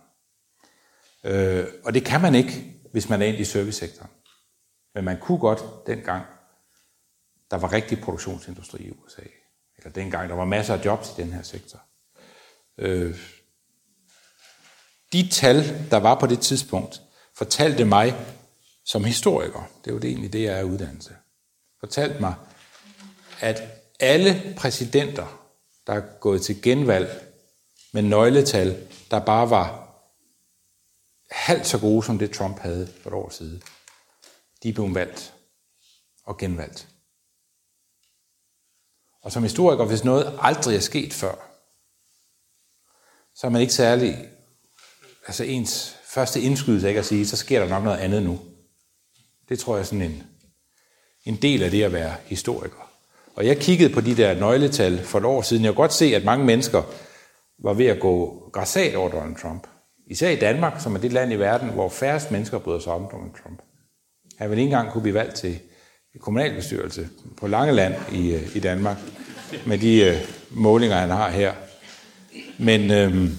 Øh, 1.24 1.68
og 1.86 1.94
det 1.94 2.06
kan 2.06 2.22
man 2.22 2.36
ikke, 2.36 2.82
hvis 2.92 3.10
man 3.10 3.22
er 3.22 3.26
ind 3.26 3.38
i 3.38 3.46
servicesektoren. 3.46 4.10
Men 4.96 5.04
man 5.04 5.20
kunne 5.20 5.38
godt 5.38 5.88
dengang, 5.88 6.26
der 7.52 7.58
var 7.58 7.74
rigtig 7.74 8.02
produktionsindustri 8.02 8.84
i 8.84 8.92
USA. 8.92 9.22
Eller 9.78 9.92
dengang, 9.92 10.30
der 10.30 10.36
var 10.36 10.46
masser 10.46 10.74
af 10.74 10.86
jobs 10.86 11.10
i 11.18 11.22
den 11.22 11.34
her 11.34 11.42
sektor. 11.42 11.80
Øh, 12.78 13.16
de 15.14 15.30
tal, 15.30 15.88
der 15.92 15.98
var 15.98 16.20
på 16.20 16.28
det 16.28 16.40
tidspunkt, 16.40 17.02
fortalte 17.38 17.86
mig 17.86 18.16
som 18.86 19.04
historiker, 19.04 19.70
det 19.86 19.94
var 19.94 20.00
det 20.00 20.10
egentlig 20.10 20.34
det, 20.34 20.44
jeg 20.44 20.60
er 20.60 20.64
uddannelse, 20.64 21.16
fortalte 21.80 22.20
mig, 22.20 22.36
at 23.40 23.62
alle 24.00 24.54
præsidenter, 24.58 25.50
der 25.88 25.94
er 25.94 26.20
gået 26.20 26.42
til 26.42 26.62
genvalg 26.62 27.34
med 27.94 28.02
nøgletal, 28.02 28.88
der 29.12 29.26
bare 29.26 29.50
var 29.50 29.90
halvt 31.32 31.68
så 31.68 31.80
gode 31.80 32.04
som 32.04 32.20
det 32.20 32.32
Trump 32.32 32.60
havde 32.60 32.88
for 33.02 33.10
et 33.10 33.14
år 33.14 33.30
siden, 33.30 33.64
de 34.64 34.74
blev 34.74 34.96
valgt 34.96 35.34
og 36.24 36.38
genvalgt. 36.38 36.88
Og 39.22 39.32
som 39.32 39.44
historiker, 39.44 39.86
hvis 39.86 40.04
noget 40.04 40.38
aldrig 40.42 40.76
er 40.76 40.80
sket 40.80 41.14
før, 41.14 41.36
så 43.36 43.48
er 43.48 43.52
man 43.52 43.62
ikke 43.62 43.74
særlig, 43.74 44.30
altså 45.28 45.44
ens 45.44 45.96
første 46.06 46.42
indskydelse 46.42 46.88
ikke 46.88 47.00
at 47.00 47.06
sige, 47.06 47.28
så 47.28 47.38
sker 47.38 47.60
der 47.60 47.70
nok 47.70 47.84
noget 47.84 47.98
andet 47.98 48.24
nu. 48.24 48.40
Det 49.50 49.60
tror 49.60 49.76
jeg 49.76 49.82
er 49.82 49.86
sådan 49.86 50.02
en, 50.02 50.24
en 51.24 51.36
del 51.36 51.64
af 51.64 51.72
det 51.72 51.84
at 51.84 51.94
være 51.94 52.18
historiker. 52.26 52.89
Og 53.40 53.46
jeg 53.46 53.58
kiggede 53.58 53.94
på 53.94 54.02
de 54.02 54.18
der 54.18 54.40
nøgletal 54.40 55.04
for 55.04 55.20
et 55.20 55.26
år 55.26 55.42
siden. 55.42 55.64
Jeg 55.64 55.72
kunne 55.72 55.84
godt 55.84 55.94
se, 55.94 56.06
at 56.06 56.24
mange 56.24 56.46
mennesker 56.46 56.84
var 57.64 57.74
ved 57.74 57.86
at 57.86 58.00
gå 58.00 58.44
græsat 58.54 58.96
over 58.96 59.10
Donald 59.10 59.36
Trump. 59.36 59.68
Især 60.08 60.30
i 60.30 60.36
Danmark, 60.36 60.82
som 60.82 60.96
er 60.96 61.00
det 61.00 61.14
land 61.14 61.34
i 61.34 61.36
verden, 61.36 61.70
hvor 61.70 61.90
færrest 61.90 62.32
mennesker 62.32 62.60
bryder 62.60 62.80
sig 62.80 62.94
om 62.94 63.08
Donald 63.12 63.32
Trump. 63.44 63.62
Han 64.38 64.50
ville 64.50 64.62
ikke 64.62 64.72
engang 64.74 64.92
kunne 64.92 65.02
blive 65.02 65.14
valgt 65.14 65.36
til 65.36 65.60
kommunalbestyrelse 66.20 67.10
på 67.38 67.48
Langeland 67.48 67.96
i, 68.14 68.34
øh, 68.34 68.56
i 68.56 68.60
Danmark. 68.60 68.98
med 69.66 69.78
de 69.78 70.04
øh, 70.04 70.16
målinger, 70.52 70.98
han 70.98 71.10
har 71.10 71.30
her. 71.30 71.54
Men, 72.58 72.92
øh, 72.92 73.30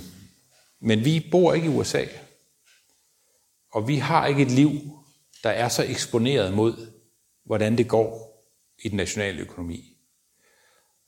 men 0.81 1.05
vi 1.05 1.29
bor 1.31 1.53
ikke 1.53 1.67
i 1.67 1.77
USA. 1.77 2.05
Og 3.73 3.89
vi 3.89 3.97
har 3.97 4.27
ikke 4.27 4.43
et 4.43 4.51
liv, 4.51 4.71
der 5.43 5.51
er 5.51 5.69
så 5.69 5.85
eksponeret 5.89 6.55
mod, 6.55 6.87
hvordan 7.47 7.79
det 7.79 7.89
går 7.89 8.31
i 8.85 8.89
den 8.89 8.97
nationale 8.97 9.41
økonomi. 9.41 9.90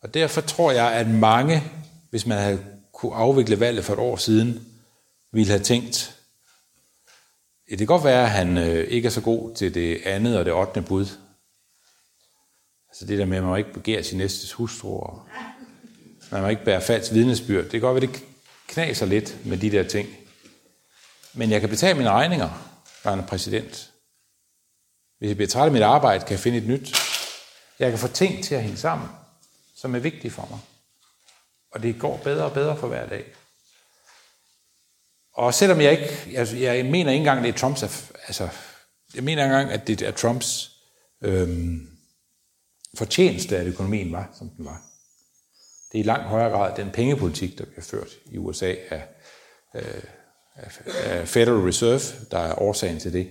Og 0.02 0.14
derfor 0.14 0.40
tror 0.40 0.72
jeg, 0.72 0.92
at 0.92 1.08
mange, 1.08 1.62
hvis 2.10 2.26
man 2.26 2.38
havde 2.38 2.64
kunne 2.92 3.14
afvikle 3.14 3.60
valget 3.60 3.84
for 3.84 3.92
et 3.92 3.98
år 3.98 4.16
siden, 4.16 4.66
ville 5.32 5.50
have 5.50 5.62
tænkt, 5.62 6.18
det 7.70 7.78
kan 7.78 7.86
godt 7.86 8.04
være, 8.04 8.22
at 8.22 8.30
han 8.30 8.58
øh, 8.58 8.88
ikke 8.88 9.06
er 9.06 9.10
så 9.10 9.20
god 9.20 9.54
til 9.54 9.74
det 9.74 10.02
andet 10.04 10.38
og 10.38 10.44
det 10.44 10.52
ottende 10.52 10.88
bud. 10.88 11.06
Altså 12.88 13.06
det 13.06 13.18
der 13.18 13.24
med, 13.24 13.36
at 13.36 13.42
man 13.42 13.50
må 13.50 13.56
ikke 13.56 13.72
begære 13.72 14.02
sin 14.02 14.18
næstes 14.18 14.52
hustru, 14.52 14.98
og 14.98 15.22
man 16.30 16.42
må 16.42 16.48
ikke 16.48 16.64
bære 16.64 16.80
falsk 16.80 17.12
vidnesbyrd. 17.12 17.62
Det 17.62 17.70
kan 17.70 17.80
godt 17.80 18.02
være, 18.02 18.12
det 18.12 18.24
knaser 18.68 19.06
lidt 19.06 19.46
med 19.46 19.58
de 19.58 19.70
der 19.70 19.88
ting. 19.88 20.08
Men 21.34 21.50
jeg 21.50 21.60
kan 21.60 21.70
betale 21.70 21.98
mine 21.98 22.10
regninger, 22.10 22.48
når 23.04 23.10
han 23.10 23.20
er 23.20 23.26
præsident. 23.26 23.90
Hvis 25.18 25.28
jeg 25.28 25.36
bliver 25.36 25.48
træt 25.48 25.66
af 25.66 25.72
mit 25.72 25.82
arbejde, 25.82 26.24
kan 26.24 26.30
jeg 26.30 26.40
finde 26.40 26.58
et 26.58 26.66
nyt. 26.66 26.96
Jeg 27.78 27.90
kan 27.90 27.98
få 27.98 28.08
ting 28.08 28.44
til 28.44 28.54
at 28.54 28.62
hænge 28.62 28.76
sammen, 28.76 29.08
som 29.82 29.94
er 29.94 29.98
vigtige 29.98 30.30
for 30.30 30.46
mig. 30.50 30.58
Og 31.70 31.82
det 31.82 31.98
går 31.98 32.16
bedre 32.16 32.44
og 32.44 32.52
bedre 32.52 32.76
for 32.76 32.88
hver 32.88 33.08
dag. 33.08 33.24
Og 35.34 35.54
selvom 35.54 35.80
jeg 35.80 35.92
ikke, 35.92 36.32
jeg, 36.32 36.60
jeg 36.60 36.84
mener 36.84 37.10
ikke 37.10 37.20
engang, 37.20 37.42
det 37.42 37.54
er 37.54 37.58
Trumps, 37.58 37.82
altså, 38.26 38.48
jeg 39.14 39.24
mener 39.24 39.44
ikke 39.44 39.54
engang, 39.54 39.72
at 39.72 39.86
det 39.86 40.02
er 40.02 40.10
Trumps 40.10 40.70
øhm, 41.22 41.88
fortjeneste, 42.94 43.58
at 43.58 43.66
økonomien 43.66 44.12
var, 44.12 44.30
som 44.38 44.50
den 44.50 44.64
var. 44.64 44.82
Det 45.92 45.98
er 45.98 46.02
i 46.02 46.06
langt 46.06 46.26
højere 46.26 46.50
grad 46.50 46.76
den 46.76 46.90
pengepolitik, 46.90 47.58
der 47.58 47.64
bliver 47.64 47.82
ført 47.82 48.08
i 48.26 48.38
USA 48.38 48.74
af, 48.90 49.08
øh, 49.74 50.02
af 51.04 51.28
Federal 51.28 51.60
Reserve, 51.60 52.26
der 52.30 52.38
er 52.38 52.62
årsagen 52.62 53.00
til 53.00 53.12
det. 53.12 53.30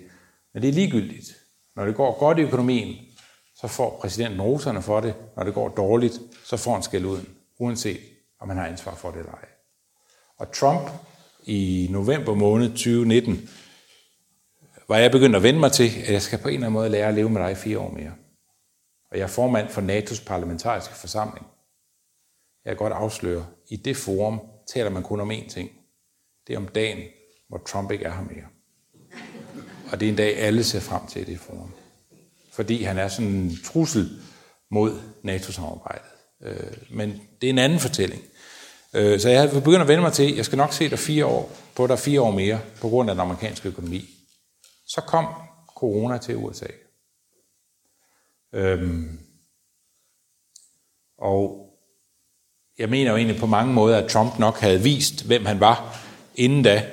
Men 0.53 0.63
det 0.63 0.69
er 0.69 0.73
ligegyldigt. 0.73 1.37
Når 1.75 1.85
det 1.85 1.95
går 1.95 2.19
godt 2.19 2.39
i 2.39 2.41
økonomien, 2.41 2.95
så 3.55 3.67
får 3.67 3.99
præsidenten 4.01 4.41
roserne 4.41 4.81
for 4.81 4.99
det. 5.01 5.15
Når 5.35 5.43
det 5.43 5.53
går 5.53 5.69
dårligt, 5.69 6.19
så 6.51 6.57
får 6.57 6.73
han 6.73 6.83
skæld 6.83 7.05
ud, 7.05 7.25
uanset 7.59 8.01
om 8.39 8.49
han 8.49 8.57
har 8.57 8.67
ansvar 8.67 8.95
for 8.95 9.11
det 9.11 9.19
eller 9.19 9.31
ej. 9.31 9.47
Og 10.37 10.51
Trump 10.51 10.89
i 11.43 11.87
november 11.91 12.33
måned 12.33 12.69
2019, 12.69 13.49
var 14.87 14.97
jeg 14.97 15.11
begyndt 15.11 15.35
at 15.35 15.43
vende 15.43 15.59
mig 15.59 15.71
til, 15.71 15.89
at 16.05 16.13
jeg 16.13 16.21
skal 16.21 16.39
på 16.39 16.47
en 16.47 16.53
eller 16.53 16.67
anden 16.67 16.73
måde 16.73 16.89
lære 16.89 17.07
at 17.07 17.13
leve 17.13 17.29
med 17.29 17.41
dig 17.41 17.51
i 17.51 17.55
fire 17.55 17.79
år 17.79 17.91
mere. 17.91 18.13
Og 19.11 19.17
jeg 19.17 19.23
er 19.23 19.27
formand 19.27 19.69
for 19.69 19.81
NATO's 19.81 20.25
parlamentariske 20.25 20.93
forsamling. 20.93 21.47
Jeg 22.65 22.71
kan 22.71 22.77
godt 22.77 22.93
afsløre, 22.93 23.45
i 23.69 23.75
det 23.75 23.97
forum 23.97 24.41
taler 24.73 24.89
man 24.89 25.03
kun 25.03 25.19
om 25.19 25.31
én 25.31 25.49
ting. 25.49 25.71
Det 26.47 26.53
er 26.53 26.57
om 26.57 26.67
dagen, 26.67 27.07
hvor 27.49 27.57
Trump 27.57 27.91
ikke 27.91 28.05
er 28.05 28.13
her 28.13 28.23
mere. 28.23 28.45
Og 29.91 29.99
det 29.99 30.05
er 30.05 30.09
en 30.09 30.17
dag, 30.17 30.37
alle 30.37 30.63
ser 30.63 30.79
frem 30.79 31.07
til 31.07 31.21
i 31.21 31.25
det 31.25 31.39
forum. 31.39 31.73
Fordi 32.51 32.83
han 32.83 32.97
er 32.97 33.07
sådan 33.07 33.31
en 33.31 33.57
trussel 33.65 34.21
mod 34.69 35.01
NATO-samarbejdet. 35.23 36.10
Øh, 36.43 36.77
men 36.89 37.21
det 37.41 37.47
er 37.47 37.49
en 37.49 37.57
anden 37.57 37.79
fortælling. 37.79 38.23
Øh, 38.93 39.19
så 39.19 39.29
jeg 39.29 39.39
havde 39.39 39.61
begyndt 39.61 39.81
at 39.81 39.87
vende 39.87 40.01
mig 40.01 40.13
til, 40.13 40.31
at 40.31 40.37
jeg 40.37 40.45
skal 40.45 40.57
nok 40.57 40.73
se 40.73 40.89
dig 40.89 40.99
fire 40.99 41.25
år, 41.25 41.51
på 41.75 41.87
dig 41.87 41.99
fire 41.99 42.21
år 42.21 42.31
mere, 42.31 42.61
på 42.81 42.89
grund 42.89 43.09
af 43.09 43.15
den 43.15 43.21
amerikanske 43.21 43.69
økonomi. 43.69 44.09
Så 44.87 45.01
kom 45.01 45.25
corona 45.75 46.17
til 46.17 46.35
USA. 46.35 46.67
Øhm, 48.53 49.19
og 51.17 51.69
jeg 52.77 52.89
mener 52.89 53.11
jo 53.11 53.17
egentlig 53.17 53.39
på 53.39 53.45
mange 53.45 53.73
måder, 53.73 53.97
at 53.97 54.09
Trump 54.09 54.39
nok 54.39 54.55
havde 54.59 54.81
vist, 54.81 55.25
hvem 55.25 55.45
han 55.45 55.59
var 55.59 55.97
inden 56.35 56.63
da. 56.63 56.89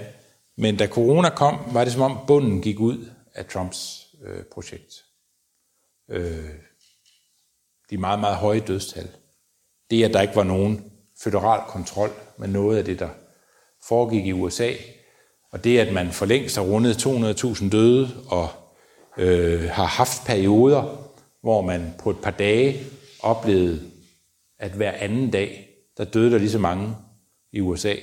Men 0.56 0.76
da 0.76 0.86
corona 0.86 1.28
kom, 1.28 1.60
var 1.72 1.84
det 1.84 1.92
som 1.92 2.02
om 2.02 2.18
bunden 2.26 2.62
gik 2.62 2.80
ud 2.80 3.10
af 3.34 3.46
Trumps 3.46 4.06
øh, 4.22 4.44
projekt. 4.44 5.04
Øh, 6.10 6.50
de 7.90 7.98
meget, 7.98 8.20
meget 8.20 8.36
høje 8.36 8.60
dødstal. 8.60 9.10
Det, 9.90 10.04
at 10.04 10.14
der 10.14 10.20
ikke 10.20 10.36
var 10.36 10.44
nogen 10.44 10.92
federal 11.22 11.60
kontrol 11.68 12.10
med 12.38 12.48
noget 12.48 12.78
af 12.78 12.84
det, 12.84 12.98
der 12.98 13.08
foregik 13.84 14.26
i 14.26 14.32
USA. 14.32 14.72
Og 15.50 15.64
det, 15.64 15.78
at 15.78 15.92
man 15.92 16.12
for 16.12 16.26
længst 16.26 16.56
har 16.56 16.62
rundet 16.62 17.06
200.000 17.06 17.70
døde 17.70 18.08
og 18.28 18.48
øh, 19.18 19.70
har 19.70 19.84
haft 19.84 20.26
perioder, 20.26 21.12
hvor 21.40 21.62
man 21.62 21.94
på 21.98 22.10
et 22.10 22.20
par 22.22 22.30
dage 22.30 22.80
oplevede, 23.20 23.90
at 24.58 24.70
hver 24.70 24.92
anden 24.92 25.30
dag, 25.30 25.68
der 25.96 26.04
døde 26.04 26.30
der 26.30 26.38
lige 26.38 26.50
så 26.50 26.58
mange 26.58 26.96
i 27.52 27.60
USA 27.60 27.94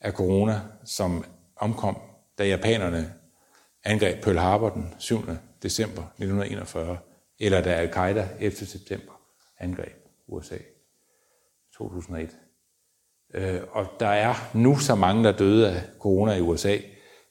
af 0.00 0.12
corona, 0.12 0.60
som 0.84 1.24
omkom, 1.56 1.98
da 2.38 2.46
japanerne 2.46 3.12
angreb 3.84 4.22
Pearl 4.22 4.38
Harbor 4.38 4.68
den 4.68 4.94
7. 4.98 5.20
december 5.62 6.02
1941, 6.02 6.98
eller 7.38 7.60
da 7.60 7.72
Al-Qaida 7.72 8.28
11. 8.40 8.56
september 8.56 9.12
angreb 9.58 9.94
USA. 10.28 10.56
2001. 11.78 12.36
Øh, 13.34 13.62
og 13.70 13.86
der 14.00 14.08
er 14.08 14.34
nu 14.54 14.78
så 14.78 14.94
mange, 14.94 15.24
der 15.24 15.32
døde 15.32 15.70
af 15.70 15.82
corona 15.98 16.32
i 16.32 16.40
USA, 16.40 16.78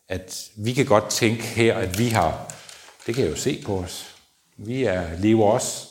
at 0.07 0.51
vi 0.57 0.73
kan 0.73 0.85
godt 0.85 1.09
tænke 1.09 1.43
her, 1.43 1.77
at 1.77 1.99
vi 1.99 2.07
har, 2.07 2.53
det 3.05 3.15
kan 3.15 3.23
jeg 3.23 3.31
jo 3.31 3.37
se 3.37 3.63
på 3.65 3.77
os, 3.77 4.15
vi 4.57 4.83
er, 4.83 5.17
lever 5.19 5.45
også 5.45 5.87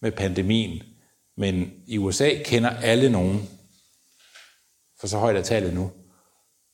med 0.00 0.12
pandemien, 0.12 0.82
men 1.36 1.82
i 1.86 1.98
USA 1.98 2.30
kender 2.44 2.70
alle 2.70 3.10
nogen, 3.10 3.48
for 5.00 5.06
så 5.06 5.18
højt 5.18 5.36
er 5.36 5.42
tallet 5.42 5.74
nu, 5.74 5.92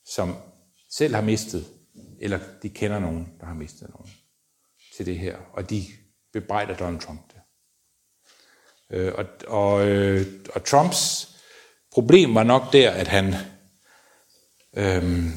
som 0.05 0.35
selv 0.89 1.15
har 1.15 1.21
mistet, 1.21 1.65
eller 2.19 2.39
de 2.63 2.69
kender 2.69 2.99
nogen, 2.99 3.33
der 3.39 3.45
har 3.45 3.53
mistet 3.53 3.89
nogen 3.89 4.11
til 4.97 5.05
det 5.05 5.19
her, 5.19 5.37
og 5.53 5.69
de 5.69 5.83
bebrejder 6.33 6.77
Donald 6.77 7.01
Trump 7.01 7.21
det. 7.33 7.40
Øh, 8.91 9.13
og, 9.15 9.25
og, 9.47 9.87
øh, 9.87 10.27
og 10.55 10.65
Trumps 10.65 11.29
problem 11.93 12.35
var 12.35 12.43
nok 12.43 12.73
der, 12.73 12.91
at 12.91 13.07
han 13.07 13.33
øh, 14.77 15.29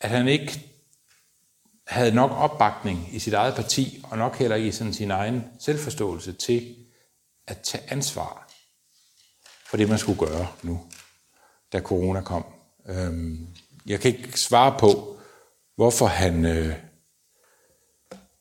at 0.00 0.10
han 0.10 0.28
ikke 0.28 0.70
havde 1.86 2.14
nok 2.14 2.30
opbakning 2.30 3.14
i 3.14 3.18
sit 3.18 3.34
eget 3.34 3.54
parti, 3.54 4.04
og 4.10 4.18
nok 4.18 4.36
heller 4.36 4.56
ikke 4.56 4.68
i 4.68 4.72
sådan 4.72 4.94
sin 4.94 5.10
egen 5.10 5.44
selvforståelse 5.60 6.32
til 6.32 6.76
at 7.46 7.58
tage 7.58 7.92
ansvar 7.92 8.50
for 9.66 9.76
det, 9.76 9.88
man 9.88 9.98
skulle 9.98 10.18
gøre 10.18 10.48
nu, 10.62 10.80
da 11.72 11.80
corona 11.80 12.20
kom. 12.20 12.44
Øhm, 12.86 13.48
jeg 13.86 14.00
kan 14.00 14.16
ikke 14.16 14.40
svare 14.40 14.76
på, 14.78 15.18
hvorfor 15.76 16.06
han, 16.06 16.44
øh, 16.44 16.76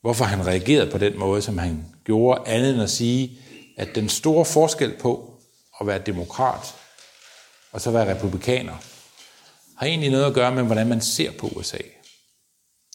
hvorfor 0.02 0.26
han 0.26 0.47
reagerede 0.47 0.91
på 0.91 0.97
den 0.97 1.20
måde, 1.20 1.41
som 1.41 1.58
han 1.58 1.86
gjorde, 2.04 2.47
andet 2.47 2.74
end 2.74 2.82
at 2.82 2.89
sige, 2.89 3.39
at 3.78 3.95
den 3.95 4.10
store 4.10 4.45
forskel 4.45 4.97
på 4.97 5.34
at 5.82 5.88
være 5.88 6.00
demokrat 6.00 6.76
og 7.72 7.82
så 7.82 7.91
være 7.91 8.16
republikaner, 8.16 8.76
har 9.78 9.86
egentlig 9.86 10.12
noget 10.12 10.26
at 10.26 10.34
gøre 10.34 10.56
med, 10.56 10.64
hvordan 10.64 10.88
man 10.88 11.02
ser 11.02 11.32
på 11.39 11.47
USA. 11.47 11.78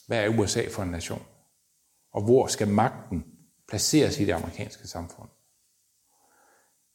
Hvad 0.06 0.18
er 0.18 0.38
USA 0.38 0.62
for 0.70 0.82
en 0.82 0.90
nation? 0.90 1.22
Og 2.12 2.22
hvor 2.22 2.46
skal 2.46 2.68
magten 2.68 3.24
placeres 3.68 4.18
i 4.18 4.24
det 4.24 4.32
amerikanske 4.32 4.88
samfund? 4.88 5.28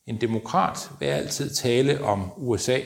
En 0.06 0.22
demokrat 0.22 0.90
vil 1.00 1.06
altid 1.06 1.56
tale 1.56 2.04
om 2.04 2.32
USA 2.38 2.80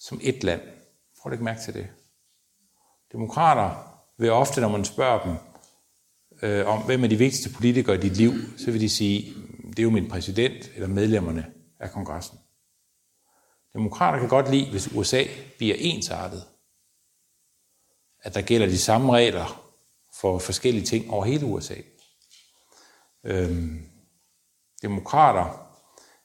som 0.00 0.20
et 0.22 0.44
land. 0.44 0.60
Prøv 0.60 1.30
at 1.30 1.30
lægge 1.30 1.44
mærke 1.44 1.60
til 1.60 1.74
det. 1.74 1.88
Demokrater 3.12 4.00
vil 4.18 4.30
ofte, 4.30 4.60
når 4.60 4.68
man 4.68 4.84
spørger 4.84 5.24
dem, 5.24 5.36
øh, 6.44 6.66
om, 6.66 6.82
hvem 6.82 7.04
er 7.04 7.08
de 7.08 7.16
vigtigste 7.16 7.52
politikere 7.52 7.96
i 7.96 8.00
dit 8.00 8.16
liv, 8.16 8.32
så 8.58 8.70
vil 8.70 8.80
de 8.80 8.88
sige, 8.88 9.34
det 9.70 9.78
er 9.78 9.82
jo 9.82 9.90
min 9.90 10.08
præsident 10.08 10.70
eller 10.74 10.88
medlemmerne 10.88 11.46
af 11.80 11.90
kongressen. 11.90 12.38
Demokrater 13.74 14.18
kan 14.18 14.28
godt 14.28 14.50
lide, 14.50 14.70
hvis 14.70 14.92
USA 14.92 15.24
bliver 15.58 15.74
ensartet. 15.78 16.44
At 18.22 18.34
der 18.34 18.40
gælder 18.40 18.66
de 18.66 18.78
samme 18.78 19.12
regler 19.12 19.70
for 20.20 20.38
forskellige 20.38 20.84
ting 20.84 21.10
over 21.10 21.24
hele 21.24 21.46
USA. 21.46 21.74
Øhm, 23.24 23.82
demokrater 24.82 25.70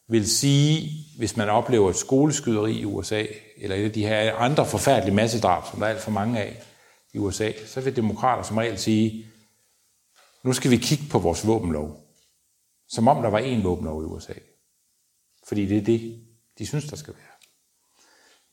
vil 0.07 0.29
sige, 0.29 0.89
hvis 1.17 1.37
man 1.37 1.49
oplever 1.49 1.89
et 1.89 1.95
skoleskyderi 1.95 2.73
i 2.73 2.85
USA, 2.85 3.25
eller 3.57 3.75
et 3.75 3.85
af 3.85 3.91
de 3.91 4.07
her 4.07 4.35
andre 4.35 4.65
forfærdelige 4.65 5.15
massedrab, 5.15 5.63
som 5.71 5.79
der 5.79 5.85
er 5.85 5.89
alt 5.89 6.01
for 6.01 6.11
mange 6.11 6.39
af 6.39 6.63
i 7.13 7.17
USA, 7.17 7.51
så 7.65 7.81
vil 7.81 7.95
demokrater 7.95 8.43
som 8.43 8.57
regel 8.57 8.77
sige, 8.77 9.28
nu 10.43 10.53
skal 10.53 10.71
vi 10.71 10.77
kigge 10.77 11.03
på 11.11 11.19
vores 11.19 11.47
våbenlov. 11.47 12.05
Som 12.87 13.07
om 13.07 13.21
der 13.21 13.29
var 13.29 13.39
én 13.39 13.63
våbenlov 13.63 14.01
i 14.01 14.05
USA. 14.05 14.33
Fordi 15.47 15.65
det 15.65 15.77
er 15.77 15.81
det, 15.81 16.27
de 16.57 16.65
synes, 16.65 16.85
der 16.85 16.95
skal 16.95 17.13
være. 17.13 17.35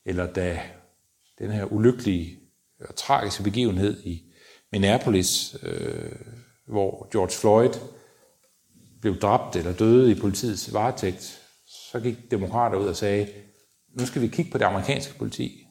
Eller 0.04 0.32
da 0.32 0.62
den 1.38 1.50
her 1.50 1.64
ulykkelige 1.64 2.38
og 2.80 2.96
tragiske 2.96 3.42
begivenhed 3.42 4.04
i 4.04 4.34
Minneapolis 4.72 5.56
øh, 5.62 6.12
hvor 6.66 7.08
George 7.12 7.30
Floyd 7.30 7.72
blev 9.00 9.20
dræbt 9.20 9.56
eller 9.56 9.72
døde 9.72 10.12
i 10.12 10.20
politiets 10.20 10.72
varetægt, 10.72 11.42
så 11.66 12.00
gik 12.00 12.30
demokrater 12.30 12.78
ud 12.78 12.86
og 12.86 12.96
sagde, 12.96 13.28
nu 13.98 14.06
skal 14.06 14.22
vi 14.22 14.28
kigge 14.28 14.50
på 14.50 14.58
det 14.58 14.64
amerikanske 14.64 15.18
politi, 15.18 15.66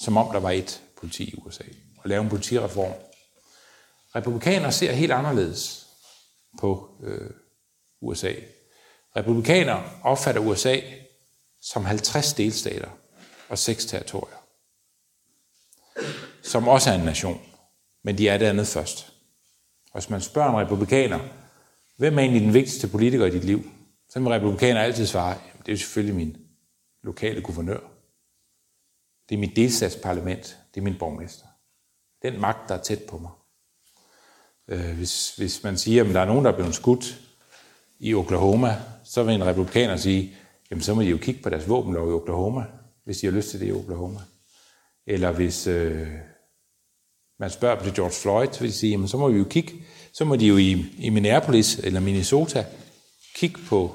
som 0.00 0.16
om 0.16 0.32
der 0.32 0.40
var 0.40 0.50
et 0.50 0.82
politi 0.96 1.24
i 1.24 1.34
USA, 1.36 1.64
og 1.98 2.08
lave 2.08 2.22
en 2.22 2.28
politireform. 2.28 2.92
Republikanere 4.14 4.72
ser 4.72 4.92
helt 4.92 5.12
anderledes 5.12 5.86
på 6.60 6.90
øh, 7.02 7.30
USA. 8.00 8.32
Republikanere 9.16 9.90
opfatter 10.02 10.40
USA 10.40 10.80
som 11.60 11.84
50 11.84 12.32
delstater 12.32 12.90
og 13.48 13.58
6 13.58 13.86
territorier, 13.86 14.36
som 16.42 16.68
også 16.68 16.90
er 16.90 16.94
en 16.94 17.04
nation, 17.04 17.40
men 18.04 18.18
de 18.18 18.28
er 18.28 18.38
det 18.38 18.46
andet 18.46 18.66
først. 18.66 19.12
Og 19.92 20.00
hvis 20.00 20.10
man 20.10 20.20
spørger 20.20 20.50
en 20.50 20.66
republikaner, 20.66 21.18
hvem 21.96 22.18
er 22.18 22.22
egentlig 22.22 22.42
den 22.42 22.54
vigtigste 22.54 22.88
politiker 22.88 23.26
i 23.26 23.30
dit 23.30 23.44
liv, 23.44 23.70
så 24.08 24.20
vil 24.20 24.28
republikaner 24.28 24.80
altid 24.80 25.06
svare, 25.06 25.28
jamen, 25.48 25.62
det 25.66 25.72
er 25.72 25.76
selvfølgelig 25.76 26.16
min 26.16 26.36
lokale 27.02 27.42
guvernør. 27.42 27.80
Det 29.28 29.34
er 29.34 29.38
mit 29.38 29.56
delstatsparlament, 29.56 30.58
det 30.74 30.80
er 30.80 30.84
min 30.84 30.98
borgmester. 30.98 31.46
Den 32.22 32.40
magt, 32.40 32.68
der 32.68 32.74
er 32.74 32.82
tæt 32.82 33.02
på 33.08 33.18
mig. 33.18 33.30
Øh, 34.68 34.96
hvis, 34.96 35.36
hvis 35.36 35.64
man 35.64 35.78
siger, 35.78 36.04
at 36.04 36.14
der 36.14 36.20
er 36.20 36.24
nogen, 36.24 36.44
der 36.44 36.52
er 36.52 36.56
blevet 36.56 36.74
skudt 36.74 37.20
i 37.98 38.14
Oklahoma, 38.14 38.76
så 39.04 39.22
vil 39.22 39.34
en 39.34 39.46
republikaner 39.46 39.96
sige, 39.96 40.32
jamen 40.70 40.82
så 40.82 40.94
må 40.94 41.02
de 41.02 41.06
jo 41.06 41.16
kigge 41.16 41.42
på 41.42 41.48
deres 41.48 41.68
våbenlov 41.68 42.08
i 42.08 42.12
Oklahoma, 42.12 42.64
hvis 43.04 43.18
de 43.18 43.26
har 43.26 43.32
lyst 43.32 43.50
til 43.50 43.60
det 43.60 43.68
i 43.68 43.72
Oklahoma. 43.72 44.20
Eller 45.06 45.32
hvis 45.32 45.66
øh, 45.66 46.08
man 47.38 47.50
spørger 47.50 47.82
det 47.82 47.94
George 47.94 48.12
Floyd, 48.12 48.48
så 48.52 48.60
vil 48.60 48.68
de 48.68 48.74
sige, 48.74 48.90
jamen 48.90 49.08
så 49.08 49.16
må 49.16 49.28
vi 49.28 49.38
jo 49.38 49.44
kigge, 49.44 49.72
så 50.12 50.24
må 50.24 50.36
de 50.36 50.46
jo 50.46 50.56
i, 50.56 50.86
i 50.98 51.10
Minneapolis 51.10 51.78
eller 51.78 52.00
Minnesota 52.00 52.64
kigge 53.34 53.60
på, 53.68 53.94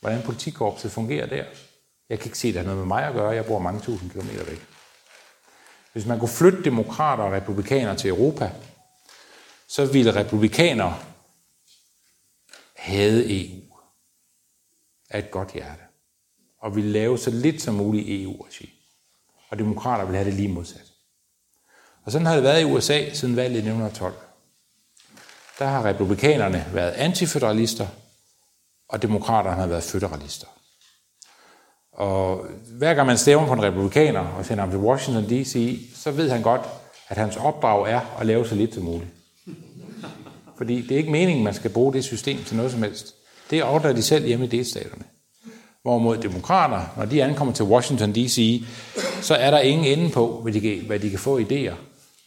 hvordan 0.00 0.22
politikorpset 0.22 0.90
fungerer 0.90 1.26
der. 1.26 1.44
Jeg 2.10 2.18
kan 2.18 2.26
ikke 2.26 2.38
se, 2.38 2.48
at 2.48 2.54
det 2.54 2.60
har 2.60 2.66
noget 2.66 2.78
med 2.78 2.86
mig 2.86 3.04
at 3.04 3.14
gøre, 3.14 3.30
jeg 3.30 3.46
bor 3.46 3.58
mange 3.58 3.80
tusind 3.80 4.10
kilometer 4.10 4.44
væk. 4.44 4.66
Hvis 5.92 6.06
man 6.06 6.18
kunne 6.18 6.28
flytte 6.28 6.64
demokrater 6.64 7.24
og 7.24 7.32
republikanere 7.32 7.96
til 7.96 8.10
Europa, 8.10 8.50
så 9.72 9.84
ville 9.86 10.14
republikanere 10.14 10.98
have 12.76 13.40
EU 13.40 13.60
af 15.10 15.18
et 15.18 15.30
godt 15.30 15.52
hjerte, 15.52 15.82
og 16.58 16.76
ville 16.76 16.90
lave 16.90 17.18
så 17.18 17.30
lidt 17.30 17.62
som 17.62 17.74
muligt 17.74 18.08
e 18.08 18.10
i 18.10 18.22
EU-regi. 18.22 18.72
Og 19.48 19.58
demokrater 19.58 20.04
vil 20.04 20.16
have 20.16 20.26
det 20.26 20.34
lige 20.34 20.48
modsat. 20.48 20.92
Og 22.04 22.12
sådan 22.12 22.26
har 22.26 22.34
det 22.34 22.42
været 22.42 22.60
i 22.60 22.64
USA 22.64 23.14
siden 23.14 23.36
valget 23.36 23.54
i 23.54 23.58
1912. 23.58 24.14
Der 25.58 25.66
har 25.66 25.84
republikanerne 25.84 26.70
været 26.72 26.92
antiføderalister, 26.92 27.86
og 28.88 29.02
demokraterne 29.02 29.56
har 29.56 29.66
været 29.66 29.82
federalister. 29.82 30.46
Og 31.92 32.46
hver 32.78 32.94
gang 32.94 33.06
man 33.06 33.18
stemmer 33.18 33.46
på 33.46 33.52
en 33.52 33.62
republikaner 33.62 34.20
og 34.20 34.44
sender 34.44 34.64
ham 34.64 34.70
til 34.70 34.80
Washington 34.80 35.24
D.C., 35.24 35.80
så 35.94 36.10
ved 36.10 36.30
han 36.30 36.42
godt, 36.42 36.62
at 37.08 37.16
hans 37.16 37.36
opdrag 37.36 37.90
er 37.90 38.00
at 38.20 38.26
lave 38.26 38.46
så 38.46 38.54
lidt 38.54 38.74
som 38.74 38.82
muligt. 38.82 39.10
Fordi 40.56 40.82
det 40.82 40.92
er 40.92 40.96
ikke 40.96 41.10
meningen, 41.10 41.44
man 41.44 41.54
skal 41.54 41.70
bruge 41.70 41.92
det 41.92 42.04
system 42.04 42.44
til 42.44 42.56
noget 42.56 42.72
som 42.72 42.82
helst. 42.82 43.14
Det 43.50 43.64
ordner 43.64 43.92
de 43.92 44.02
selv 44.02 44.26
hjemme 44.26 44.44
i 44.44 44.48
delstaterne. 44.48 45.04
Hvorimod 45.82 46.16
demokrater, 46.16 46.94
når 46.96 47.04
de 47.04 47.22
ankommer 47.22 47.54
til 47.54 47.64
Washington 47.64 48.12
D.C., 48.12 48.64
så 49.22 49.34
er 49.34 49.50
der 49.50 49.60
ingen 49.60 49.98
ende 49.98 50.10
på, 50.10 50.40
hvad 50.42 50.52
de, 50.52 50.60
kan, 50.60 50.80
hvad 50.86 50.98
de 50.98 51.10
kan 51.10 51.18
få 51.18 51.40
idéer 51.40 51.74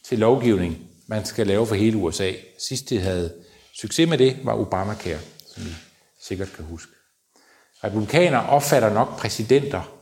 til 0.08 0.18
lovgivning, 0.18 0.78
man 1.06 1.24
skal 1.24 1.46
lave 1.46 1.66
for 1.66 1.74
hele 1.74 1.96
USA. 1.96 2.32
Sidst 2.68 2.90
de 2.90 3.00
havde 3.00 3.32
succes 3.80 4.08
med 4.08 4.18
det, 4.18 4.36
var 4.44 4.54
Obamacare, 4.54 5.18
som 5.54 5.62
I 5.62 5.74
sikkert 6.22 6.52
kan 6.52 6.64
huske. 6.64 6.92
Republikanere 7.84 8.48
opfatter 8.48 8.94
nok 8.94 9.18
præsidenter, 9.18 9.92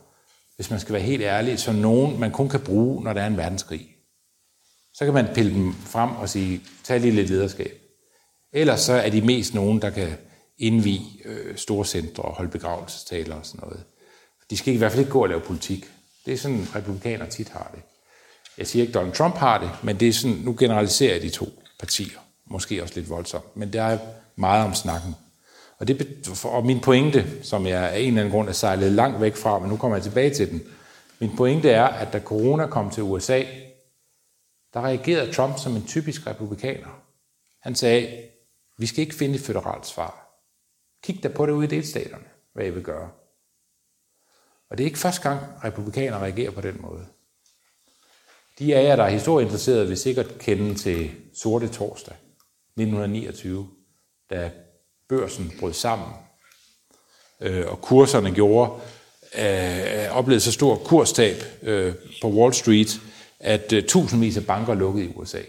hvis 0.55 0.69
man 0.69 0.79
skal 0.79 0.93
være 0.93 1.03
helt 1.03 1.23
ærlig, 1.23 1.59
som 1.59 1.75
nogen, 1.75 2.19
man 2.19 2.31
kun 2.31 2.49
kan 2.49 2.59
bruge, 2.59 3.03
når 3.03 3.13
der 3.13 3.21
er 3.21 3.27
en 3.27 3.37
verdenskrig. 3.37 3.87
Så 4.93 5.05
kan 5.05 5.13
man 5.13 5.27
pille 5.33 5.53
dem 5.53 5.73
frem 5.73 6.11
og 6.11 6.29
sige, 6.29 6.61
tag 6.83 6.99
lige 6.99 7.15
lidt 7.15 7.29
lederskab. 7.29 7.84
Ellers 8.55 8.79
så 8.79 8.93
er 8.93 9.09
de 9.09 9.21
mest 9.21 9.53
nogen, 9.53 9.81
der 9.81 9.89
kan 9.89 10.17
indvige 10.57 11.01
øh, 11.25 11.57
store 11.57 11.85
centre 11.85 12.23
og 12.23 12.33
holde 12.33 12.51
begravelsestaler 12.51 13.35
og 13.35 13.45
sådan 13.45 13.67
noget. 13.67 13.83
De 14.49 14.57
skal 14.57 14.73
i 14.73 14.77
hvert 14.77 14.91
fald 14.91 14.99
ikke 14.99 15.11
gå 15.11 15.21
og 15.21 15.29
lave 15.29 15.41
politik. 15.41 15.85
Det 16.25 16.33
er 16.33 16.37
sådan, 16.37 16.67
republikanere 16.75 17.29
tit 17.29 17.49
har 17.49 17.71
det. 17.75 17.81
Jeg 18.57 18.67
siger 18.67 18.83
ikke, 18.83 18.93
Donald 18.93 19.13
Trump 19.13 19.35
har 19.35 19.59
det, 19.59 19.69
men 19.83 19.99
det 19.99 20.07
er 20.07 20.13
sådan, 20.13 20.35
nu 20.35 20.55
generaliserer 20.59 21.13
jeg 21.13 21.21
de 21.21 21.29
to 21.29 21.45
partier. 21.79 22.19
Måske 22.45 22.83
også 22.83 22.95
lidt 22.95 23.09
voldsomt, 23.09 23.57
men 23.57 23.73
der 23.73 23.83
er 23.83 23.97
meget 24.35 24.65
om 24.65 24.73
snakken. 24.73 25.15
Og, 25.77 25.87
det, 25.87 26.29
og 26.43 26.65
min 26.65 26.79
pointe, 26.79 27.25
som 27.43 27.67
jeg 27.67 27.89
af 27.89 27.99
en 27.99 28.07
eller 28.07 28.21
anden 28.21 28.33
grund 28.33 28.49
er 28.49 28.53
sejlet 28.53 28.91
langt 28.91 29.21
væk 29.21 29.35
fra, 29.35 29.59
men 29.59 29.69
nu 29.69 29.77
kommer 29.77 29.97
jeg 29.97 30.03
tilbage 30.03 30.33
til 30.33 30.51
den. 30.51 30.63
Min 31.19 31.35
pointe 31.37 31.69
er, 31.69 31.85
at 31.85 32.13
da 32.13 32.19
corona 32.19 32.67
kom 32.67 32.89
til 32.89 33.03
USA, 33.03 33.43
der 34.73 34.81
reagerede 34.81 35.33
Trump 35.33 35.59
som 35.59 35.75
en 35.75 35.85
typisk 35.87 36.27
republikaner. 36.27 37.01
Han 37.61 37.75
sagde, 37.75 38.07
vi 38.77 38.85
skal 38.85 38.99
ikke 38.99 39.15
finde 39.15 39.35
et 39.35 39.41
federalt 39.41 39.87
svar. 39.87 40.41
Kig 41.03 41.23
da 41.23 41.27
på 41.27 41.45
det 41.45 41.51
ude 41.51 41.65
i 41.65 41.69
delstaterne, 41.69 42.25
hvad 42.53 42.65
I 42.65 42.69
vil 42.69 42.83
gøre. 42.83 43.09
Og 44.69 44.77
det 44.77 44.83
er 44.83 44.85
ikke 44.85 44.99
første 44.99 45.29
gang, 45.29 45.41
republikanere 45.63 46.19
reagerer 46.19 46.51
på 46.51 46.61
den 46.61 46.81
måde. 46.81 47.07
De 48.59 48.75
af 48.75 48.83
jer, 48.83 48.95
der 48.95 49.03
er 49.03 49.09
historieinteresserede, 49.09 49.87
vil 49.87 49.97
sikkert 49.97 50.39
kende 50.39 50.75
til 50.75 51.11
Sorte 51.33 51.67
Torsdag 51.67 52.15
1929, 52.15 53.67
da 54.29 54.51
børsen 55.09 55.51
brød 55.59 55.73
sammen, 55.73 56.09
øh, 57.41 57.67
og 57.67 57.81
kurserne 57.81 58.35
gjorde, 58.35 58.81
øh, 59.37 60.17
oplevede 60.17 60.41
så 60.41 60.51
stor 60.51 60.75
kurstab 60.75 61.35
øh, 61.61 61.93
på 62.21 62.27
Wall 62.29 62.53
Street, 62.53 63.01
at 63.39 63.73
øh, 63.73 63.83
tusindvis 63.83 64.37
af 64.37 64.45
banker 64.45 64.73
lukkede 64.73 65.05
i 65.05 65.13
USA. 65.15 65.41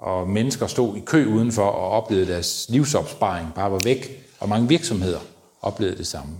Og 0.00 0.28
mennesker 0.28 0.66
stod 0.66 0.96
i 0.96 1.00
kø 1.00 1.26
udenfor 1.26 1.64
og 1.64 1.90
oplevede 1.90 2.32
deres 2.32 2.66
livsopsparing 2.68 3.54
bare 3.54 3.72
var 3.72 3.80
væk, 3.84 4.26
og 4.40 4.48
mange 4.48 4.68
virksomheder 4.68 5.20
oplevede 5.62 5.98
det 5.98 6.06
samme. 6.06 6.36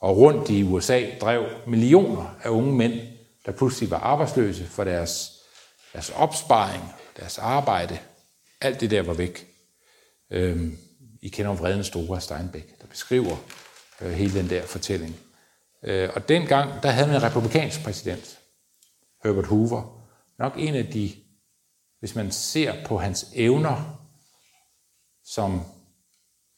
Og 0.00 0.16
rundt 0.16 0.50
i 0.50 0.62
USA 0.62 1.04
drev 1.20 1.44
millioner 1.66 2.36
af 2.42 2.48
unge 2.48 2.72
mænd, 2.72 3.00
der 3.46 3.52
pludselig 3.52 3.90
var 3.90 3.98
arbejdsløse 3.98 4.66
for 4.66 4.84
deres, 4.84 5.30
deres 5.92 6.10
opsparing, 6.10 6.82
deres 7.16 7.38
arbejde. 7.38 7.98
Alt 8.60 8.80
det 8.80 8.90
der 8.90 9.02
var 9.02 9.14
væk. 9.14 9.46
Øhm, 10.30 10.78
i 11.22 11.28
kender 11.28 11.54
Vreden 11.54 11.84
Store 11.84 12.16
af 12.16 12.22
Steinbeck, 12.22 12.80
der 12.80 12.86
beskriver 12.86 13.36
øh, 14.00 14.10
hele 14.10 14.38
den 14.38 14.50
der 14.50 14.62
fortælling. 14.62 15.16
Øh, 15.84 16.10
og 16.14 16.28
dengang, 16.28 16.82
der 16.82 16.90
havde 16.90 17.06
man 17.06 17.16
en 17.16 17.22
republikansk 17.22 17.84
præsident, 17.84 18.38
Herbert 19.24 19.46
Hoover, 19.46 20.04
nok 20.38 20.52
en 20.56 20.74
af 20.74 20.86
de, 20.86 21.12
hvis 22.00 22.14
man 22.14 22.30
ser 22.30 22.84
på 22.84 22.98
hans 22.98 23.26
evner, 23.34 24.04
som 25.24 25.60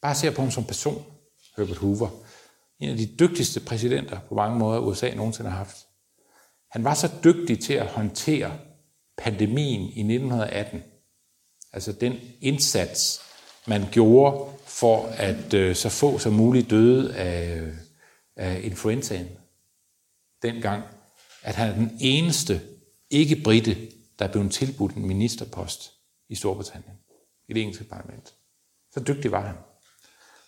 bare 0.01 0.15
ser 0.15 0.31
på 0.31 0.41
ham 0.41 0.51
som 0.51 0.63
person, 0.63 1.05
Herbert 1.57 1.77
Hoover, 1.77 2.09
en 2.79 2.89
af 2.89 2.97
de 2.97 3.15
dygtigste 3.19 3.59
præsidenter 3.59 4.19
på 4.19 4.35
mange 4.35 4.59
måder, 4.59 4.79
USA 4.79 5.13
nogensinde 5.13 5.49
har 5.49 5.57
haft. 5.57 5.77
Han 6.71 6.83
var 6.83 6.93
så 6.93 7.09
dygtig 7.23 7.59
til 7.59 7.73
at 7.73 7.87
håndtere 7.87 8.59
pandemien 9.17 9.81
i 9.81 9.99
1918, 9.99 10.83
altså 11.73 11.91
den 11.91 12.19
indsats, 12.41 13.21
man 13.67 13.85
gjorde 13.91 14.51
for 14.65 15.05
at 15.05 15.53
øh, 15.53 15.75
så 15.75 15.89
få 15.89 16.17
som 16.17 16.33
muligt 16.33 16.69
døde 16.69 17.15
af, 17.15 17.61
af 18.35 18.61
influenzaen 18.63 19.27
dengang, 20.41 20.83
at 21.41 21.55
han 21.55 21.69
er 21.69 21.75
den 21.75 21.97
eneste 21.99 22.61
ikke-britte, 23.09 23.77
der 24.21 24.27
er 24.27 24.31
blevet 24.31 24.51
tilbudt 24.51 24.95
en 24.95 25.07
ministerpost 25.07 25.91
i 26.29 26.35
Storbritannien, 26.35 26.97
i 27.49 27.53
det 27.53 27.61
engelske 27.61 27.83
parlament. 27.83 28.33
Så 28.93 28.99
dygtig 28.99 29.31
var 29.31 29.41
han. 29.41 29.55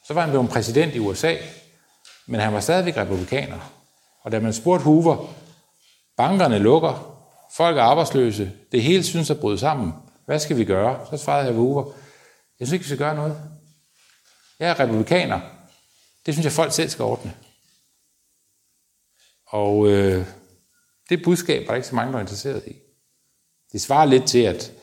Så 0.08 0.14
var 0.14 0.22
han 0.22 0.30
blevet 0.30 0.50
præsident 0.50 0.96
i 0.96 1.00
USA, 1.00 1.36
men 2.26 2.40
han 2.40 2.54
var 2.54 2.60
stadigvæk 2.60 2.98
republikaner. 2.98 3.74
Og 4.22 4.32
da 4.32 4.40
man 4.40 4.54
spurgte 4.54 4.84
Hoover, 4.84 5.34
bankerne 6.18 6.60
lukker, 6.60 7.26
folk 7.56 7.78
er 7.78 7.82
arbejdsløse, 7.82 8.52
det 8.72 8.84
hele 8.84 9.04
synes 9.04 9.30
at 9.30 9.40
bryde 9.40 9.60
sammen, 9.60 9.94
hvad 10.26 10.40
skal 10.40 10.58
vi 10.58 10.66
gøre? 10.66 11.08
Så 11.10 11.18
svarede 11.18 11.46
jeg 11.46 11.56
Hoover, 11.56 11.86
jeg 12.60 12.68
synes 12.68 12.74
ikke, 12.74 12.84
vi 12.84 12.88
skal 12.88 12.98
gøre 12.98 13.16
noget. 13.16 13.42
Jeg 14.60 14.70
er 14.70 14.80
republikaner. 14.80 15.42
Det 16.26 16.34
synes 16.34 16.46
jeg, 16.46 16.52
folk 16.52 16.74
selv 16.74 16.90
skal 16.90 17.06
ordne. 17.06 17.34
Og 19.48 19.88
øh, 19.88 20.28
det 21.10 21.24
budskab 21.24 21.62
var 21.62 21.68
der 21.68 21.76
ikke 21.76 21.88
så 21.88 21.96
mange, 21.96 22.08
der 22.08 22.18
var 22.18 22.22
interesseret 22.22 22.68
i. 22.68 22.83
Det 23.74 23.82
svarer 23.82 24.06
lidt 24.06 24.28
til, 24.28 24.40
at 24.40 24.74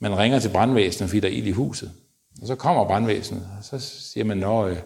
man 0.00 0.18
ringer 0.18 0.38
til 0.38 0.48
brandvæsenet, 0.52 1.10
fordi 1.10 1.20
der 1.20 1.28
er 1.28 1.32
ild 1.32 1.46
i 1.46 1.50
huset. 1.50 1.92
Og 2.40 2.46
så 2.46 2.54
kommer 2.54 2.84
brandvæsenet, 2.84 3.48
og 3.58 3.64
så 3.64 3.78
siger 3.78 4.24
man, 4.24 4.36
Nå, 4.36 4.68
øh, 4.68 4.76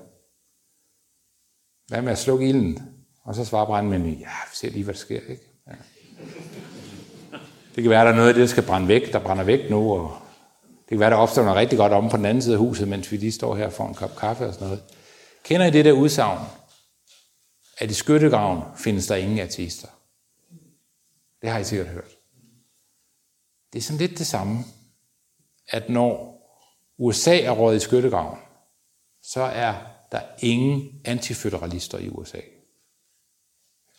hvad 1.89 2.03
med 2.03 2.13
at 2.13 2.19
slukke 2.19 2.49
ilden? 2.49 2.97
Og 3.25 3.35
så 3.35 3.45
svarer 3.45 3.67
brandmændene, 3.67 4.13
ja, 4.13 4.27
vi 4.51 4.55
ser 4.55 4.71
lige, 4.71 4.85
hvad 4.85 4.95
der 4.95 5.01
sker, 5.01 5.21
ikke? 5.29 5.43
Ja. 5.67 5.73
Det 7.75 7.83
kan 7.83 7.91
være, 7.91 8.01
at 8.01 8.07
der 8.07 8.13
er 8.13 8.17
noget 8.17 8.29
af 8.29 8.35
det, 8.35 8.41
der 8.41 8.47
skal 8.47 8.67
brænde 8.67 8.89
væk, 8.89 9.13
der 9.13 9.19
brænder 9.19 9.45
væk 9.45 9.71
nu, 9.71 9.93
og 9.93 10.17
Det 10.63 10.89
kan 10.89 11.01
være, 11.01 11.11
der 11.11 11.17
opstår 11.17 11.43
noget 11.43 11.57
rigtig 11.57 11.79
godt 11.79 11.93
om 11.93 12.09
på 12.09 12.17
den 12.17 12.25
anden 12.25 12.43
side 12.43 12.55
af 12.55 12.61
huset, 12.61 12.89
mens 12.89 13.13
vi 13.13 13.17
lige 13.17 13.33
står 13.33 13.57
her 13.57 13.71
for 13.71 13.89
en 13.89 13.95
kop 13.95 14.17
kaffe 14.17 14.47
og 14.47 14.55
sådan 14.55 14.67
noget. 14.67 14.83
Kender 15.45 15.67
I 15.67 15.71
det 15.71 15.85
der 15.85 15.93
udsagn, 15.93 16.47
at 17.79 17.91
i 17.91 17.95
skyttegraven 17.95 18.63
findes 18.77 19.07
der 19.07 19.17
ingen 19.17 19.39
ateister? 19.39 19.89
Det 21.43 21.51
har 21.51 21.59
I 21.59 21.65
sikkert 21.65 21.89
hørt. 21.89 22.16
Det 23.73 23.79
er 23.79 23.83
sådan 23.83 23.99
lidt 23.99 24.19
det 24.19 24.27
samme, 24.27 24.65
at 25.69 25.89
når 25.89 26.37
USA 26.99 27.41
er 27.41 27.51
rådet 27.51 27.77
i 27.77 27.81
skyttegraven, 27.81 28.39
så 29.23 29.43
er 29.43 29.75
der 30.13 30.21
ingen 30.39 31.01
antiføderalister 31.05 31.99
i 31.99 32.09
USA. 32.09 32.41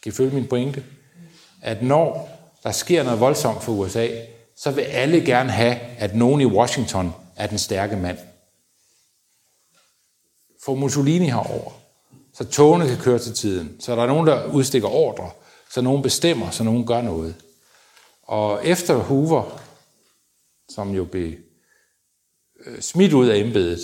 Kan 0.03 0.11
I 0.11 0.15
følge 0.15 0.33
min 0.35 0.47
pointe? 0.47 0.85
At 1.61 1.83
når 1.83 2.29
der 2.63 2.71
sker 2.71 3.03
noget 3.03 3.19
voldsomt 3.19 3.63
for 3.63 3.71
USA, 3.71 4.07
så 4.55 4.71
vil 4.71 4.81
alle 4.81 5.25
gerne 5.25 5.51
have, 5.51 5.75
at 5.75 6.15
nogen 6.15 6.41
i 6.41 6.45
Washington 6.45 7.13
er 7.35 7.47
den 7.47 7.57
stærke 7.57 7.95
mand. 7.95 8.17
Få 10.65 10.75
Mussolini 10.75 11.25
herover, 11.25 11.71
så 12.33 12.45
togene 12.45 12.87
kan 12.87 12.97
køre 12.97 13.19
til 13.19 13.33
tiden, 13.33 13.81
så 13.81 13.95
der 13.95 14.03
er 14.03 14.07
nogen, 14.07 14.27
der 14.27 14.51
udstikker 14.53 14.87
ordre, 14.87 15.31
så 15.69 15.81
nogen 15.81 16.01
bestemmer, 16.01 16.49
så 16.49 16.63
nogen 16.63 16.85
gør 16.85 17.01
noget. 17.01 17.35
Og 18.27 18.65
efter 18.65 18.95
Hoover, 18.95 19.61
som 20.69 20.91
jo 20.91 21.05
blev 21.05 21.33
øh, 22.65 22.81
smidt 22.81 23.13
ud 23.13 23.27
af 23.27 23.37
embedet, 23.37 23.79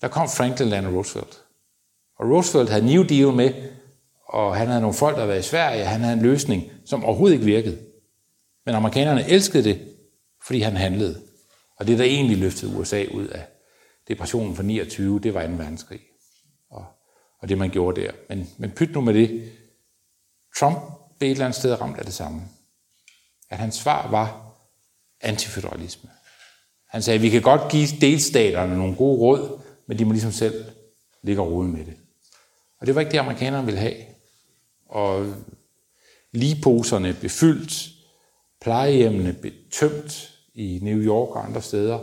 der 0.00 0.08
kom 0.08 0.28
Franklin 0.28 0.68
Delano 0.68 0.96
Roosevelt. 0.96 1.44
Og 2.18 2.30
Roosevelt 2.30 2.70
havde 2.70 2.86
New 2.86 3.02
Deal 3.02 3.32
med, 3.32 3.70
og 4.28 4.56
han 4.56 4.66
havde 4.66 4.80
nogle 4.80 4.96
folk, 4.96 5.16
der 5.16 5.24
var 5.24 5.34
i 5.34 5.42
Sverige, 5.42 5.84
han 5.84 6.00
havde 6.00 6.16
en 6.16 6.22
løsning, 6.22 6.70
som 6.84 7.04
overhovedet 7.04 7.34
ikke 7.34 7.46
virkede. 7.46 7.78
Men 8.66 8.74
amerikanerne 8.74 9.28
elskede 9.28 9.64
det, 9.64 9.96
fordi 10.46 10.60
han 10.60 10.76
handlede. 10.76 11.22
Og 11.76 11.86
det, 11.86 11.98
der 11.98 12.04
egentlig 12.04 12.38
løftede 12.38 12.76
USA 12.76 13.04
ud 13.14 13.26
af 13.26 13.46
depressionen 14.08 14.56
for 14.56 14.62
29, 14.62 15.20
det 15.20 15.34
var 15.34 15.46
2. 15.46 15.52
verdenskrig. 15.52 16.00
Og, 16.70 16.84
og 17.40 17.48
det, 17.48 17.58
man 17.58 17.70
gjorde 17.70 18.00
der. 18.00 18.12
Men, 18.28 18.50
men 18.58 18.70
pyt 18.70 18.92
nu 18.92 19.00
med 19.00 19.14
det. 19.14 19.52
Trump 20.58 20.78
blev 21.18 21.30
et 21.30 21.32
eller 21.32 21.44
andet 21.44 21.58
sted 21.58 21.80
ramt 21.80 21.98
af 21.98 22.04
det 22.04 22.14
samme. 22.14 22.42
At 23.50 23.58
hans 23.58 23.74
svar 23.74 24.10
var 24.10 24.44
antifederalisme. 25.20 26.10
Han 26.88 27.02
sagde, 27.02 27.14
at 27.14 27.22
vi 27.22 27.30
kan 27.30 27.42
godt 27.42 27.72
give 27.72 27.88
delstaterne 28.00 28.78
nogle 28.78 28.96
gode 28.96 29.18
råd, 29.18 29.60
men 29.86 29.98
de 29.98 30.04
må 30.04 30.12
ligesom 30.12 30.32
selv 30.32 30.64
ligge 31.22 31.42
og 31.42 31.50
rode 31.50 31.68
med 31.68 31.84
det. 31.84 31.96
Og 32.80 32.86
det 32.86 32.94
var 32.94 33.00
ikke 33.00 33.12
det, 33.12 33.18
amerikanerne 33.18 33.64
ville 33.64 33.80
have. 33.80 33.96
Og 34.88 35.34
ligeposerne 36.32 37.14
blev 37.14 37.30
fyldt, 37.30 37.88
plejehjemmene 38.60 39.32
blev 39.32 39.52
tømt 39.72 40.30
i 40.54 40.78
New 40.82 40.98
York 40.98 41.36
og 41.36 41.44
andre 41.44 41.62
steder, 41.62 41.98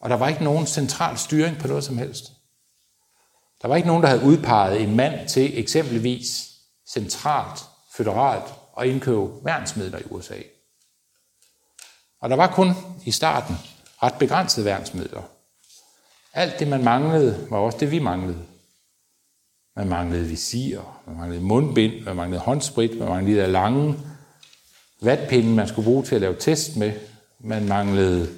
og 0.00 0.10
der 0.10 0.16
var 0.16 0.28
ikke 0.28 0.44
nogen 0.44 0.66
central 0.66 1.18
styring 1.18 1.58
på 1.58 1.68
noget 1.68 1.84
som 1.84 1.98
helst. 1.98 2.24
Der 3.62 3.68
var 3.68 3.76
ikke 3.76 3.88
nogen, 3.88 4.02
der 4.02 4.08
havde 4.08 4.22
udpeget 4.22 4.82
en 4.82 4.96
mand 4.96 5.28
til 5.28 5.58
eksempelvis 5.58 6.50
centralt, 6.86 7.60
føderalt 7.92 8.54
og 8.72 8.86
indkøbe 8.86 9.44
værnsmidler 9.44 9.98
i 9.98 10.02
USA. 10.10 10.34
Og 12.20 12.30
der 12.30 12.36
var 12.36 12.46
kun 12.46 12.72
i 13.04 13.10
starten 13.10 13.56
ret 14.02 14.14
begrænsede 14.18 14.64
værnsmidler. 14.64 15.22
Alt 16.34 16.58
det, 16.58 16.68
man 16.68 16.84
manglede, 16.84 17.46
var 17.50 17.58
også 17.58 17.78
det, 17.78 17.90
vi 17.90 17.98
manglede. 17.98 18.38
Man 19.76 19.88
manglede 19.88 20.24
visir, 20.24 20.80
man 21.06 21.16
manglede 21.16 21.42
mundbind, 21.42 22.04
man 22.04 22.16
manglede 22.16 22.40
håndsprit, 22.40 22.98
man 22.98 23.08
manglede 23.08 23.42
de 23.42 23.52
lange 23.52 23.96
vatpinde, 25.00 25.54
man 25.54 25.68
skulle 25.68 25.84
bruge 25.84 26.04
til 26.04 26.14
at 26.14 26.20
lave 26.20 26.36
test 26.40 26.76
med. 26.76 26.92
Man 27.40 27.68
manglede 27.68 28.28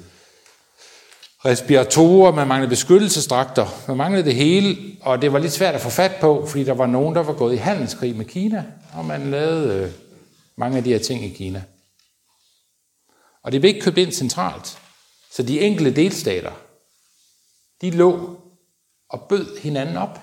respiratorer, 1.45 2.33
man 2.33 2.49
manglede 2.49 2.71
beskyttelsesdragter, 2.71 3.67
man 3.89 3.97
manglede 3.97 4.25
det 4.25 4.35
hele, 4.35 4.77
og 5.03 5.23
det 5.23 5.33
var 5.33 5.39
lidt 5.39 5.53
svært 5.53 5.75
at 5.75 5.81
få 5.81 5.91
fat 5.91 6.13
på, 6.21 6.47
fordi 6.47 6.65
der 6.65 6.75
var 6.75 6.87
nogen, 6.87 7.15
der 7.15 7.23
var 7.23 7.33
gået 7.33 7.55
i 7.55 7.57
handelskrig 7.57 8.17
med 8.17 8.25
Kina, 8.25 8.65
og 8.95 9.05
man 9.05 9.31
lavede 9.31 9.85
øh, 9.85 9.91
mange 10.57 10.77
af 10.77 10.85
de 10.85 10.93
her 10.93 10.99
ting 10.99 11.25
i 11.25 11.29
Kina. 11.29 11.63
Og 13.43 13.53
det 13.53 13.61
blev 13.61 13.69
ikke 13.69 13.85
købt 13.85 13.99
ind 13.99 14.13
centralt, 14.13 14.79
så 15.33 15.43
de 15.43 15.61
enkelte 15.61 15.97
delstater, 15.97 16.53
de 17.81 17.91
lå 17.91 18.41
og 19.09 19.27
bød 19.29 19.59
hinanden 19.59 19.97
op 19.97 20.19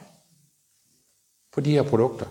på 1.53 1.61
de 1.61 1.72
her 1.72 1.84
produkter. 1.84 2.26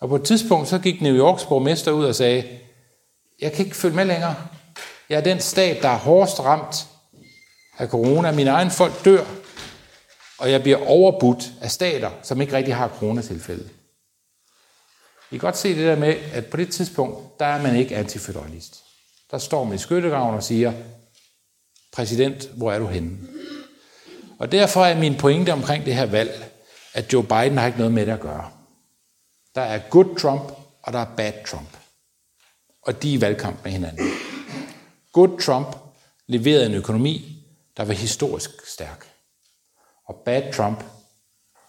Og 0.00 0.08
på 0.08 0.16
et 0.16 0.24
tidspunkt 0.24 0.68
så 0.68 0.78
gik 0.78 1.00
New 1.00 1.16
Yorks 1.16 1.44
borgmester 1.44 1.92
ud 1.92 2.04
og 2.04 2.14
sagde, 2.14 2.58
jeg 3.40 3.52
kan 3.52 3.64
ikke 3.64 3.76
følge 3.76 3.96
med 3.96 4.04
længere. 4.04 4.36
Jeg 5.08 5.16
er 5.16 5.24
den 5.24 5.40
stat, 5.40 5.82
der 5.82 5.88
er 5.88 5.98
hårdest 5.98 6.40
ramt 6.40 6.86
af 7.78 7.88
corona. 7.88 8.32
Mine 8.32 8.50
egne 8.50 8.70
folk 8.70 9.04
dør, 9.04 9.24
og 10.38 10.50
jeg 10.50 10.62
bliver 10.62 10.86
overbudt 10.86 11.52
af 11.60 11.70
stater, 11.70 12.10
som 12.22 12.40
ikke 12.40 12.52
rigtig 12.52 12.74
har 12.74 12.88
coronatilfælde. 12.88 13.68
I 15.30 15.36
kan 15.36 15.38
godt 15.38 15.56
se 15.56 15.68
det 15.68 15.86
der 15.86 15.96
med, 15.96 16.14
at 16.32 16.46
på 16.46 16.56
det 16.56 16.72
tidspunkt, 16.72 17.40
der 17.40 17.46
er 17.46 17.62
man 17.62 17.76
ikke 17.76 17.96
antifederalist. 17.96 18.83
Der 19.34 19.38
står 19.38 19.64
man 19.64 19.74
i 19.74 19.78
skyttegraven 19.78 20.34
og 20.34 20.42
siger, 20.42 20.72
præsident, 21.92 22.50
hvor 22.56 22.72
er 22.72 22.78
du 22.78 22.86
henne? 22.86 23.18
Og 24.38 24.52
derfor 24.52 24.84
er 24.84 24.98
min 24.98 25.16
pointe 25.16 25.52
omkring 25.52 25.84
det 25.84 25.94
her 25.94 26.06
valg, 26.06 26.52
at 26.92 27.12
Joe 27.12 27.22
Biden 27.22 27.58
har 27.58 27.66
ikke 27.66 27.78
noget 27.78 27.92
med 27.92 28.06
det 28.06 28.12
at 28.12 28.20
gøre. 28.20 28.50
Der 29.54 29.60
er 29.60 29.80
good 29.90 30.16
Trump, 30.16 30.52
og 30.82 30.92
der 30.92 30.98
er 30.98 31.16
bad 31.16 31.32
Trump. 31.46 31.76
Og 32.82 33.02
de 33.02 33.14
er 33.14 33.18
i 33.18 33.20
valgkamp 33.20 33.64
med 33.64 33.72
hinanden. 33.72 34.06
Good 35.12 35.40
Trump 35.40 35.76
leverede 36.26 36.66
en 36.66 36.74
økonomi, 36.74 37.46
der 37.76 37.84
var 37.84 37.94
historisk 37.94 38.50
stærk. 38.66 39.06
Og 40.06 40.22
bad 40.24 40.52
Trump 40.52 40.84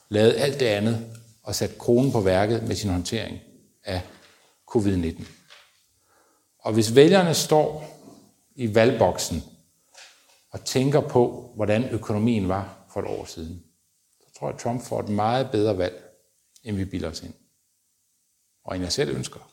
lavede 0.10 0.38
alt 0.38 0.60
det 0.60 0.66
andet 0.66 1.16
og 1.44 1.56
satte 1.56 1.76
kronen 1.80 2.12
på 2.12 2.22
værket 2.22 2.64
med 2.64 2.76
sin 2.76 2.90
håndtering 2.90 3.40
af 3.84 4.02
covid-19. 4.76 5.26
Og 6.66 6.74
hvis 6.74 6.96
vælgerne 6.96 7.34
står 7.34 7.86
i 8.56 8.76
valgboksen 8.76 9.44
og 10.52 10.66
tænker 10.66 11.02
på, 11.02 11.52
hvordan 11.56 11.90
økonomien 11.90 12.50
var 12.50 12.86
for 12.94 13.00
et 13.00 13.08
år 13.08 13.26
siden, 13.26 13.64
så 14.20 14.40
tror 14.40 14.48
jeg, 14.48 14.54
at 14.54 14.62
Trump 14.62 14.82
får 14.82 15.00
et 15.00 15.10
meget 15.10 15.52
bedre 15.52 15.78
valg, 15.78 16.04
end 16.64 16.76
vi 16.76 16.86
bilder 16.86 17.10
os 17.10 17.24
ind. 17.24 17.34
Og 18.64 18.76
end 18.76 18.84
jeg 18.84 18.92
selv 18.92 19.16
ønsker. 19.16 19.52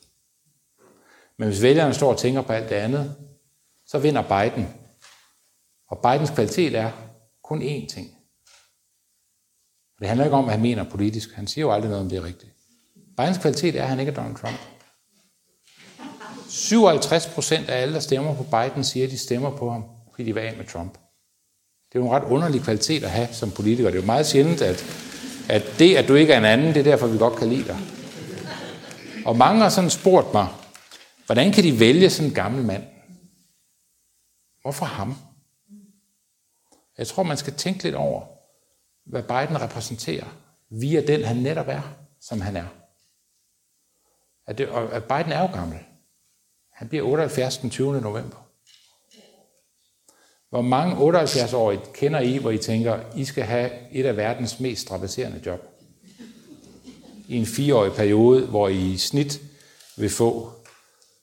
Men 1.36 1.48
hvis 1.48 1.62
vælgerne 1.62 1.94
står 1.94 2.12
og 2.12 2.18
tænker 2.18 2.42
på 2.42 2.52
alt 2.52 2.68
det 2.68 2.76
andet, 2.76 3.16
så 3.86 3.98
vinder 3.98 4.22
Biden. 4.22 4.68
Og 5.88 5.98
Bidens 6.02 6.30
kvalitet 6.30 6.74
er 6.74 6.92
kun 7.42 7.62
én 7.62 7.86
ting. 7.88 8.16
Det 9.98 10.08
handler 10.08 10.24
ikke 10.24 10.36
om, 10.36 10.44
hvad 10.44 10.54
han 10.54 10.62
mener 10.62 10.90
politisk. 10.90 11.32
Han 11.32 11.46
siger 11.46 11.64
jo 11.64 11.72
aldrig 11.72 11.90
noget 11.90 12.04
om 12.04 12.08
det 12.08 12.18
er 12.18 12.24
rigtigt. 12.24 12.52
Bidens 13.16 13.38
kvalitet 13.38 13.76
er, 13.76 13.82
at 13.82 13.88
han 13.88 14.00
ikke 14.00 14.12
er 14.12 14.16
Donald 14.16 14.36
Trump. 14.36 14.71
57 16.62 17.26
procent 17.26 17.68
af 17.68 17.82
alle, 17.82 17.94
der 17.94 18.00
stemmer 18.00 18.34
på 18.34 18.42
Biden, 18.42 18.84
siger, 18.84 19.06
at 19.06 19.12
de 19.12 19.18
stemmer 19.18 19.56
på 19.56 19.70
ham, 19.70 19.84
fordi 20.10 20.24
de 20.24 20.34
var 20.34 20.40
af 20.40 20.56
med 20.56 20.64
Trump. 20.66 20.92
Det 21.92 21.98
er 21.98 22.02
jo 22.02 22.06
en 22.06 22.12
ret 22.12 22.24
underlig 22.24 22.62
kvalitet 22.62 23.04
at 23.04 23.10
have 23.10 23.28
som 23.32 23.50
politiker. 23.50 23.90
Det 23.90 23.98
er 23.98 24.02
jo 24.02 24.06
meget 24.06 24.26
sjældent, 24.26 24.62
at, 24.62 24.84
at 25.48 25.62
det, 25.78 25.96
at 25.96 26.08
du 26.08 26.14
ikke 26.14 26.32
er 26.32 26.38
en 26.38 26.44
anden, 26.44 26.68
det 26.68 26.76
er 26.76 26.82
derfor, 26.82 27.06
vi 27.06 27.18
godt 27.18 27.38
kan 27.38 27.48
lide 27.48 27.64
dig. 27.64 27.78
Og 29.26 29.36
mange 29.36 29.62
har 29.62 29.68
sådan 29.68 29.90
spurgt 29.90 30.32
mig, 30.32 30.48
hvordan 31.26 31.52
kan 31.52 31.64
de 31.64 31.80
vælge 31.80 32.10
sådan 32.10 32.30
en 32.30 32.34
gammel 32.34 32.64
mand? 32.64 32.84
Hvorfor 34.62 34.84
ham? 34.84 35.16
Jeg 36.98 37.06
tror, 37.06 37.22
man 37.22 37.36
skal 37.36 37.54
tænke 37.54 37.82
lidt 37.82 37.94
over, 37.94 38.22
hvad 39.06 39.22
Biden 39.22 39.60
repræsenterer, 39.60 40.26
via 40.70 41.00
den, 41.06 41.24
han 41.24 41.36
netop 41.36 41.68
er, 41.68 41.82
som 42.20 42.40
han 42.40 42.56
er. 42.56 42.66
At, 44.46 44.58
det, 44.58 44.66
at 44.92 45.04
Biden 45.04 45.32
er 45.32 45.40
jo 45.40 45.54
gammel. 45.54 45.78
Han 46.82 46.88
bliver 46.88 47.04
78 47.04 47.58
den 47.58 47.70
20. 47.70 48.00
november. 48.00 48.48
Hvor 50.50 50.62
mange 50.62 50.94
78-årige 50.96 51.80
kender 51.94 52.20
I, 52.20 52.36
hvor 52.36 52.50
I 52.50 52.58
tænker, 52.58 53.16
I 53.16 53.24
skal 53.24 53.44
have 53.44 53.70
et 53.92 54.06
af 54.06 54.16
verdens 54.16 54.60
mest 54.60 54.82
strapasserende 54.82 55.42
job? 55.46 55.60
I 57.28 57.36
en 57.36 57.46
fireårig 57.46 57.92
periode, 57.92 58.46
hvor 58.46 58.68
I 58.68 58.92
i 58.92 58.98
snit 58.98 59.40
vil 59.96 60.10
få 60.10 60.52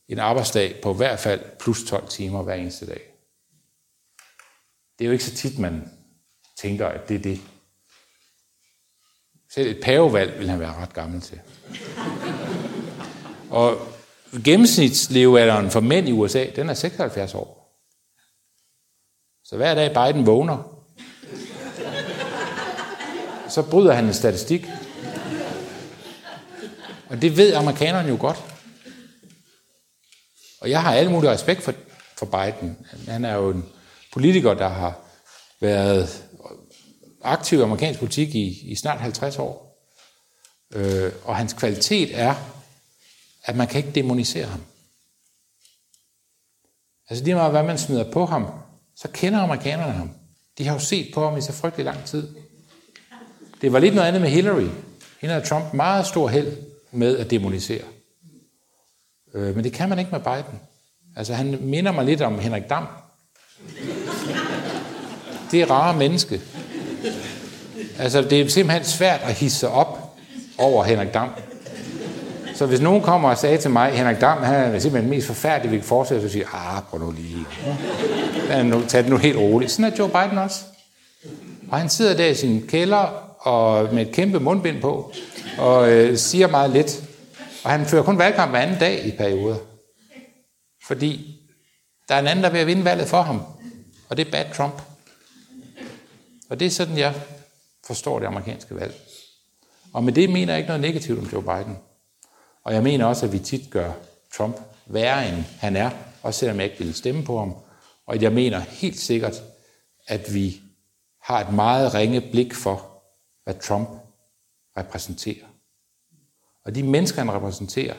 en 0.07 0.19
arbejdsdag 0.19 0.81
på 0.83 0.93
i 0.93 0.97
hvert 0.97 1.19
fald 1.19 1.41
plus 1.59 1.83
12 1.83 2.07
timer 2.07 2.43
hver 2.43 2.55
eneste 2.55 2.85
dag. 2.85 3.01
Det 4.99 5.05
er 5.05 5.07
jo 5.07 5.11
ikke 5.11 5.25
så 5.25 5.35
tit, 5.35 5.59
man 5.59 5.91
tænker, 6.57 6.87
at 6.87 7.09
det 7.09 7.15
er 7.15 7.21
det. 7.21 7.41
Selv 9.53 9.69
et 9.69 9.83
pavevalg 9.83 10.39
vil 10.39 10.49
han 10.49 10.59
være 10.59 10.75
ret 10.75 10.93
gammel 10.93 11.21
til. 11.21 11.39
Og 13.49 13.98
gennemsnitslevealderen 14.45 15.71
for 15.71 15.79
mænd 15.79 16.09
i 16.09 16.11
USA, 16.11 16.45
den 16.55 16.69
er 16.69 16.73
76 16.73 17.35
år. 17.35 17.59
Så 19.43 19.55
hver 19.55 19.75
dag 19.75 19.89
Biden 19.93 20.25
vågner, 20.25 20.83
så 23.49 23.61
bryder 23.61 23.93
han 23.93 24.05
en 24.05 24.13
statistik. 24.13 24.65
Og 27.09 27.21
det 27.21 27.37
ved 27.37 27.53
amerikanerne 27.53 28.09
jo 28.09 28.17
godt. 28.19 28.43
Og 30.61 30.69
jeg 30.69 30.81
har 30.81 30.93
alle 30.93 31.11
mulige 31.11 31.31
respekt 31.31 31.61
for, 31.61 31.73
for 32.17 32.25
Biden. 32.25 32.77
Han 33.07 33.25
er 33.25 33.35
jo 33.35 33.49
en 33.49 33.65
politiker, 34.13 34.53
der 34.53 34.67
har 34.67 34.99
været 35.59 36.23
aktiv 37.21 37.59
i 37.59 37.61
amerikansk 37.61 37.99
politik 37.99 38.35
i, 38.35 38.71
i 38.71 38.75
snart 38.75 38.99
50 38.99 39.39
år. 39.39 39.69
Øh, 40.73 41.11
og 41.23 41.35
hans 41.35 41.53
kvalitet 41.53 42.19
er, 42.19 42.35
at 43.43 43.55
man 43.55 43.67
kan 43.67 43.77
ikke 43.77 43.91
demonisere 43.95 44.45
ham. 44.45 44.61
Altså 47.09 47.23
lige 47.23 47.35
meget 47.35 47.51
hvad 47.51 47.63
man 47.63 47.77
smider 47.77 48.11
på 48.11 48.25
ham, 48.25 48.47
så 48.95 49.07
kender 49.13 49.39
amerikanerne 49.39 49.93
ham. 49.93 50.11
De 50.57 50.67
har 50.67 50.73
jo 50.73 50.79
set 50.79 51.11
på 51.13 51.29
ham 51.29 51.37
i 51.37 51.41
så 51.41 51.53
frygtelig 51.53 51.85
lang 51.85 52.05
tid. 52.05 52.27
Det 53.61 53.73
var 53.73 53.79
lidt 53.79 53.95
noget 53.95 54.07
andet 54.07 54.21
med 54.21 54.29
Hillary. 54.29 54.67
Hende 55.21 55.33
havde 55.33 55.45
Trump 55.45 55.73
meget 55.73 56.07
stor 56.07 56.27
held 56.27 56.57
med 56.91 57.17
at 57.17 57.31
demonisere. 57.31 57.83
Øh, 59.33 59.55
men 59.55 59.63
det 59.63 59.73
kan 59.73 59.89
man 59.89 59.99
ikke 59.99 60.11
med 60.11 60.19
Biden. 60.19 60.59
Altså 61.15 61.33
han 61.33 61.57
minder 61.61 61.91
mig 61.91 62.05
lidt 62.05 62.21
om 62.21 62.39
Henrik 62.39 62.69
Dam. 62.69 62.87
Det 65.51 65.61
er 65.61 65.71
rare 65.71 65.97
menneske. 65.97 66.41
Altså 67.99 68.21
det 68.21 68.41
er 68.41 68.47
simpelthen 68.47 68.83
svært 68.83 69.21
at 69.21 69.33
hisse 69.33 69.69
op 69.69 70.17
over 70.57 70.83
Henrik 70.83 71.13
Dam. 71.13 71.29
Så 72.59 72.65
hvis 72.65 72.81
nogen 72.81 73.01
kommer 73.01 73.29
og 73.29 73.37
sagde 73.37 73.57
til 73.57 73.71
mig, 73.71 73.91
Henrik 73.91 74.21
Dam, 74.21 74.43
han 74.43 74.55
er 74.55 74.79
simpelthen 74.79 75.01
den 75.01 75.09
mest 75.09 75.27
forfærdelige, 75.27 75.71
vi 75.71 75.77
kan 75.77 75.85
forestille 75.85 76.21
så 76.21 76.29
siger 76.29 76.45
jeg, 76.53 76.75
ah, 76.77 76.83
prøv 76.83 76.99
nu 76.99 77.11
lige. 77.11 77.45
Ja. 78.49 78.81
Tag 78.87 79.03
det 79.03 79.09
nu 79.09 79.17
helt 79.17 79.37
roligt. 79.37 79.71
Sådan 79.71 79.91
er 79.91 79.95
Joe 79.99 80.09
Biden 80.09 80.37
også. 80.37 80.61
Og 81.71 81.79
han 81.79 81.89
sidder 81.89 82.17
der 82.17 82.27
i 82.27 82.35
sin 82.35 82.67
kælder 82.67 82.97
og 83.39 83.93
med 83.93 84.07
et 84.07 84.13
kæmpe 84.13 84.39
mundbind 84.39 84.81
på, 84.81 85.11
og 85.57 85.91
øh, 85.91 86.17
siger 86.17 86.47
meget 86.47 86.69
lidt. 86.69 87.03
Og 87.63 87.71
han 87.71 87.85
fører 87.85 88.03
kun 88.03 88.17
valgkamp 88.17 88.51
hver 88.51 88.59
anden 88.59 88.79
dag 88.79 89.05
i 89.05 89.11
perioder. 89.11 89.57
Fordi 90.87 91.39
der 92.09 92.15
er 92.15 92.19
en 92.19 92.27
anden, 92.27 92.43
der 92.43 92.49
vil 92.49 92.67
vinde 92.67 92.85
valget 92.85 93.07
for 93.07 93.21
ham. 93.21 93.41
Og 94.09 94.17
det 94.17 94.27
er 94.27 94.31
bad 94.31 94.45
Trump. 94.53 94.81
Og 96.49 96.59
det 96.59 96.65
er 96.65 96.71
sådan, 96.71 96.97
jeg 96.97 97.13
forstår 97.87 98.19
det 98.19 98.25
amerikanske 98.25 98.75
valg. 98.75 98.93
Og 99.93 100.03
med 100.03 100.13
det 100.13 100.29
mener 100.29 100.53
jeg 100.53 100.57
ikke 100.57 100.67
noget 100.67 100.81
negativt 100.81 101.19
om 101.19 101.29
Joe 101.33 101.43
Biden. 101.43 101.77
Og 102.63 102.73
jeg 102.73 102.83
mener 102.83 103.05
også, 103.05 103.25
at 103.25 103.31
vi 103.31 103.39
tit 103.39 103.71
gør 103.71 103.93
Trump 104.33 104.57
værre, 104.85 105.29
end 105.29 105.35
han 105.35 105.75
er, 105.75 105.91
også 106.23 106.39
selvom 106.39 106.57
jeg 106.57 106.65
ikke 106.65 106.83
vil 106.83 106.93
stemme 106.93 107.23
på 107.23 107.37
ham. 107.37 107.55
Og 108.05 108.21
jeg 108.21 108.33
mener 108.33 108.59
helt 108.59 108.99
sikkert, 108.99 109.43
at 110.07 110.33
vi 110.33 110.61
har 111.21 111.39
et 111.39 111.53
meget 111.53 111.93
ringe 111.93 112.21
blik 112.31 112.53
for, 112.53 113.03
hvad 113.43 113.53
Trump 113.53 113.89
repræsenterer. 114.77 115.45
Og 116.65 116.75
de 116.75 116.83
mennesker, 116.83 117.21
han 117.21 117.31
repræsenterer, 117.31 117.95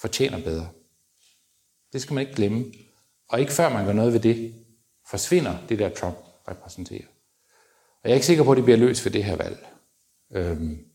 fortjener 0.00 0.42
bedre. 0.44 0.68
Det 1.92 2.02
skal 2.02 2.14
man 2.14 2.20
ikke 2.20 2.34
glemme. 2.34 2.72
Og 3.28 3.40
ikke 3.40 3.52
før 3.52 3.68
man 3.68 3.86
gør 3.86 3.92
noget 3.92 4.12
ved 4.12 4.20
det, 4.20 4.54
forsvinder 5.10 5.58
det 5.68 5.78
der 5.78 5.88
Trump 5.88 6.16
repræsenterer. 6.48 7.06
Og 8.02 8.08
jeg 8.08 8.10
er 8.10 8.14
ikke 8.14 8.26
sikker 8.26 8.44
på, 8.44 8.52
at 8.52 8.56
det 8.56 8.64
bliver 8.64 8.78
løst 8.78 9.02
for 9.02 9.08
det 9.08 9.24
her 9.24 9.36
valg. 9.36 9.66
Øhm, 10.30 10.86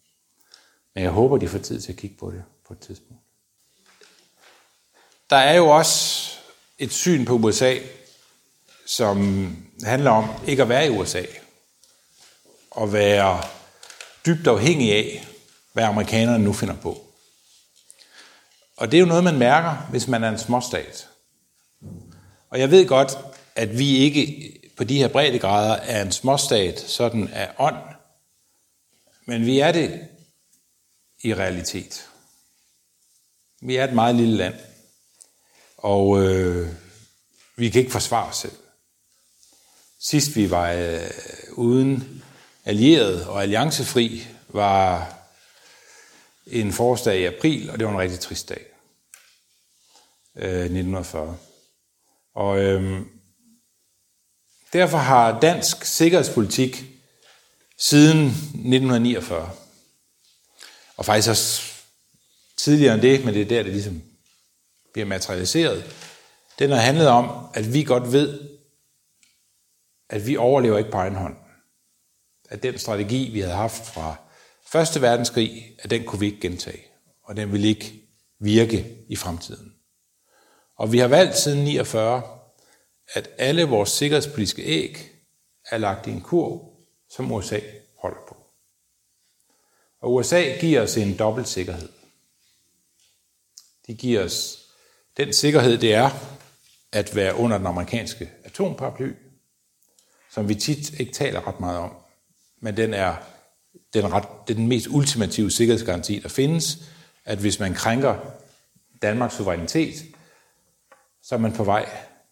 men 0.95 1.03
jeg 1.03 1.11
håber, 1.11 1.37
de 1.37 1.47
får 1.47 1.59
tid 1.59 1.81
til 1.81 1.91
at 1.91 1.97
kigge 1.97 2.17
på 2.17 2.31
det 2.31 2.43
på 2.67 2.73
et 2.73 2.79
tidspunkt. 2.79 3.23
Der 5.29 5.35
er 5.35 5.53
jo 5.53 5.67
også 5.67 6.31
et 6.77 6.93
syn 6.93 7.25
på 7.25 7.33
USA, 7.33 7.75
som 8.85 9.47
handler 9.83 10.11
om 10.11 10.29
ikke 10.47 10.61
at 10.61 10.69
være 10.69 10.87
i 10.87 10.89
USA. 10.89 11.23
Og 12.71 12.93
være 12.93 13.43
dybt 14.25 14.47
afhængig 14.47 14.93
af, 14.93 15.27
hvad 15.73 15.83
amerikanerne 15.83 16.43
nu 16.43 16.53
finder 16.53 16.75
på. 16.75 17.03
Og 18.77 18.91
det 18.91 18.97
er 18.97 19.01
jo 19.01 19.07
noget, 19.07 19.23
man 19.23 19.37
mærker, 19.37 19.87
hvis 19.89 20.07
man 20.07 20.23
er 20.23 20.29
en 20.29 20.39
småstat. 20.39 21.07
Og 22.49 22.59
jeg 22.59 22.71
ved 22.71 22.87
godt, 22.87 23.17
at 23.55 23.79
vi 23.79 23.97
ikke 23.97 24.53
på 24.77 24.83
de 24.83 24.97
her 24.97 25.07
breddegrader 25.07 25.73
er 25.73 26.01
en 26.01 26.11
småstat, 26.11 26.79
sådan 26.79 27.27
af 27.27 27.51
ånd, 27.57 27.77
men 29.25 29.45
vi 29.45 29.59
er 29.59 29.71
det 29.71 30.07
i 31.23 31.35
realitet. 31.35 32.09
Vi 33.61 33.75
er 33.75 33.83
et 33.83 33.93
meget 33.93 34.15
lille 34.15 34.37
land, 34.37 34.55
og 35.77 36.23
øh, 36.23 36.69
vi 37.55 37.69
kan 37.69 37.79
ikke 37.79 37.91
forsvare 37.91 38.29
os 38.29 38.37
selv. 38.37 38.57
Sidst 39.99 40.35
vi 40.35 40.51
var 40.51 40.71
øh, 40.71 41.09
uden 41.51 42.23
allieret 42.65 43.25
og 43.25 43.41
alliancefri, 43.41 44.27
var 44.47 45.13
en 46.47 46.73
forårsdag 46.73 47.19
i 47.19 47.25
april, 47.25 47.69
og 47.69 47.79
det 47.79 47.87
var 47.87 47.93
en 47.93 47.99
rigtig 47.99 48.19
trist 48.19 48.49
dag. 48.49 48.65
Øh, 50.35 50.61
1940. 50.61 51.37
Og 52.35 52.59
øh, 52.59 53.01
derfor 54.73 54.97
har 54.97 55.39
dansk 55.39 55.85
sikkerhedspolitik 55.85 56.85
siden 57.77 58.25
1949, 58.27 59.51
og 60.97 61.05
faktisk 61.05 61.29
også 61.29 61.76
tidligere 62.67 62.93
end 62.93 63.01
det, 63.01 63.25
men 63.25 63.33
det 63.33 63.41
er 63.41 63.45
der, 63.45 63.63
det 63.63 63.71
ligesom 63.71 64.01
bliver 64.93 65.05
materialiseret, 65.05 65.95
den 66.59 66.69
har 66.69 66.77
handlet 66.77 67.07
om, 67.07 67.47
at 67.53 67.73
vi 67.73 67.83
godt 67.83 68.11
ved, 68.11 68.49
at 70.09 70.27
vi 70.27 70.37
overlever 70.37 70.77
ikke 70.77 70.91
på 70.91 70.97
egen 70.97 71.15
hånd. 71.15 71.35
At 72.49 72.63
den 72.63 72.77
strategi, 72.77 73.29
vi 73.31 73.39
havde 73.39 73.55
haft 73.55 73.85
fra 73.85 74.15
Første 74.65 75.01
verdenskrig, 75.01 75.75
at 75.79 75.89
den 75.89 76.03
kunne 76.03 76.19
vi 76.19 76.25
ikke 76.25 76.39
gentage, 76.39 76.83
og 77.23 77.37
den 77.37 77.51
vil 77.51 77.65
ikke 77.65 77.93
virke 78.39 79.05
i 79.09 79.15
fremtiden. 79.15 79.73
Og 80.75 80.91
vi 80.91 80.97
har 80.97 81.07
valgt 81.07 81.37
siden 81.37 81.63
49, 81.63 82.21
at 83.13 83.29
alle 83.37 83.63
vores 83.63 83.89
sikkerhedspolitiske 83.89 84.63
æg 84.63 84.97
er 85.71 85.77
lagt 85.77 86.07
i 86.07 86.11
en 86.11 86.21
kurv, 86.21 86.77
som 87.09 87.31
USA 87.31 87.59
holder 87.97 88.21
på. 88.27 88.37
Og 90.01 90.13
USA 90.13 90.57
giver 90.59 90.81
os 90.81 90.97
en 90.97 91.17
dobbelt 91.17 91.47
sikkerhed. 91.47 91.96
De 93.87 93.95
giver 93.95 94.23
os 94.23 94.59
den 95.17 95.33
sikkerhed, 95.33 95.77
det 95.77 95.93
er 95.93 96.09
at 96.91 97.15
være 97.15 97.35
under 97.35 97.57
den 97.57 97.67
amerikanske 97.67 98.29
atomparaply, 98.43 99.11
som 100.31 100.49
vi 100.49 100.55
tit 100.55 100.99
ikke 100.99 101.11
taler 101.11 101.47
ret 101.47 101.59
meget 101.59 101.79
om, 101.79 101.91
men 102.61 102.77
den 102.77 102.93
er 102.93 103.15
den, 103.93 104.13
ret, 104.13 104.47
den 104.47 104.67
mest 104.67 104.87
ultimative 104.87 105.51
sikkerhedsgaranti, 105.51 106.19
der 106.19 106.29
findes, 106.29 106.77
at 107.25 107.37
hvis 107.37 107.59
man 107.59 107.73
krænker 107.73 108.15
Danmarks 109.01 109.35
suverænitet, 109.35 109.93
så 111.23 111.35
er 111.35 111.39
man 111.39 111.53
på 111.53 111.63
vej 111.63 111.89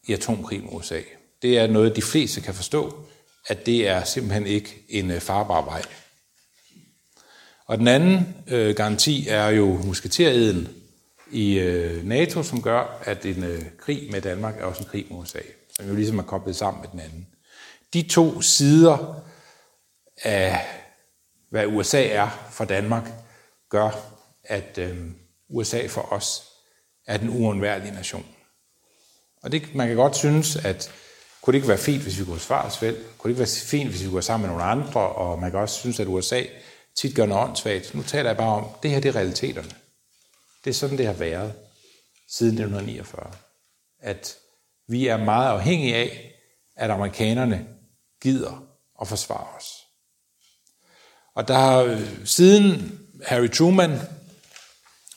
i 0.08 0.14
atomkrig 0.14 0.64
med 0.64 0.70
USA. 0.72 1.02
Det 1.42 1.58
er 1.58 1.68
noget, 1.68 1.96
de 1.96 2.02
fleste 2.02 2.42
kan 2.42 2.54
forstå, 2.54 3.06
at 3.48 3.66
det 3.66 3.88
er 3.88 4.04
simpelthen 4.04 4.48
ikke 4.48 4.86
en 4.90 5.12
øh, 5.12 5.20
farbar 5.20 5.66
vej. 5.66 5.82
Og 7.66 7.78
den 7.78 7.88
anden 7.88 8.36
øh, 8.48 8.76
garanti 8.76 9.28
er 9.28 9.48
jo 9.48 9.66
musketereden 9.66 10.85
i 11.36 11.60
øh, 11.60 12.06
NATO, 12.06 12.44
som 12.44 12.62
gør, 12.62 13.02
at 13.04 13.26
en 13.26 13.44
øh, 13.44 13.62
krig 13.80 14.12
med 14.12 14.22
Danmark 14.22 14.58
er 14.60 14.64
også 14.64 14.84
en 14.84 14.90
krig 14.90 15.06
med 15.10 15.18
USA, 15.18 15.40
som 15.76 15.88
jo 15.88 15.96
ligesom 15.96 16.20
er 16.20 16.24
koblet 16.24 16.56
sammen 16.56 16.82
med 16.82 16.90
den 16.92 17.00
anden. 17.00 17.28
De 17.94 18.02
to 18.02 18.42
sider 18.42 19.22
af 20.24 20.62
hvad 21.50 21.66
USA 21.68 22.08
er 22.08 22.48
for 22.52 22.66
Danmark, 22.66 23.12
gør, 23.70 23.90
at 24.44 24.78
øh, 24.78 24.98
USA 25.50 25.88
for 25.88 26.14
os 26.14 26.44
er 27.08 27.18
den 27.18 27.30
uundværlige 27.30 27.94
nation. 27.94 28.26
Og 29.44 29.52
det, 29.52 29.76
man 29.76 29.88
kan 29.88 29.96
godt 29.96 30.16
synes, 30.16 30.56
at 30.56 30.92
kunne 31.42 31.52
det 31.52 31.58
ikke 31.58 31.68
være 31.68 31.78
fint, 31.78 32.04
hvis 32.04 32.20
vi 32.20 32.26
kunne 32.26 32.40
svare 32.40 32.66
os 32.66 32.82
vel? 32.82 32.96
Kunne 33.18 33.30
det 33.30 33.40
ikke 33.40 33.40
være 33.40 33.66
fint, 33.66 33.90
hvis 33.90 34.04
vi 34.04 34.10
kunne 34.10 34.22
sammen 34.22 34.48
med 34.48 34.58
nogle 34.58 34.72
andre? 34.72 35.02
Og 35.02 35.40
man 35.40 35.52
kan 35.52 35.60
også 35.60 35.80
synes, 35.80 36.00
at 36.00 36.08
USA 36.08 36.44
tit 36.96 37.16
gør 37.16 37.26
noget 37.26 37.44
åndssvagt. 37.44 37.96
Nu 37.96 38.04
taler 38.04 38.30
jeg 38.30 38.38
bare 38.38 38.56
om, 38.56 38.68
det 38.84 38.92
her 38.92 39.00
det 39.00 39.10
er 39.10 39.16
realiteterne. 39.16 39.70
Det 40.66 40.72
er 40.72 40.76
sådan, 40.76 40.98
det 40.98 41.06
har 41.06 41.14
været 41.14 41.54
siden 42.30 42.54
1949. 42.54 43.32
At 44.00 44.38
vi 44.88 45.08
er 45.08 45.18
meget 45.18 45.50
afhængige 45.50 45.96
af, 45.96 46.34
at 46.76 46.92
amerikanerne 46.92 47.68
gider 48.22 48.68
at 49.02 49.08
forsvare 49.08 49.48
os. 49.58 49.66
Og 51.36 51.48
der 51.48 51.54
har 51.54 51.78
øh, 51.78 52.26
siden 52.26 53.00
Harry 53.26 53.52
Truman, 53.52 54.00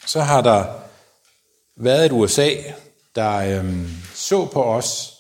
så 0.07 0.21
har 0.21 0.43
der 0.43 0.81
været 1.77 2.07
et 2.07 2.13
USA, 2.13 2.51
der 3.15 3.59
øhm, 3.59 3.89
så 4.15 4.47
på 4.47 4.65
os 4.65 5.15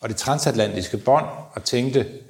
og 0.00 0.08
det 0.08 0.16
transatlantiske 0.16 0.98
bånd 0.98 1.26
og 1.52 1.64
tænkte, 1.64 2.22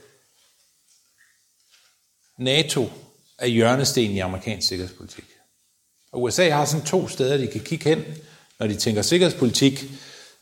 NATO 2.38 2.90
er 3.38 3.47
hjørnesten 3.47 4.11
i 4.11 4.18
amerikansk 4.18 4.68
sikkerhedspolitik. 4.68 5.34
Og 6.15 6.23
USA 6.23 6.51
har 6.51 6.65
sådan 6.65 6.87
to 6.87 7.09
steder, 7.09 7.37
de 7.37 7.47
kan 7.47 7.61
kigge 7.61 7.89
hen, 7.89 8.05
når 8.59 8.67
de 8.67 8.77
tænker 8.77 9.03
sikkerhedspolitik. 9.03 9.85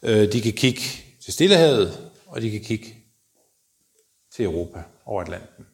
Øh, 0.02 0.32
de 0.32 0.40
kan 0.40 0.52
kigge 0.52 0.80
til 1.24 1.32
Stillehavet, 1.32 2.10
og 2.26 2.42
de 2.42 2.50
kan 2.50 2.60
kigge 2.60 2.94
til 4.34 4.44
Europa 4.44 4.82
over 5.04 5.22
Atlanten. 5.22 5.66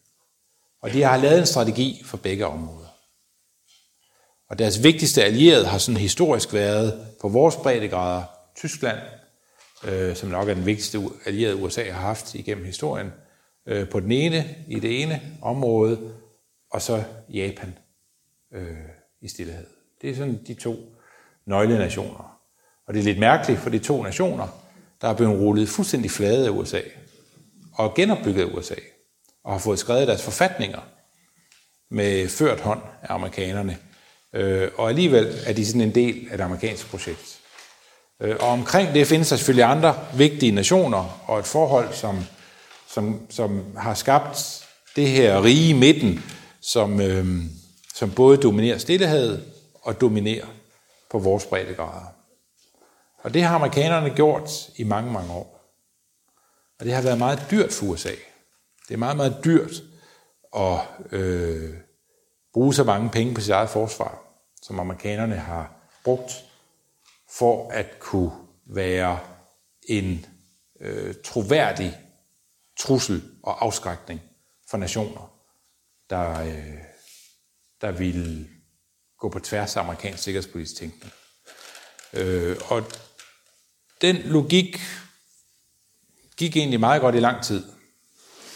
Og 0.83 0.93
de 0.93 1.03
har 1.03 1.17
lavet 1.17 1.39
en 1.39 1.47
strategi 1.47 2.03
for 2.05 2.17
begge 2.17 2.47
områder. 2.47 2.89
Og 4.51 4.59
deres 4.59 4.83
vigtigste 4.83 5.25
allierede 5.25 5.67
har 5.67 5.79
sådan 5.79 6.01
historisk 6.01 6.53
været 6.53 7.07
på 7.21 7.29
vores 7.29 7.57
breddegrader 7.57 8.25
Tyskland, 8.57 8.99
øh, 9.85 10.17
som 10.17 10.29
nok 10.29 10.49
er 10.49 10.55
den 10.55 10.67
vigtigste 10.67 11.01
allierede 11.27 11.57
USA 11.57 11.91
har 11.91 12.01
haft 12.01 12.35
igennem 12.35 12.65
historien, 12.65 13.13
øh, 13.67 13.89
på 13.89 14.01
den 14.01 14.13
ene, 14.13 14.57
i 14.69 14.81
det 14.81 15.03
ene 15.03 15.39
område, 15.43 16.13
og 16.71 16.83
så 16.83 17.05
Japan 17.29 17.79
øh, 18.53 18.77
i 19.21 19.29
Stillehed. 19.29 19.78
Det 20.03 20.11
er 20.11 20.15
sådan 20.15 20.41
de 20.47 20.55
to 20.55 20.77
nøglenationer. 21.47 22.39
Og 22.87 22.95
det 22.95 23.01
er 23.01 23.05
lidt 23.05 23.19
mærkeligt 23.19 23.61
for 23.61 23.71
de 23.71 23.79
to 23.79 24.03
nationer, 24.03 24.49
der 25.01 25.09
er 25.09 25.15
blevet 25.15 25.41
rullet 25.41 25.69
fuldstændig 25.69 26.11
flade 26.11 26.47
af 26.47 26.51
USA, 26.51 26.81
og 27.75 27.95
genopbygget 27.95 28.43
af 28.43 28.55
USA, 28.55 28.75
og 29.45 29.53
har 29.53 29.59
fået 29.59 29.79
skrevet 29.79 30.09
deres 30.09 30.23
forfatninger 30.23 30.81
med 31.91 32.29
ført 32.29 32.61
hånd 32.61 32.81
af 33.03 33.15
amerikanerne. 33.15 33.79
Øh, 34.35 34.69
og 34.77 34.89
alligevel 34.89 35.35
er 35.47 35.53
de 35.53 35.67
sådan 35.67 35.81
en 35.81 35.95
del 35.95 36.29
af 36.31 36.39
det 36.39 36.45
amerikanske 36.45 36.91
projekt. 36.91 37.41
Øh, 38.23 38.37
og 38.41 38.49
omkring 38.49 38.95
det 38.95 39.07
findes 39.07 39.29
der 39.29 39.37
selvfølgelig 39.37 39.65
andre 39.65 39.95
vigtige 40.15 40.53
nationer, 40.53 41.25
og 41.27 41.39
et 41.39 41.47
forhold, 41.47 41.93
som, 41.93 42.19
som, 42.89 43.27
som 43.31 43.77
har 43.77 43.95
skabt 43.95 44.65
det 44.97 45.09
her 45.09 45.45
rige 45.45 45.75
midten, 45.75 46.25
som, 46.61 47.01
øh, 47.01 47.27
som 47.95 48.11
både 48.11 48.37
dominerer 48.37 48.79
Stillehavet 48.79 49.48
og 49.89 50.01
dominere 50.01 50.49
på 51.11 51.19
vores 51.19 51.47
breddegrader. 51.47 52.07
Og 53.19 53.35
det 53.35 53.43
har 53.43 53.55
amerikanerne 53.55 54.15
gjort 54.15 54.51
i 54.77 54.85
mange, 54.85 55.13
mange 55.13 55.33
år. 55.33 55.75
Og 56.79 56.85
det 56.85 56.95
har 56.95 57.03
været 57.03 57.19
meget 57.19 57.47
dyrt 57.51 57.73
for 57.73 57.87
USA. 57.87 58.15
Det 58.89 58.95
er 58.95 58.99
meget, 58.99 59.17
meget 59.17 59.41
dyrt 59.45 59.73
at 60.57 60.79
øh, 61.13 61.75
bruge 62.53 62.75
så 62.75 62.85
mange 62.85 63.11
penge 63.11 63.35
på 63.35 63.41
sit 63.41 63.51
eget 63.51 63.71
forsvar, 63.71 64.23
som 64.63 64.81
amerikanerne 64.81 65.37
har 65.37 65.73
brugt 66.05 66.45
for 67.31 67.71
at 67.71 67.99
kunne 67.99 68.33
være 68.67 69.19
en 69.89 70.27
øh, 70.81 71.15
troværdig 71.25 71.99
trussel 72.79 73.23
og 73.43 73.65
afskrækning 73.65 74.21
for 74.71 74.77
nationer, 74.77 75.33
der, 76.11 76.41
øh, 76.41 76.79
der 77.81 77.91
ville 77.91 78.58
gå 79.19 79.29
på 79.29 79.39
tværs 79.39 79.77
af 79.77 79.81
amerikansk 79.81 80.23
sikkerhedspolitisk 80.23 80.77
tænkning. 80.77 81.13
Øh, 82.13 82.57
og 82.65 82.85
den 84.01 84.17
logik 84.17 84.81
gik 86.37 86.57
egentlig 86.57 86.81
meget 86.81 87.01
godt 87.01 87.15
i 87.15 87.21
lang 87.21 87.45
tid. 87.45 87.65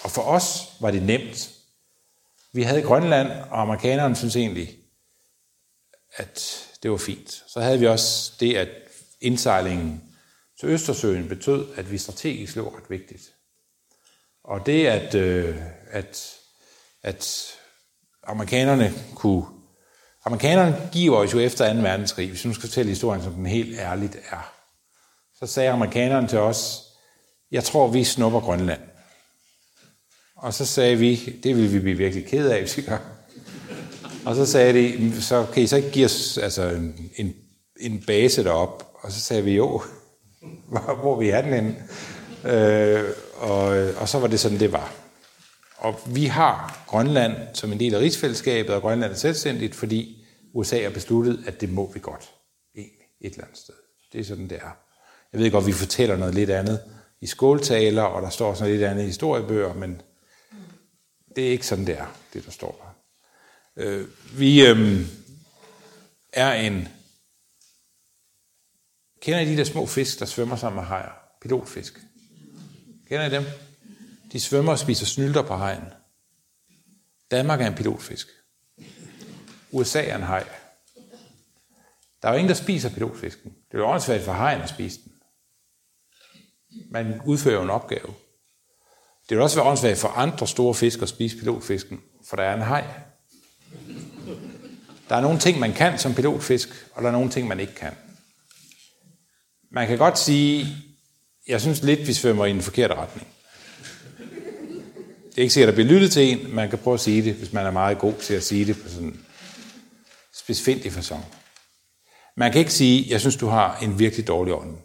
Og 0.04 0.10
for 0.10 0.22
os 0.22 0.62
var 0.80 0.90
det 0.90 1.02
nemt. 1.02 1.50
Vi 2.52 2.62
havde 2.62 2.82
Grønland, 2.82 3.28
og 3.28 3.60
amerikanerne 3.60 4.16
synes 4.16 4.36
egentlig, 4.36 4.78
at 6.16 6.68
det 6.82 6.90
var 6.90 6.96
fint. 6.96 7.44
Så 7.46 7.60
havde 7.60 7.78
vi 7.78 7.86
også 7.86 8.32
det, 8.40 8.56
at 8.56 8.68
indsejlingen 9.20 10.02
til 10.60 10.68
Østersøen 10.68 11.28
betød, 11.28 11.74
at 11.76 11.90
vi 11.90 11.98
strategisk 11.98 12.56
lå 12.56 12.76
ret 12.76 12.90
vigtigt. 12.90 13.34
Og 14.44 14.66
det, 14.66 14.86
at, 14.86 15.14
øh, 15.14 15.56
at, 15.90 16.36
at 17.02 17.52
amerikanerne 18.22 18.92
kunne... 19.14 19.61
Amerikanerne 20.24 20.88
giver 20.92 21.16
os 21.16 21.34
jo 21.34 21.38
efter 21.38 21.74
2. 21.74 21.80
verdenskrig, 21.80 22.28
hvis 22.28 22.44
vi 22.44 22.48
nu 22.48 22.54
skal 22.54 22.68
fortælle 22.68 22.88
historien, 22.88 23.22
som 23.22 23.32
den 23.32 23.46
helt 23.46 23.78
ærligt 23.78 24.16
er. 24.30 24.52
Så 25.38 25.46
sagde 25.46 25.70
amerikanerne 25.70 26.28
til 26.28 26.38
os, 26.38 26.82
jeg 27.50 27.64
tror, 27.64 27.88
vi 27.88 28.04
snupper 28.04 28.40
Grønland. 28.40 28.80
Og 30.36 30.54
så 30.54 30.66
sagde 30.66 30.96
vi, 30.96 31.16
det 31.42 31.56
vil 31.56 31.72
vi 31.72 31.78
blive 31.78 31.96
virkelig 31.96 32.26
ked 32.26 32.48
af, 32.48 32.60
hvis 32.60 32.76
vi 32.76 32.82
gør. 32.82 32.98
Og 34.24 34.36
så 34.36 34.46
sagde 34.46 34.72
de, 34.72 35.22
så 35.22 35.46
kan 35.52 35.62
I 35.62 35.66
så 35.66 35.76
ikke 35.76 35.90
give 35.90 36.04
os 36.04 36.38
altså, 36.38 36.68
en, 37.16 37.34
en 37.80 38.02
base 38.06 38.44
derop? 38.44 38.92
Og 38.94 39.12
så 39.12 39.20
sagde 39.20 39.44
vi, 39.44 39.56
jo, 39.56 39.82
hvor, 40.70 40.94
hvor 41.00 41.18
vi 41.18 41.28
er 41.28 41.42
den 41.42 41.52
henne? 41.52 41.76
Øh, 42.44 43.04
og, 43.36 43.66
og 43.96 44.08
så 44.08 44.18
var 44.18 44.26
det 44.26 44.40
sådan, 44.40 44.60
det 44.60 44.72
var. 44.72 45.01
Og 45.82 46.00
vi 46.06 46.26
har 46.26 46.84
Grønland 46.86 47.54
som 47.54 47.72
en 47.72 47.80
del 47.80 47.94
af 47.94 47.98
rigsfællesskabet, 47.98 48.74
og 48.74 48.80
Grønland 48.80 49.12
er 49.12 49.16
selvstændigt, 49.16 49.74
fordi 49.74 50.24
USA 50.54 50.82
har 50.82 50.90
besluttet, 50.90 51.44
at 51.46 51.60
det 51.60 51.72
må 51.72 51.92
vi 51.92 52.00
godt. 52.00 52.30
Egentlig, 52.76 53.06
et 53.20 53.32
eller 53.32 53.44
andet 53.44 53.58
sted. 53.58 53.74
Det 54.12 54.20
er 54.20 54.24
sådan, 54.24 54.48
det 54.48 54.56
er. 54.56 54.76
Jeg 55.32 55.40
ved 55.40 55.50
godt, 55.50 55.66
vi 55.66 55.72
fortæller 55.72 56.16
noget 56.16 56.34
lidt 56.34 56.50
andet 56.50 56.80
i 57.20 57.26
skåltaler, 57.26 58.02
og 58.02 58.22
der 58.22 58.30
står 58.30 58.54
sådan 58.54 58.72
lidt 58.72 58.84
andet 58.84 59.02
i 59.02 59.06
historiebøger, 59.06 59.74
men 59.74 60.02
det 61.36 61.46
er 61.46 61.50
ikke 61.50 61.66
sådan, 61.66 61.86
det 61.86 61.98
er, 61.98 62.16
det 62.32 62.44
der 62.44 62.50
står 62.50 62.94
der. 63.76 63.84
Øh, 63.84 64.08
vi 64.38 64.66
øh, 64.66 65.06
er 66.32 66.52
en... 66.52 66.88
Kender 69.20 69.40
I 69.40 69.46
de 69.46 69.56
der 69.56 69.64
små 69.64 69.86
fisk, 69.86 70.18
der 70.18 70.26
svømmer 70.26 70.56
sammen 70.56 70.76
med 70.76 70.88
hajer? 70.88 71.12
Pilotfisk. 71.40 72.00
Kender 73.08 73.26
I 73.26 73.30
dem? 73.30 73.44
De 74.32 74.40
svømmer 74.40 74.72
og 74.72 74.78
spiser 74.78 75.06
snylter 75.06 75.42
på 75.42 75.54
hajen. 75.56 75.84
Danmark 77.30 77.60
er 77.60 77.66
en 77.66 77.74
pilotfisk. 77.74 78.28
USA 79.70 80.04
er 80.04 80.16
en 80.16 80.22
haj. 80.22 80.48
Der 82.22 82.28
er 82.28 82.32
jo 82.32 82.38
ingen, 82.38 82.48
der 82.48 82.54
spiser 82.54 82.90
pilotfisken. 82.90 83.44
Det 83.44 83.74
er 83.74 83.78
jo 83.78 83.88
åndssvagt 83.88 84.22
for 84.24 84.32
hajen 84.32 84.62
at 84.62 84.68
spise 84.68 85.00
den. 85.04 85.12
Man 86.90 87.20
udfører 87.24 87.54
jo 87.54 87.62
en 87.62 87.70
opgave. 87.70 88.14
Det 89.28 89.36
vil 89.36 89.40
også 89.40 89.56
være 89.56 89.66
åndssvagt 89.66 89.98
for 89.98 90.08
andre 90.08 90.46
store 90.46 90.74
fisk 90.74 91.02
at 91.02 91.08
spise 91.08 91.36
pilotfisken, 91.36 92.00
for 92.28 92.36
der 92.36 92.42
er 92.42 92.54
en 92.54 92.62
haj. 92.62 92.84
Der 95.08 95.16
er 95.16 95.20
nogle 95.20 95.38
ting, 95.38 95.58
man 95.58 95.72
kan 95.72 95.98
som 95.98 96.14
pilotfisk, 96.14 96.68
og 96.94 97.02
der 97.02 97.08
er 97.08 97.12
nogle 97.12 97.30
ting, 97.30 97.48
man 97.48 97.60
ikke 97.60 97.74
kan. 97.74 97.94
Man 99.70 99.86
kan 99.86 99.98
godt 99.98 100.18
sige, 100.18 100.66
jeg 101.48 101.60
synes 101.60 101.82
lidt, 101.82 102.06
vi 102.06 102.12
svømmer 102.12 102.46
i 102.46 102.50
en 102.50 102.62
forkert 102.62 102.90
retning. 102.90 103.28
Det 105.32 105.38
er 105.38 105.42
ikke 105.42 105.54
sikkert, 105.54 105.68
at 105.68 105.76
der 105.76 105.84
bliver 105.84 105.94
lyttet 105.94 106.12
til 106.12 106.32
en. 106.32 106.54
Man 106.54 106.70
kan 106.70 106.78
prøve 106.78 106.94
at 106.94 107.00
sige 107.00 107.22
det, 107.22 107.34
hvis 107.34 107.52
man 107.52 107.66
er 107.66 107.70
meget 107.70 107.98
god 107.98 108.14
til 108.20 108.34
at 108.34 108.42
sige 108.42 108.64
det 108.64 108.76
på 108.82 108.88
sådan 108.88 109.06
en 109.06 109.20
specifik 110.34 110.92
fasong. 110.92 111.24
Man 112.36 112.52
kan 112.52 112.58
ikke 112.58 112.72
sige, 112.72 113.06
jeg 113.10 113.20
synes, 113.20 113.36
du 113.36 113.46
har 113.46 113.78
en 113.82 113.98
virkelig 113.98 114.26
dårlig 114.26 114.54
ånd. 114.54 114.76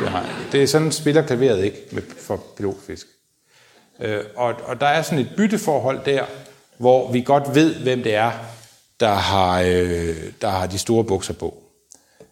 Det, 0.00 0.08
har 0.08 0.46
det 0.52 0.62
er 0.62 0.66
sådan, 0.66 0.92
spiller 0.92 1.26
klaveret 1.26 1.64
ikke 1.64 1.78
med, 1.92 2.02
for 2.18 2.44
pilotfisk. 2.56 3.06
Øh, 4.00 4.24
og, 4.36 4.54
og 4.64 4.80
der 4.80 4.86
er 4.86 5.02
sådan 5.02 5.18
et 5.18 5.30
bytteforhold 5.36 6.04
der, 6.04 6.24
hvor 6.78 7.12
vi 7.12 7.20
godt 7.20 7.54
ved, 7.54 7.74
hvem 7.74 8.02
det 8.02 8.14
er, 8.14 8.32
der 9.00 9.14
har, 9.14 9.60
øh, 9.60 10.16
der 10.40 10.48
har 10.48 10.66
de 10.66 10.78
store 10.78 11.04
bukser 11.04 11.34
på. 11.34 11.62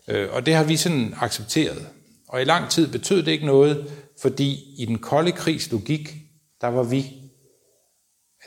Øh, 0.09 0.32
og 0.32 0.47
det 0.47 0.55
har 0.55 0.64
vi 0.64 0.76
sådan 0.76 1.14
accepteret. 1.20 1.86
Og 2.28 2.43
i 2.43 2.45
lang 2.45 2.70
tid 2.70 2.89
betød 2.89 3.22
det 3.22 3.32
ikke 3.32 3.47
noget, 3.47 3.91
fordi 4.20 4.74
i 4.78 4.84
den 4.86 4.99
kolde 4.99 5.32
krigs 5.32 5.70
logik, 5.70 6.14
der 6.61 6.68
var 6.68 6.82
vi 6.82 7.07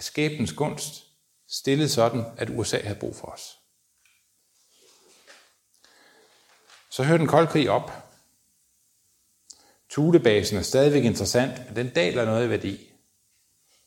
af 0.02 0.06
skæbens 0.06 0.54
gunst 0.54 1.04
stillet 1.50 1.92
sådan, 1.92 2.26
at 2.38 2.50
USA 2.50 2.82
havde 2.84 3.00
brug 3.00 3.16
for 3.16 3.28
os. 3.28 3.58
Så 6.92 7.04
hørte 7.04 7.20
den 7.20 7.28
kolde 7.28 7.48
krig 7.48 7.70
op. 7.70 7.92
Tulebasen 9.90 10.58
er 10.58 10.62
stadigvæk 10.62 11.04
interessant, 11.04 11.68
men 11.68 11.76
den 11.76 11.90
daler 11.94 12.26
noget 12.26 12.46
i 12.46 12.50
værdi. 12.50 12.92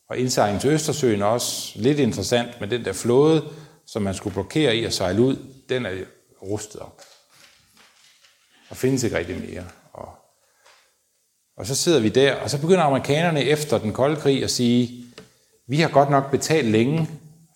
Og 0.09 0.19
indsejlingen 0.19 0.61
til 0.61 0.71
Østersøen 0.71 1.23
er 1.23 1.27
også 1.27 1.79
lidt 1.79 1.99
interessant, 1.99 2.61
men 2.61 2.71
den 2.71 2.85
der 2.85 2.93
flåde, 2.93 3.55
som 3.87 4.03
man 4.03 4.15
skulle 4.15 4.35
blokere 4.35 4.77
i 4.77 4.85
at 4.85 4.95
sejle 4.95 5.23
ud, 5.23 5.37
den 5.69 5.87
er 5.87 6.05
rustet 6.43 6.81
op. 6.81 7.03
Og 8.69 8.77
findes 8.77 9.03
ikke 9.03 9.19
rigtig 9.19 9.41
mere. 9.51 9.71
Og, 9.93 10.15
og 11.57 11.67
så 11.67 11.75
sidder 11.75 12.01
vi 12.01 12.09
der, 12.09 12.35
og 12.35 12.51
så 12.51 12.61
begynder 12.61 12.83
amerikanerne 12.83 13.45
efter 13.45 13.79
den 13.79 13.93
kolde 13.93 14.21
krig 14.21 14.45
at 14.45 14.51
sige, 14.51 15.04
vi 15.67 15.81
har 15.81 15.89
godt 15.89 16.11
nok 16.11 16.31
betalt 16.31 16.69
længe 16.69 17.09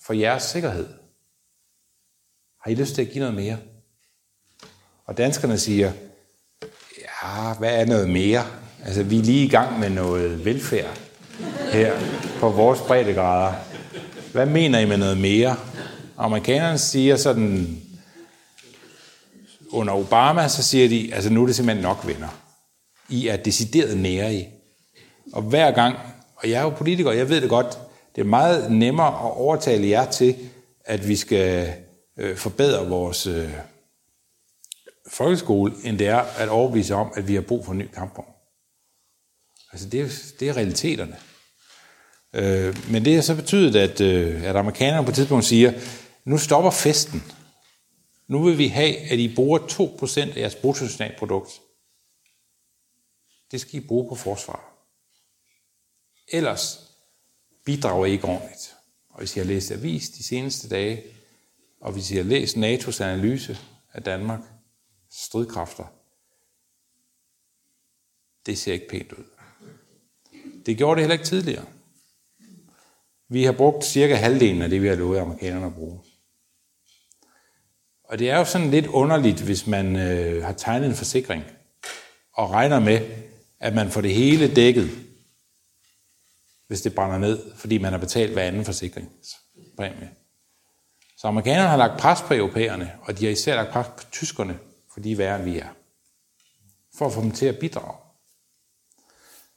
for 0.03 0.13
jeres 0.13 0.43
sikkerhed. 0.43 0.89
Har 2.65 2.71
I 2.71 2.75
lyst 2.75 2.95
til 2.95 3.03
at 3.03 3.11
give 3.11 3.21
noget 3.21 3.35
mere? 3.35 3.59
Og 5.07 5.17
danskerne 5.17 5.59
siger, 5.59 5.93
ja, 6.99 7.55
hvad 7.59 7.81
er 7.81 7.87
noget 7.87 8.09
mere? 8.09 8.47
Altså, 8.85 9.03
vi 9.03 9.19
er 9.19 9.23
lige 9.23 9.45
i 9.45 9.49
gang 9.49 9.79
med 9.79 9.91
noget 9.91 10.45
velfærd 10.45 10.99
her 11.73 12.01
på 12.41 12.49
vores 12.49 12.81
breddegrader. 12.81 13.55
Hvad 14.33 14.47
mener 14.47 14.79
I 14.79 14.87
med 14.87 14.97
noget 14.97 15.19
mere? 15.19 15.57
Amerikanerne 16.17 16.79
siger 16.79 17.17
sådan, 17.17 17.83
under 19.71 19.95
Obama, 19.95 20.49
så 20.49 20.63
siger 20.63 20.89
de, 20.89 21.15
altså 21.15 21.31
nu 21.31 21.43
er 21.43 21.47
det 21.47 21.57
simpelthen 21.57 21.83
nok 21.83 22.07
venner. 22.07 22.29
I 23.09 23.29
er 23.29 23.37
decideret 23.37 23.97
nære 23.97 24.35
i. 24.35 24.47
Og 25.33 25.43
hver 25.43 25.71
gang, 25.71 25.97
og 26.37 26.51
jeg 26.51 26.59
er 26.59 26.63
jo 26.63 26.71
politiker, 26.71 27.13
jeg 27.13 27.29
ved 27.29 27.41
det 27.41 27.49
godt, 27.49 27.79
det 28.19 28.25
er 28.25 28.29
meget 28.29 28.73
nemmere 28.73 29.07
at 29.07 29.37
overtale 29.37 29.89
jer 29.89 30.11
til, 30.11 30.51
at 30.85 31.09
vi 31.09 31.16
skal 31.16 31.75
øh, 32.16 32.37
forbedre 32.37 32.89
vores 32.89 33.27
øh, 33.27 33.51
folkeskole, 35.07 35.75
end 35.85 35.99
det 35.99 36.07
er 36.07 36.19
at 36.19 36.49
overbevise 36.49 36.95
om, 36.95 37.12
at 37.16 37.29
vi 37.29 37.35
har 37.35 37.41
brug 37.41 37.64
for 37.64 37.73
en 37.73 37.79
ny 37.79 37.87
kampvogn. 37.95 38.33
Altså 39.73 39.89
det, 39.89 40.01
er, 40.01 40.09
det 40.41 40.49
er 40.49 40.57
realiteterne. 40.57 41.16
Øh, 42.33 42.77
men 42.91 43.05
det 43.05 43.14
har 43.14 43.23
så 43.23 43.37
betydet, 43.37 43.77
at, 43.77 44.01
øh, 44.01 44.45
at 44.45 44.57
amerikanerne 44.57 45.05
på 45.05 45.11
et 45.11 45.14
tidspunkt 45.14 45.45
siger, 45.45 45.73
nu 46.25 46.39
stopper 46.39 46.71
festen. 46.71 47.23
Nu 48.29 48.45
vil 48.45 48.59
vi 48.59 48.66
have, 48.66 48.97
at 48.97 49.19
I 49.19 49.35
bruger 49.35 49.59
2% 49.59 50.21
af 50.21 50.37
jeres 50.37 50.55
bruttonationalprodukt. 50.55 51.61
Det 53.51 53.61
skal 53.61 53.75
I 53.83 53.87
bruge 53.87 54.09
på 54.09 54.14
forsvar. 54.14 54.75
Ellers 56.33 56.88
bidrager 57.69 58.07
ikke 58.07 58.25
ordentligt. 58.25 58.75
Og 59.11 59.19
hvis 59.19 59.37
I 59.37 59.39
har 59.39 59.47
læst 59.47 59.71
avis 59.71 60.09
de 60.09 60.23
seneste 60.23 60.69
dage, 60.69 61.03
og 61.81 61.93
hvis 61.93 62.11
I 62.11 62.16
har 62.16 62.23
læst 62.23 62.57
NATO's 62.57 63.03
analyse 63.03 63.59
af 63.93 64.03
Danmark, 64.03 64.41
stridkræfter, 65.11 65.85
det 68.47 68.59
ser 68.59 68.73
ikke 68.73 68.89
pænt 68.89 69.12
ud. 69.12 69.25
Det 70.66 70.77
gjorde 70.77 70.95
det 70.95 71.03
heller 71.03 71.12
ikke 71.12 71.25
tidligere. 71.25 71.64
Vi 73.29 73.45
har 73.45 73.53
brugt 73.53 73.85
cirka 73.85 74.14
halvdelen 74.14 74.62
af 74.62 74.71
det, 74.71 74.83
vi 74.83 74.89
har 74.89 74.95
lovet 74.95 75.19
amerikanerne 75.19 75.66
at 75.66 75.75
bruge. 75.75 76.01
Og 78.05 78.19
det 78.19 78.31
er 78.31 78.39
jo 78.39 78.45
sådan 78.45 78.71
lidt 78.71 78.87
underligt, 78.87 79.41
hvis 79.41 79.66
man 79.66 79.97
øh, 79.97 80.45
har 80.45 80.53
tegnet 80.53 80.89
en 80.89 80.95
forsikring 80.95 81.45
og 82.33 82.51
regner 82.51 82.81
med, 82.81 83.01
at 83.61 83.75
man 83.75 83.91
får 83.91 84.01
det 84.01 84.14
hele 84.14 84.55
dækket, 84.55 85.08
hvis 86.69 86.81
det 86.81 86.95
brænder 86.95 87.19
ned, 87.19 87.55
fordi 87.55 87.79
man 87.79 87.93
har 87.93 87.99
betalt 87.99 88.33
hver 88.33 88.43
anden 88.43 88.64
forsikringspræmie. 88.64 90.11
Så 91.16 91.29
amerikanerne 91.29 91.69
har 91.69 91.77
lagt 91.77 92.01
pres 92.01 92.23
på 92.23 92.35
europæerne, 92.35 92.93
og 93.03 93.19
de 93.19 93.25
har 93.25 93.33
især 93.33 93.55
lagt 93.55 93.71
pres 93.73 93.87
på 93.87 94.11
tyskerne, 94.12 94.59
for 94.93 95.01
de 95.01 95.12
er 95.12 95.16
værre 95.16 95.37
end 95.37 95.45
vi 95.45 95.59
er, 95.59 95.69
for 96.99 97.07
at 97.07 97.12
få 97.12 97.21
dem 97.21 97.31
til 97.31 97.47
at 97.47 97.59
bidrage. 97.59 97.97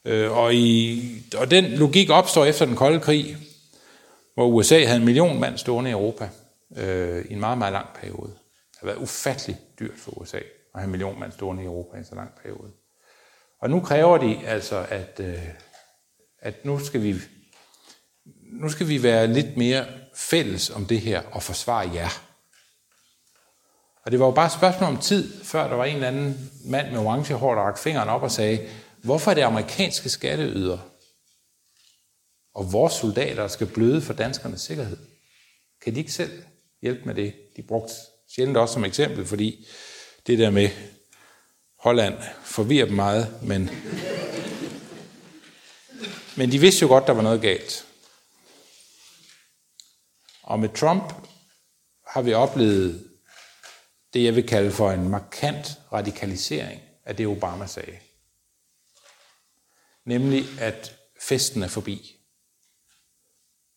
Øh, 0.05 0.37
og, 0.37 0.55
i, 0.55 1.01
og 1.37 1.51
den 1.51 1.65
logik 1.65 2.09
opstår 2.09 2.45
efter 2.45 2.65
den 2.65 2.75
kolde 2.75 2.99
krig, 2.99 3.37
hvor 4.33 4.47
USA 4.47 4.85
havde 4.85 4.99
en 4.99 5.05
million 5.05 5.39
mand 5.39 5.57
stående 5.57 5.89
i 5.89 5.93
Europa 5.93 6.29
øh, 6.77 7.25
i 7.25 7.33
en 7.33 7.39
meget, 7.39 7.57
meget 7.57 7.73
lang 7.73 7.87
periode. 7.95 8.31
Det 8.71 8.79
har 8.79 8.87
været 8.87 8.97
ufatteligt 8.97 9.59
dyrt 9.79 9.97
for 9.97 10.11
USA 10.11 10.37
at 10.37 10.43
have 10.79 10.85
en 10.85 10.91
million 10.91 11.19
mand 11.19 11.31
stående 11.31 11.63
i 11.63 11.65
Europa 11.65 11.95
i 11.95 11.99
en 11.99 12.05
så 12.05 12.15
lang 12.15 12.31
periode. 12.41 12.71
Og 13.61 13.69
nu 13.69 13.79
kræver 13.79 14.17
de 14.17 14.47
altså, 14.47 14.85
at, 14.89 15.19
øh, 15.19 15.47
at 16.41 16.65
nu, 16.65 16.79
skal 16.79 17.03
vi, 17.03 17.15
nu 18.51 18.69
skal 18.69 18.87
vi 18.87 19.03
være 19.03 19.27
lidt 19.27 19.57
mere 19.57 19.85
fælles 20.15 20.69
om 20.69 20.85
det 20.85 21.01
her 21.01 21.21
og 21.31 21.43
forsvare 21.43 21.91
jer. 21.93 22.09
Og 24.05 24.11
det 24.11 24.19
var 24.19 24.25
jo 24.25 24.31
bare 24.31 24.45
et 24.45 24.51
spørgsmål 24.51 24.89
om 24.89 24.97
tid, 24.97 25.43
før 25.43 25.67
der 25.67 25.75
var 25.75 25.85
en 25.85 25.95
eller 25.95 26.07
anden 26.07 26.51
mand 26.65 26.91
med 26.91 26.99
orange 26.99 27.33
hår, 27.33 27.55
der 27.55 27.61
rakte 27.61 27.81
fingeren 27.81 28.09
op 28.09 28.23
og 28.23 28.31
sagde, 28.31 28.69
hvorfor 29.03 29.31
er 29.31 29.35
det 29.35 29.41
amerikanske 29.41 30.09
skatteyder 30.09 30.77
og 32.53 32.73
vores 32.73 32.93
soldater, 32.93 33.41
der 33.41 33.47
skal 33.47 33.67
bløde 33.67 34.01
for 34.01 34.13
danskernes 34.13 34.61
sikkerhed? 34.61 34.97
Kan 35.83 35.95
de 35.95 35.99
ikke 35.99 36.11
selv 36.11 36.43
hjælpe 36.81 37.01
med 37.05 37.15
det? 37.15 37.33
De 37.57 37.63
brugte 37.63 37.93
sjældent 38.35 38.57
også 38.57 38.73
som 38.73 38.85
eksempel, 38.85 39.25
fordi 39.25 39.67
det 40.27 40.39
der 40.39 40.49
med 40.49 40.69
Holland 41.79 42.17
forvirrer 42.43 42.85
dem 42.85 42.95
meget, 42.95 43.39
men, 43.43 43.69
men 46.41 46.51
de 46.51 46.59
vidste 46.59 46.81
jo 46.81 46.87
godt, 46.87 47.07
der 47.07 47.13
var 47.13 47.21
noget 47.21 47.41
galt. 47.41 47.87
Og 50.43 50.59
med 50.59 50.69
Trump 50.69 51.13
har 52.07 52.21
vi 52.21 52.33
oplevet 52.33 53.11
det, 54.13 54.23
jeg 54.23 54.35
vil 54.35 54.47
kalde 54.47 54.71
for 54.71 54.91
en 54.91 55.09
markant 55.09 55.79
radikalisering 55.93 56.81
af 57.05 57.15
det, 57.15 57.27
Obama 57.27 57.67
sagde. 57.67 57.99
Nemlig, 60.05 60.59
at 60.59 60.95
festen 61.21 61.63
er 61.63 61.67
forbi. 61.67 62.15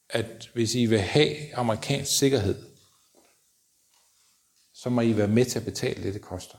At 0.08 0.50
hvis 0.54 0.74
I 0.74 0.86
vil 0.86 1.00
have 1.00 1.54
amerikansk 1.54 2.18
sikkerhed, 2.18 2.66
så 4.74 4.90
må 4.90 5.00
I 5.00 5.16
være 5.16 5.28
med 5.28 5.44
til 5.44 5.58
at 5.58 5.64
betale 5.64 6.02
det, 6.02 6.14
det 6.14 6.22
koster. 6.22 6.58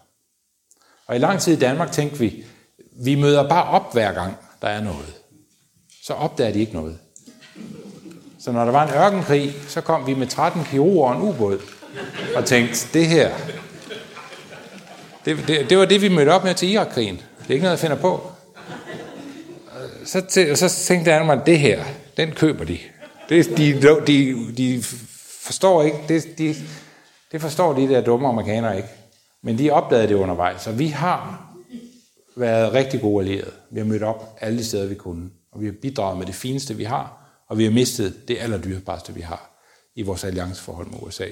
Og 1.05 1.15
i 1.15 1.19
lang 1.19 1.41
tid 1.41 1.53
i 1.53 1.59
Danmark 1.59 1.91
tænkte 1.91 2.19
vi, 2.19 2.45
vi 2.91 3.15
møder 3.15 3.49
bare 3.49 3.69
op 3.69 3.93
hver 3.93 4.13
gang, 4.13 4.37
der 4.61 4.67
er 4.67 4.81
noget. 4.81 5.24
Så 6.05 6.13
opdager 6.13 6.53
de 6.53 6.59
ikke 6.59 6.73
noget. 6.73 6.97
Så 8.39 8.51
når 8.51 8.65
der 8.65 8.71
var 8.71 8.87
en 8.87 8.93
ørkenkrig, 8.93 9.55
så 9.67 9.81
kom 9.81 10.07
vi 10.07 10.13
med 10.13 10.27
13 10.27 10.63
kirurger 10.63 11.09
og 11.09 11.15
en 11.15 11.29
ubåd 11.29 11.61
og 12.35 12.45
tænkte, 12.45 12.87
det 12.93 13.07
her, 13.07 13.35
det, 15.25 15.37
det, 15.47 15.69
det 15.69 15.77
var 15.77 15.85
det, 15.85 16.01
vi 16.01 16.09
mødte 16.09 16.29
op 16.29 16.43
med 16.43 16.53
til 16.53 16.69
Irakkrigen. 16.69 17.15
Det 17.15 17.49
er 17.49 17.53
ikke 17.53 17.63
noget, 17.63 17.71
jeg 17.71 17.79
finder 17.79 17.97
på. 17.97 18.31
Så, 20.05 20.21
til, 20.21 20.57
så 20.57 20.69
tænkte 20.69 21.11
jeg 21.11 21.25
mig, 21.25 21.41
det 21.45 21.59
her, 21.59 21.83
den 22.17 22.31
køber 22.31 22.65
de. 22.65 22.77
Det, 23.29 23.57
de, 23.57 23.81
de, 24.07 24.53
de 24.57 24.83
forstår 25.41 25.83
ikke, 25.83 25.97
det, 26.07 26.37
de, 26.37 26.55
det 27.31 27.41
forstår 27.41 27.73
de 27.73 27.87
der 27.87 28.01
dumme 28.01 28.27
amerikanere 28.27 28.77
ikke. 28.77 28.89
Men 29.43 29.57
de 29.57 29.71
opdagede 29.71 30.07
det 30.07 30.15
undervejs, 30.15 30.61
så 30.61 30.71
vi 30.71 30.87
har 30.87 31.51
været 32.35 32.73
rigtig 32.73 33.01
gode 33.01 33.25
allierede. 33.25 33.51
Vi 33.71 33.79
har 33.79 33.87
mødt 33.87 34.03
op 34.03 34.37
alle 34.41 34.57
de 34.57 34.65
steder, 34.65 34.87
vi 34.87 34.95
kunne. 34.95 35.29
Og 35.55 35.61
vi 35.61 35.65
har 35.65 35.73
bidraget 35.81 36.17
med 36.17 36.25
det 36.25 36.35
fineste, 36.35 36.75
vi 36.75 36.83
har, 36.83 37.25
og 37.47 37.57
vi 37.57 37.63
har 37.63 37.71
mistet 37.71 38.27
det 38.27 38.37
allerdyrebarste, 38.37 39.13
vi 39.13 39.21
har 39.21 39.63
i 39.95 40.01
vores 40.01 40.23
allianceforhold 40.23 40.87
med 40.87 40.99
USA. 41.01 41.27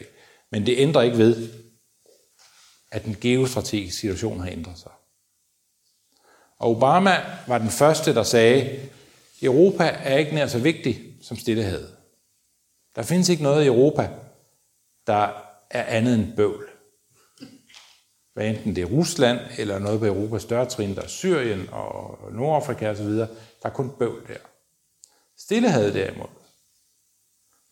Men 0.51 0.65
det 0.65 0.75
ændrer 0.77 1.01
ikke 1.01 1.17
ved, 1.17 1.49
at 2.91 3.05
den 3.05 3.17
geostrategiske 3.21 3.99
situation 3.99 4.39
har 4.39 4.49
ændret 4.49 4.77
sig. 4.77 4.91
Og 6.59 6.71
Obama 6.71 7.11
var 7.47 7.57
den 7.57 7.69
første, 7.69 8.13
der 8.13 8.23
sagde, 8.23 8.89
Europa 9.41 9.83
er 9.83 10.17
ikke 10.17 10.35
nær 10.35 10.47
så 10.47 10.59
vigtig 10.59 11.01
som 11.21 11.37
Stillehavet. 11.37 11.95
Der 12.95 13.03
findes 13.03 13.29
ikke 13.29 13.43
noget 13.43 13.63
i 13.63 13.67
Europa, 13.67 14.09
der 15.07 15.31
er 15.69 15.83
andet 15.83 16.15
end 16.15 16.35
bøvl. 16.35 16.69
Hvad 18.33 18.47
enten 18.47 18.75
det 18.75 18.81
er 18.81 18.85
Rusland, 18.85 19.39
eller 19.57 19.79
noget 19.79 19.99
på 19.99 20.05
Europas 20.05 20.41
større 20.41 20.65
trin, 20.65 20.95
der 20.95 21.01
er 21.01 21.07
Syrien 21.07 21.69
og 21.71 22.19
Nordafrika 22.33 22.89
osv., 22.89 23.25
der 23.63 23.69
er 23.69 23.73
kun 23.73 23.89
bøvl 23.99 24.27
der. 24.27 24.37
Stillehavet 25.37 25.93
derimod, 25.93 26.27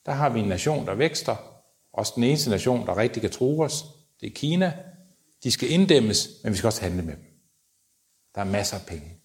der 0.05 0.11
har 0.11 0.29
vi 0.29 0.39
en 0.39 0.47
nation, 0.47 0.85
der 0.85 0.95
vækster. 0.95 1.35
Også 1.93 2.13
den 2.15 2.23
eneste 2.23 2.49
nation, 2.49 2.87
der 2.87 2.97
rigtig 2.97 3.21
kan 3.21 3.31
tro 3.31 3.59
os, 3.59 3.85
det 4.21 4.27
er 4.27 4.35
Kina. 4.35 4.73
De 5.43 5.51
skal 5.51 5.71
inddæmmes, 5.71 6.29
men 6.43 6.51
vi 6.51 6.57
skal 6.57 6.67
også 6.67 6.81
handle 6.81 7.01
med 7.01 7.15
dem. 7.15 7.25
Der 8.35 8.41
er 8.41 8.45
masser 8.45 8.77
af 8.77 8.85
penge. 8.85 9.17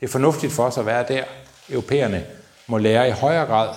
Det 0.00 0.06
er 0.06 0.10
fornuftigt 0.10 0.52
for 0.52 0.64
os 0.64 0.78
at 0.78 0.86
være 0.86 1.08
der. 1.08 1.24
Europæerne 1.68 2.26
må 2.66 2.78
lære 2.78 3.08
i 3.08 3.12
højere 3.12 3.46
grad 3.46 3.76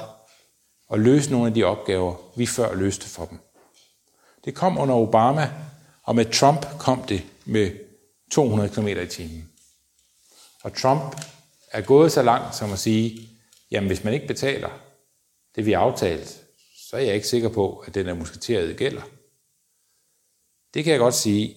at 0.91 0.99
løse 0.99 1.31
nogle 1.31 1.47
af 1.47 1.53
de 1.53 1.63
opgaver, 1.63 2.15
vi 2.35 2.45
før 2.45 2.75
løste 2.75 3.07
for 3.07 3.25
dem. 3.25 3.39
Det 4.45 4.55
kom 4.55 4.77
under 4.77 4.95
Obama, 4.95 5.51
og 6.03 6.15
med 6.15 6.33
Trump 6.33 6.65
kom 6.79 7.03
det 7.03 7.23
med 7.45 7.71
200 8.31 8.69
km 8.69 8.87
i 8.87 9.07
timen. 9.07 9.49
Og 10.63 10.73
Trump 10.73 11.15
er 11.71 11.81
gået 11.81 12.11
så 12.11 12.21
langt 12.21 12.55
som 12.55 12.71
at 12.71 12.79
sige, 12.79 13.29
jamen 13.71 13.87
hvis 13.87 14.03
man 14.03 14.13
ikke 14.13 14.27
betaler 14.27 14.69
det, 15.55 15.65
vi 15.65 15.71
har 15.71 15.79
aftalt, 15.79 16.45
så 16.89 16.97
er 16.97 17.01
jeg 17.01 17.15
ikke 17.15 17.27
sikker 17.27 17.49
på, 17.49 17.77
at 17.77 17.93
den 17.93 18.07
er 18.07 18.13
musketeret 18.13 18.77
gælder. 18.77 19.01
Det 20.73 20.83
kan 20.83 20.91
jeg 20.91 20.99
godt 20.99 21.13
sige, 21.13 21.55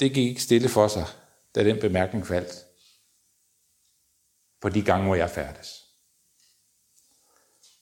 det 0.00 0.14
gik 0.14 0.28
ikke 0.28 0.42
stille 0.42 0.68
for 0.68 0.88
sig, 0.88 1.06
da 1.54 1.64
den 1.64 1.80
bemærkning 1.80 2.26
faldt 2.26 2.64
på 4.60 4.68
de 4.68 4.82
gange, 4.82 5.06
hvor 5.06 5.14
jeg 5.14 5.30
færdes. 5.30 5.68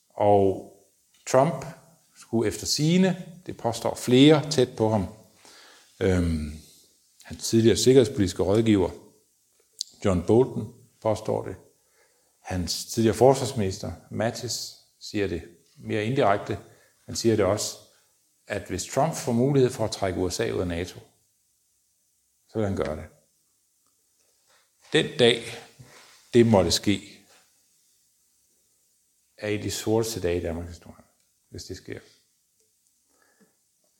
Og 0.09 0.73
Trump 1.27 1.65
skulle 2.15 2.47
efter 2.47 2.65
sine, 2.65 3.25
det 3.45 3.57
påstår 3.57 3.95
flere 3.95 4.51
tæt 4.51 4.75
på 4.77 4.89
ham, 4.89 5.07
øhm, 5.99 6.51
hans 7.23 7.49
tidligere 7.49 7.77
sikkerhedspolitiske 7.77 8.43
rådgiver, 8.43 8.89
John 10.05 10.23
Bolton, 10.27 10.80
påstår 11.01 11.45
det. 11.45 11.55
Hans 12.41 12.85
tidligere 12.85 13.17
forsvarsminister, 13.17 13.91
Mattis, 14.11 14.73
siger 14.99 15.27
det 15.27 15.57
mere 15.77 16.05
indirekte. 16.05 16.59
Han 17.05 17.15
siger 17.15 17.35
det 17.35 17.45
også, 17.45 17.77
at 18.47 18.67
hvis 18.67 18.85
Trump 18.85 19.15
får 19.15 19.31
mulighed 19.31 19.69
for 19.69 19.85
at 19.85 19.91
trække 19.91 20.19
USA 20.19 20.51
ud 20.51 20.61
af 20.61 20.67
NATO, 20.67 20.99
så 22.49 22.59
vil 22.59 22.67
han 22.67 22.75
gøre 22.75 22.95
det. 22.95 23.05
Den 24.93 25.17
dag, 25.19 25.43
det 26.33 26.47
måtte 26.47 26.71
ske, 26.71 27.01
er 29.37 29.47
i 29.47 29.57
de 29.57 29.71
sorteste 29.71 30.21
dage 30.21 30.39
i 30.39 30.43
Danmarks 30.43 30.69
historie, 30.69 31.03
hvis 31.49 31.63
det 31.63 31.77
sker. 31.77 31.99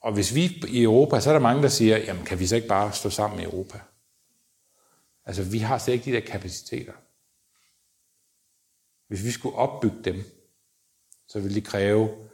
Og 0.01 0.13
hvis 0.13 0.35
vi 0.35 0.43
i 0.67 0.83
Europa, 0.83 1.19
så 1.19 1.29
er 1.29 1.33
der 1.33 1.41
mange, 1.41 1.63
der 1.63 1.69
siger, 1.69 1.97
jamen 1.97 2.25
kan 2.25 2.39
vi 2.39 2.47
så 2.47 2.55
ikke 2.55 2.67
bare 2.67 2.93
stå 2.93 3.09
sammen 3.09 3.39
i 3.39 3.43
Europa? 3.43 3.79
Altså 5.31 5.43
vi 5.43 5.59
har 5.59 5.77
slet 5.77 5.93
ikke 5.93 6.05
de 6.11 6.15
der 6.15 6.31
kapaciteter. 6.31 6.93
Hvis 9.07 9.23
vi 9.23 9.31
skulle 9.31 9.55
opbygge 9.55 10.03
dem, 10.03 10.23
så 11.27 11.39
ville 11.39 11.55
det 11.55 11.65
kræve 11.65 12.29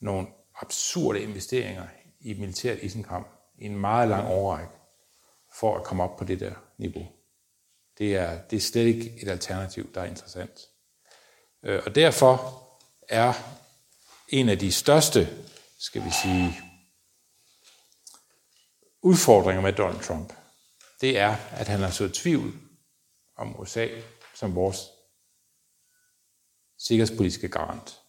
nogle 0.00 0.28
absurde 0.60 1.20
investeringer 1.20 1.86
i 2.20 2.34
militært 2.34 2.78
isenkram 2.78 3.26
i 3.58 3.64
en 3.64 3.78
meget 3.78 4.08
lang 4.08 4.28
overrække, 4.28 4.72
for 5.54 5.76
at 5.76 5.84
komme 5.84 6.02
op 6.02 6.16
på 6.16 6.24
det 6.24 6.40
der 6.40 6.54
niveau. 6.78 7.06
Det 7.98 8.16
er, 8.16 8.42
det 8.42 8.56
er 8.56 8.60
slet 8.60 8.86
ikke 8.86 9.22
et 9.22 9.28
alternativ, 9.28 9.94
der 9.94 10.00
er 10.00 10.06
interessant. 10.06 10.68
Øh, 11.62 11.82
og 11.86 11.94
derfor 11.94 12.62
er 13.08 13.32
en 14.28 14.48
af 14.48 14.58
de 14.58 14.72
største, 14.72 15.28
skal 15.78 16.04
vi 16.04 16.10
sige, 16.22 16.60
udfordringer 19.02 19.62
med 19.62 19.72
Donald 19.72 20.00
Trump, 20.00 20.32
det 21.00 21.18
er, 21.18 21.36
at 21.50 21.68
han 21.68 21.80
har 21.80 21.90
sået 21.90 22.14
tvivl 22.14 22.52
om 23.36 23.60
USA 23.60 23.88
som 24.34 24.54
vores 24.54 24.78
sikkerhedspolitiske 26.78 27.48
garant. 27.48 28.00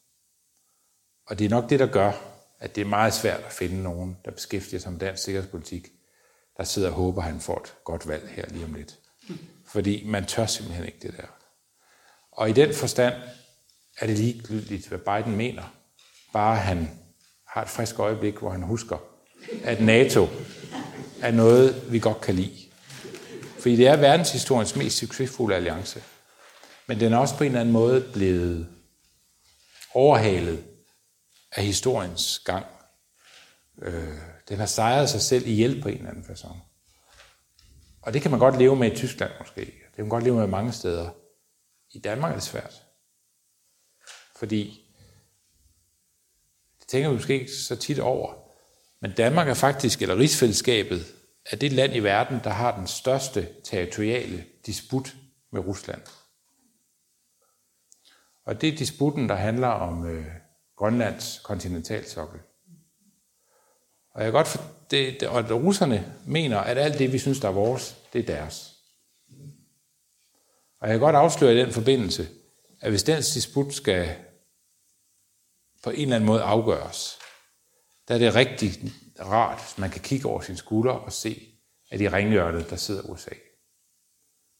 Og 1.25 1.39
det 1.39 1.45
er 1.45 1.49
nok 1.49 1.69
det, 1.69 1.79
der 1.79 1.87
gør, 1.87 2.11
at 2.59 2.75
det 2.75 2.81
er 2.81 2.85
meget 2.85 3.13
svært 3.13 3.39
at 3.39 3.51
finde 3.51 3.83
nogen, 3.83 4.17
der 4.25 4.31
beskæftiger 4.31 4.79
sig 4.79 4.91
med 4.91 4.99
dansk 4.99 5.23
sikkerhedspolitik, 5.23 5.87
der 6.57 6.63
sidder 6.63 6.89
og 6.89 6.93
håber, 6.93 7.21
at 7.21 7.27
han 7.27 7.41
får 7.41 7.59
et 7.59 7.75
godt 7.83 8.07
valg 8.07 8.29
her 8.29 8.45
lige 8.49 8.65
om 8.65 8.73
lidt. 8.73 8.99
Fordi 9.65 10.07
man 10.07 10.25
tør 10.25 10.45
simpelthen 10.45 10.85
ikke 10.85 10.99
det 11.01 11.17
der. 11.17 11.27
Og 12.31 12.49
i 12.49 12.53
den 12.53 12.73
forstand 12.73 13.13
er 13.97 14.07
det 14.07 14.19
ligegyldigt, 14.19 14.87
hvad 14.87 14.99
Biden 14.99 15.37
mener. 15.37 15.63
Bare 16.33 16.55
han 16.55 16.99
har 17.47 17.61
et 17.61 17.69
frisk 17.69 17.99
øjeblik, 17.99 18.37
hvor 18.37 18.49
han 18.49 18.63
husker, 18.63 18.97
at 19.63 19.81
NATO 19.81 20.27
er 21.21 21.31
noget, 21.31 21.91
vi 21.91 21.99
godt 21.99 22.21
kan 22.21 22.35
lide. 22.35 22.60
Fordi 23.61 23.75
det 23.75 23.87
er 23.87 23.95
verdenshistoriens 23.95 24.75
mest 24.75 24.97
succesfulde 24.97 25.55
alliance. 25.55 26.03
Men 26.87 26.99
den 26.99 27.13
er 27.13 27.17
også 27.17 27.37
på 27.37 27.43
en 27.43 27.47
eller 27.47 27.59
anden 27.59 27.73
måde 27.73 28.09
blevet 28.13 28.67
overhalet 29.93 30.63
af 31.51 31.63
historiens 31.63 32.39
gang. 32.39 32.65
Øh, 33.81 34.17
den 34.49 34.59
har 34.59 34.65
sejret 34.65 35.09
sig 35.09 35.21
selv 35.21 35.47
i 35.47 35.53
hjælp 35.53 35.83
på 35.83 35.89
en 35.89 35.97
eller 35.97 36.09
anden 36.09 36.23
façon. 36.23 36.57
Og 38.01 38.13
det 38.13 38.21
kan 38.21 38.31
man 38.31 38.39
godt 38.39 38.57
leve 38.57 38.75
med 38.75 38.91
i 38.91 38.95
Tyskland 38.95 39.31
måske. 39.39 39.61
Det 39.61 39.95
kan 39.95 40.03
man 40.05 40.09
godt 40.09 40.23
leve 40.23 40.35
med 40.35 40.47
mange 40.47 40.71
steder. 40.71 41.09
I 41.91 41.99
Danmark 41.99 42.31
er 42.31 42.35
det 42.35 42.43
svært. 42.43 42.83
Fordi, 44.35 44.85
det 46.79 46.87
tænker 46.87 47.09
vi 47.09 47.15
måske 47.15 47.39
ikke 47.39 47.51
så 47.51 47.75
tit 47.75 47.99
over, 47.99 48.33
men 49.01 49.11
Danmark 49.11 49.49
er 49.49 49.53
faktisk, 49.53 50.01
eller 50.01 50.17
rigsfællesskabet, 50.17 51.05
er 51.45 51.55
det 51.55 51.71
land 51.71 51.95
i 51.95 51.99
verden, 51.99 52.39
der 52.43 52.49
har 52.49 52.77
den 52.77 52.87
største 52.87 53.49
territoriale 53.63 54.45
disput 54.65 55.15
med 55.51 55.61
Rusland. 55.61 56.01
Og 58.45 58.61
det 58.61 58.73
er 58.73 58.77
disputen, 58.77 59.29
der 59.29 59.35
handler 59.35 59.67
om 59.67 60.05
øh, 60.05 60.25
Grønlands 60.75 61.39
kontinentalsokkel. 61.43 62.39
Og 64.13 64.23
jeg 64.23 64.31
godt 64.31 64.47
for, 64.47 64.63
det, 64.91 65.19
det, 65.19 65.27
og 65.27 65.51
russerne 65.51 66.15
mener, 66.25 66.57
at 66.57 66.77
alt 66.77 66.99
det, 66.99 67.13
vi 67.13 67.19
synes, 67.19 67.39
der 67.39 67.47
er 67.47 67.53
vores, 67.53 67.97
det 68.13 68.19
er 68.19 68.35
deres. 68.35 68.75
Og 70.79 70.87
jeg 70.87 70.93
kan 70.93 70.99
godt 70.99 71.15
afsløre 71.15 71.53
i 71.53 71.57
den 71.57 71.71
forbindelse, 71.71 72.27
at 72.79 72.89
hvis 72.89 73.03
den 73.03 73.17
disput 73.17 73.73
skal 73.73 74.15
på 75.83 75.89
en 75.89 76.01
eller 76.01 76.15
anden 76.15 76.27
måde 76.27 76.41
afgøres, 76.41 77.19
der 78.07 78.15
er 78.15 78.19
det 78.19 78.35
rigtig 78.35 78.71
rart, 79.25 79.61
hvis 79.61 79.77
man 79.77 79.89
kan 79.89 80.01
kigge 80.01 80.27
over 80.27 80.41
sin 80.41 80.57
skulder 80.57 80.91
og 80.91 81.11
se, 81.11 81.41
at 81.91 82.01
i 82.01 82.09
ringhjørnet, 82.09 82.69
der 82.69 82.75
sidder 82.75 83.01
USA. 83.01 83.31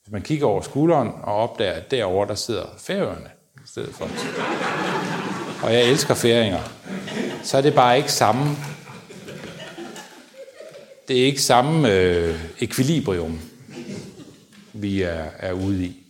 Hvis 0.03 0.11
man 0.11 0.21
kigger 0.21 0.47
over 0.47 0.61
skulderen 0.61 1.07
og 1.07 1.35
opdager, 1.35 1.73
at 1.73 1.91
derovre, 1.91 2.27
der 2.27 2.35
sidder 2.35 2.65
færøerne 2.77 3.29
i 3.55 3.67
stedet 3.67 3.95
for. 3.95 4.05
Og 5.65 5.73
jeg 5.73 5.83
elsker 5.83 6.13
færinger. 6.13 6.59
Så 7.43 7.57
er 7.57 7.61
det 7.61 7.73
bare 7.73 7.97
ikke 7.97 8.11
samme 8.11 8.55
det 11.11 11.21
er 11.21 11.25
ikke 11.25 11.41
samme 11.41 11.93
øh, 11.93 12.39
ekvilibrium, 12.59 13.39
vi 14.73 15.01
er, 15.01 15.25
er 15.39 15.53
ude 15.53 15.85
i. 15.85 16.03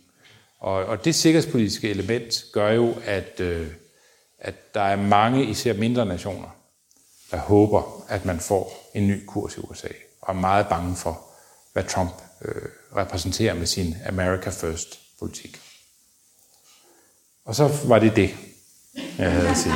Og, 0.58 0.84
og 0.84 1.04
det 1.04 1.14
sikkerhedspolitiske 1.14 1.90
element 1.90 2.44
gør 2.52 2.70
jo, 2.70 2.94
at, 3.04 3.40
øh, 3.40 3.66
at 4.38 4.74
der 4.74 4.80
er 4.80 4.96
mange, 4.96 5.44
især 5.44 5.72
mindre 5.72 6.06
nationer, 6.06 6.56
der 7.32 7.38
håber, 7.38 8.04
at 8.08 8.24
man 8.24 8.40
får 8.40 8.90
en 8.94 9.06
ny 9.06 9.26
kurs 9.26 9.56
i 9.56 9.60
USA, 9.60 9.88
og 10.20 10.34
er 10.34 10.40
meget 10.40 10.68
bange 10.68 10.96
for, 10.96 11.20
hvad 11.72 11.84
Trump 11.84 12.12
øh, 12.44 12.62
repræsenterer 12.96 13.54
med 13.54 13.66
sin 13.66 13.96
America 14.06 14.50
First-politik. 14.50 15.60
Og 17.44 17.54
så 17.54 17.70
var 17.84 17.98
det 17.98 18.16
det, 18.16 18.34
jeg 19.18 19.32
havde 19.32 19.48
at 19.48 19.56
sige. 19.56 19.74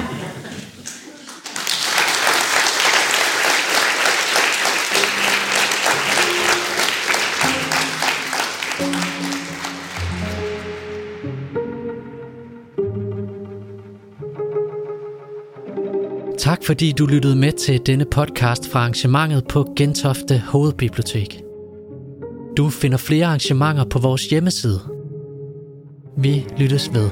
Tak 16.46 16.64
fordi 16.64 16.92
du 16.92 17.06
lyttede 17.06 17.36
med 17.36 17.52
til 17.52 17.86
denne 17.86 18.04
podcast 18.04 18.70
fra 18.70 18.78
arrangementet 18.78 19.46
på 19.48 19.72
Gentofte 19.76 20.42
Hovedbibliotek. 20.46 21.42
Du 22.56 22.70
finder 22.70 22.98
flere 22.98 23.26
arrangementer 23.26 23.84
på 23.84 23.98
vores 23.98 24.26
hjemmeside. 24.26 24.80
Vi 26.16 26.46
lyttes 26.58 26.94
ved. 26.94 27.10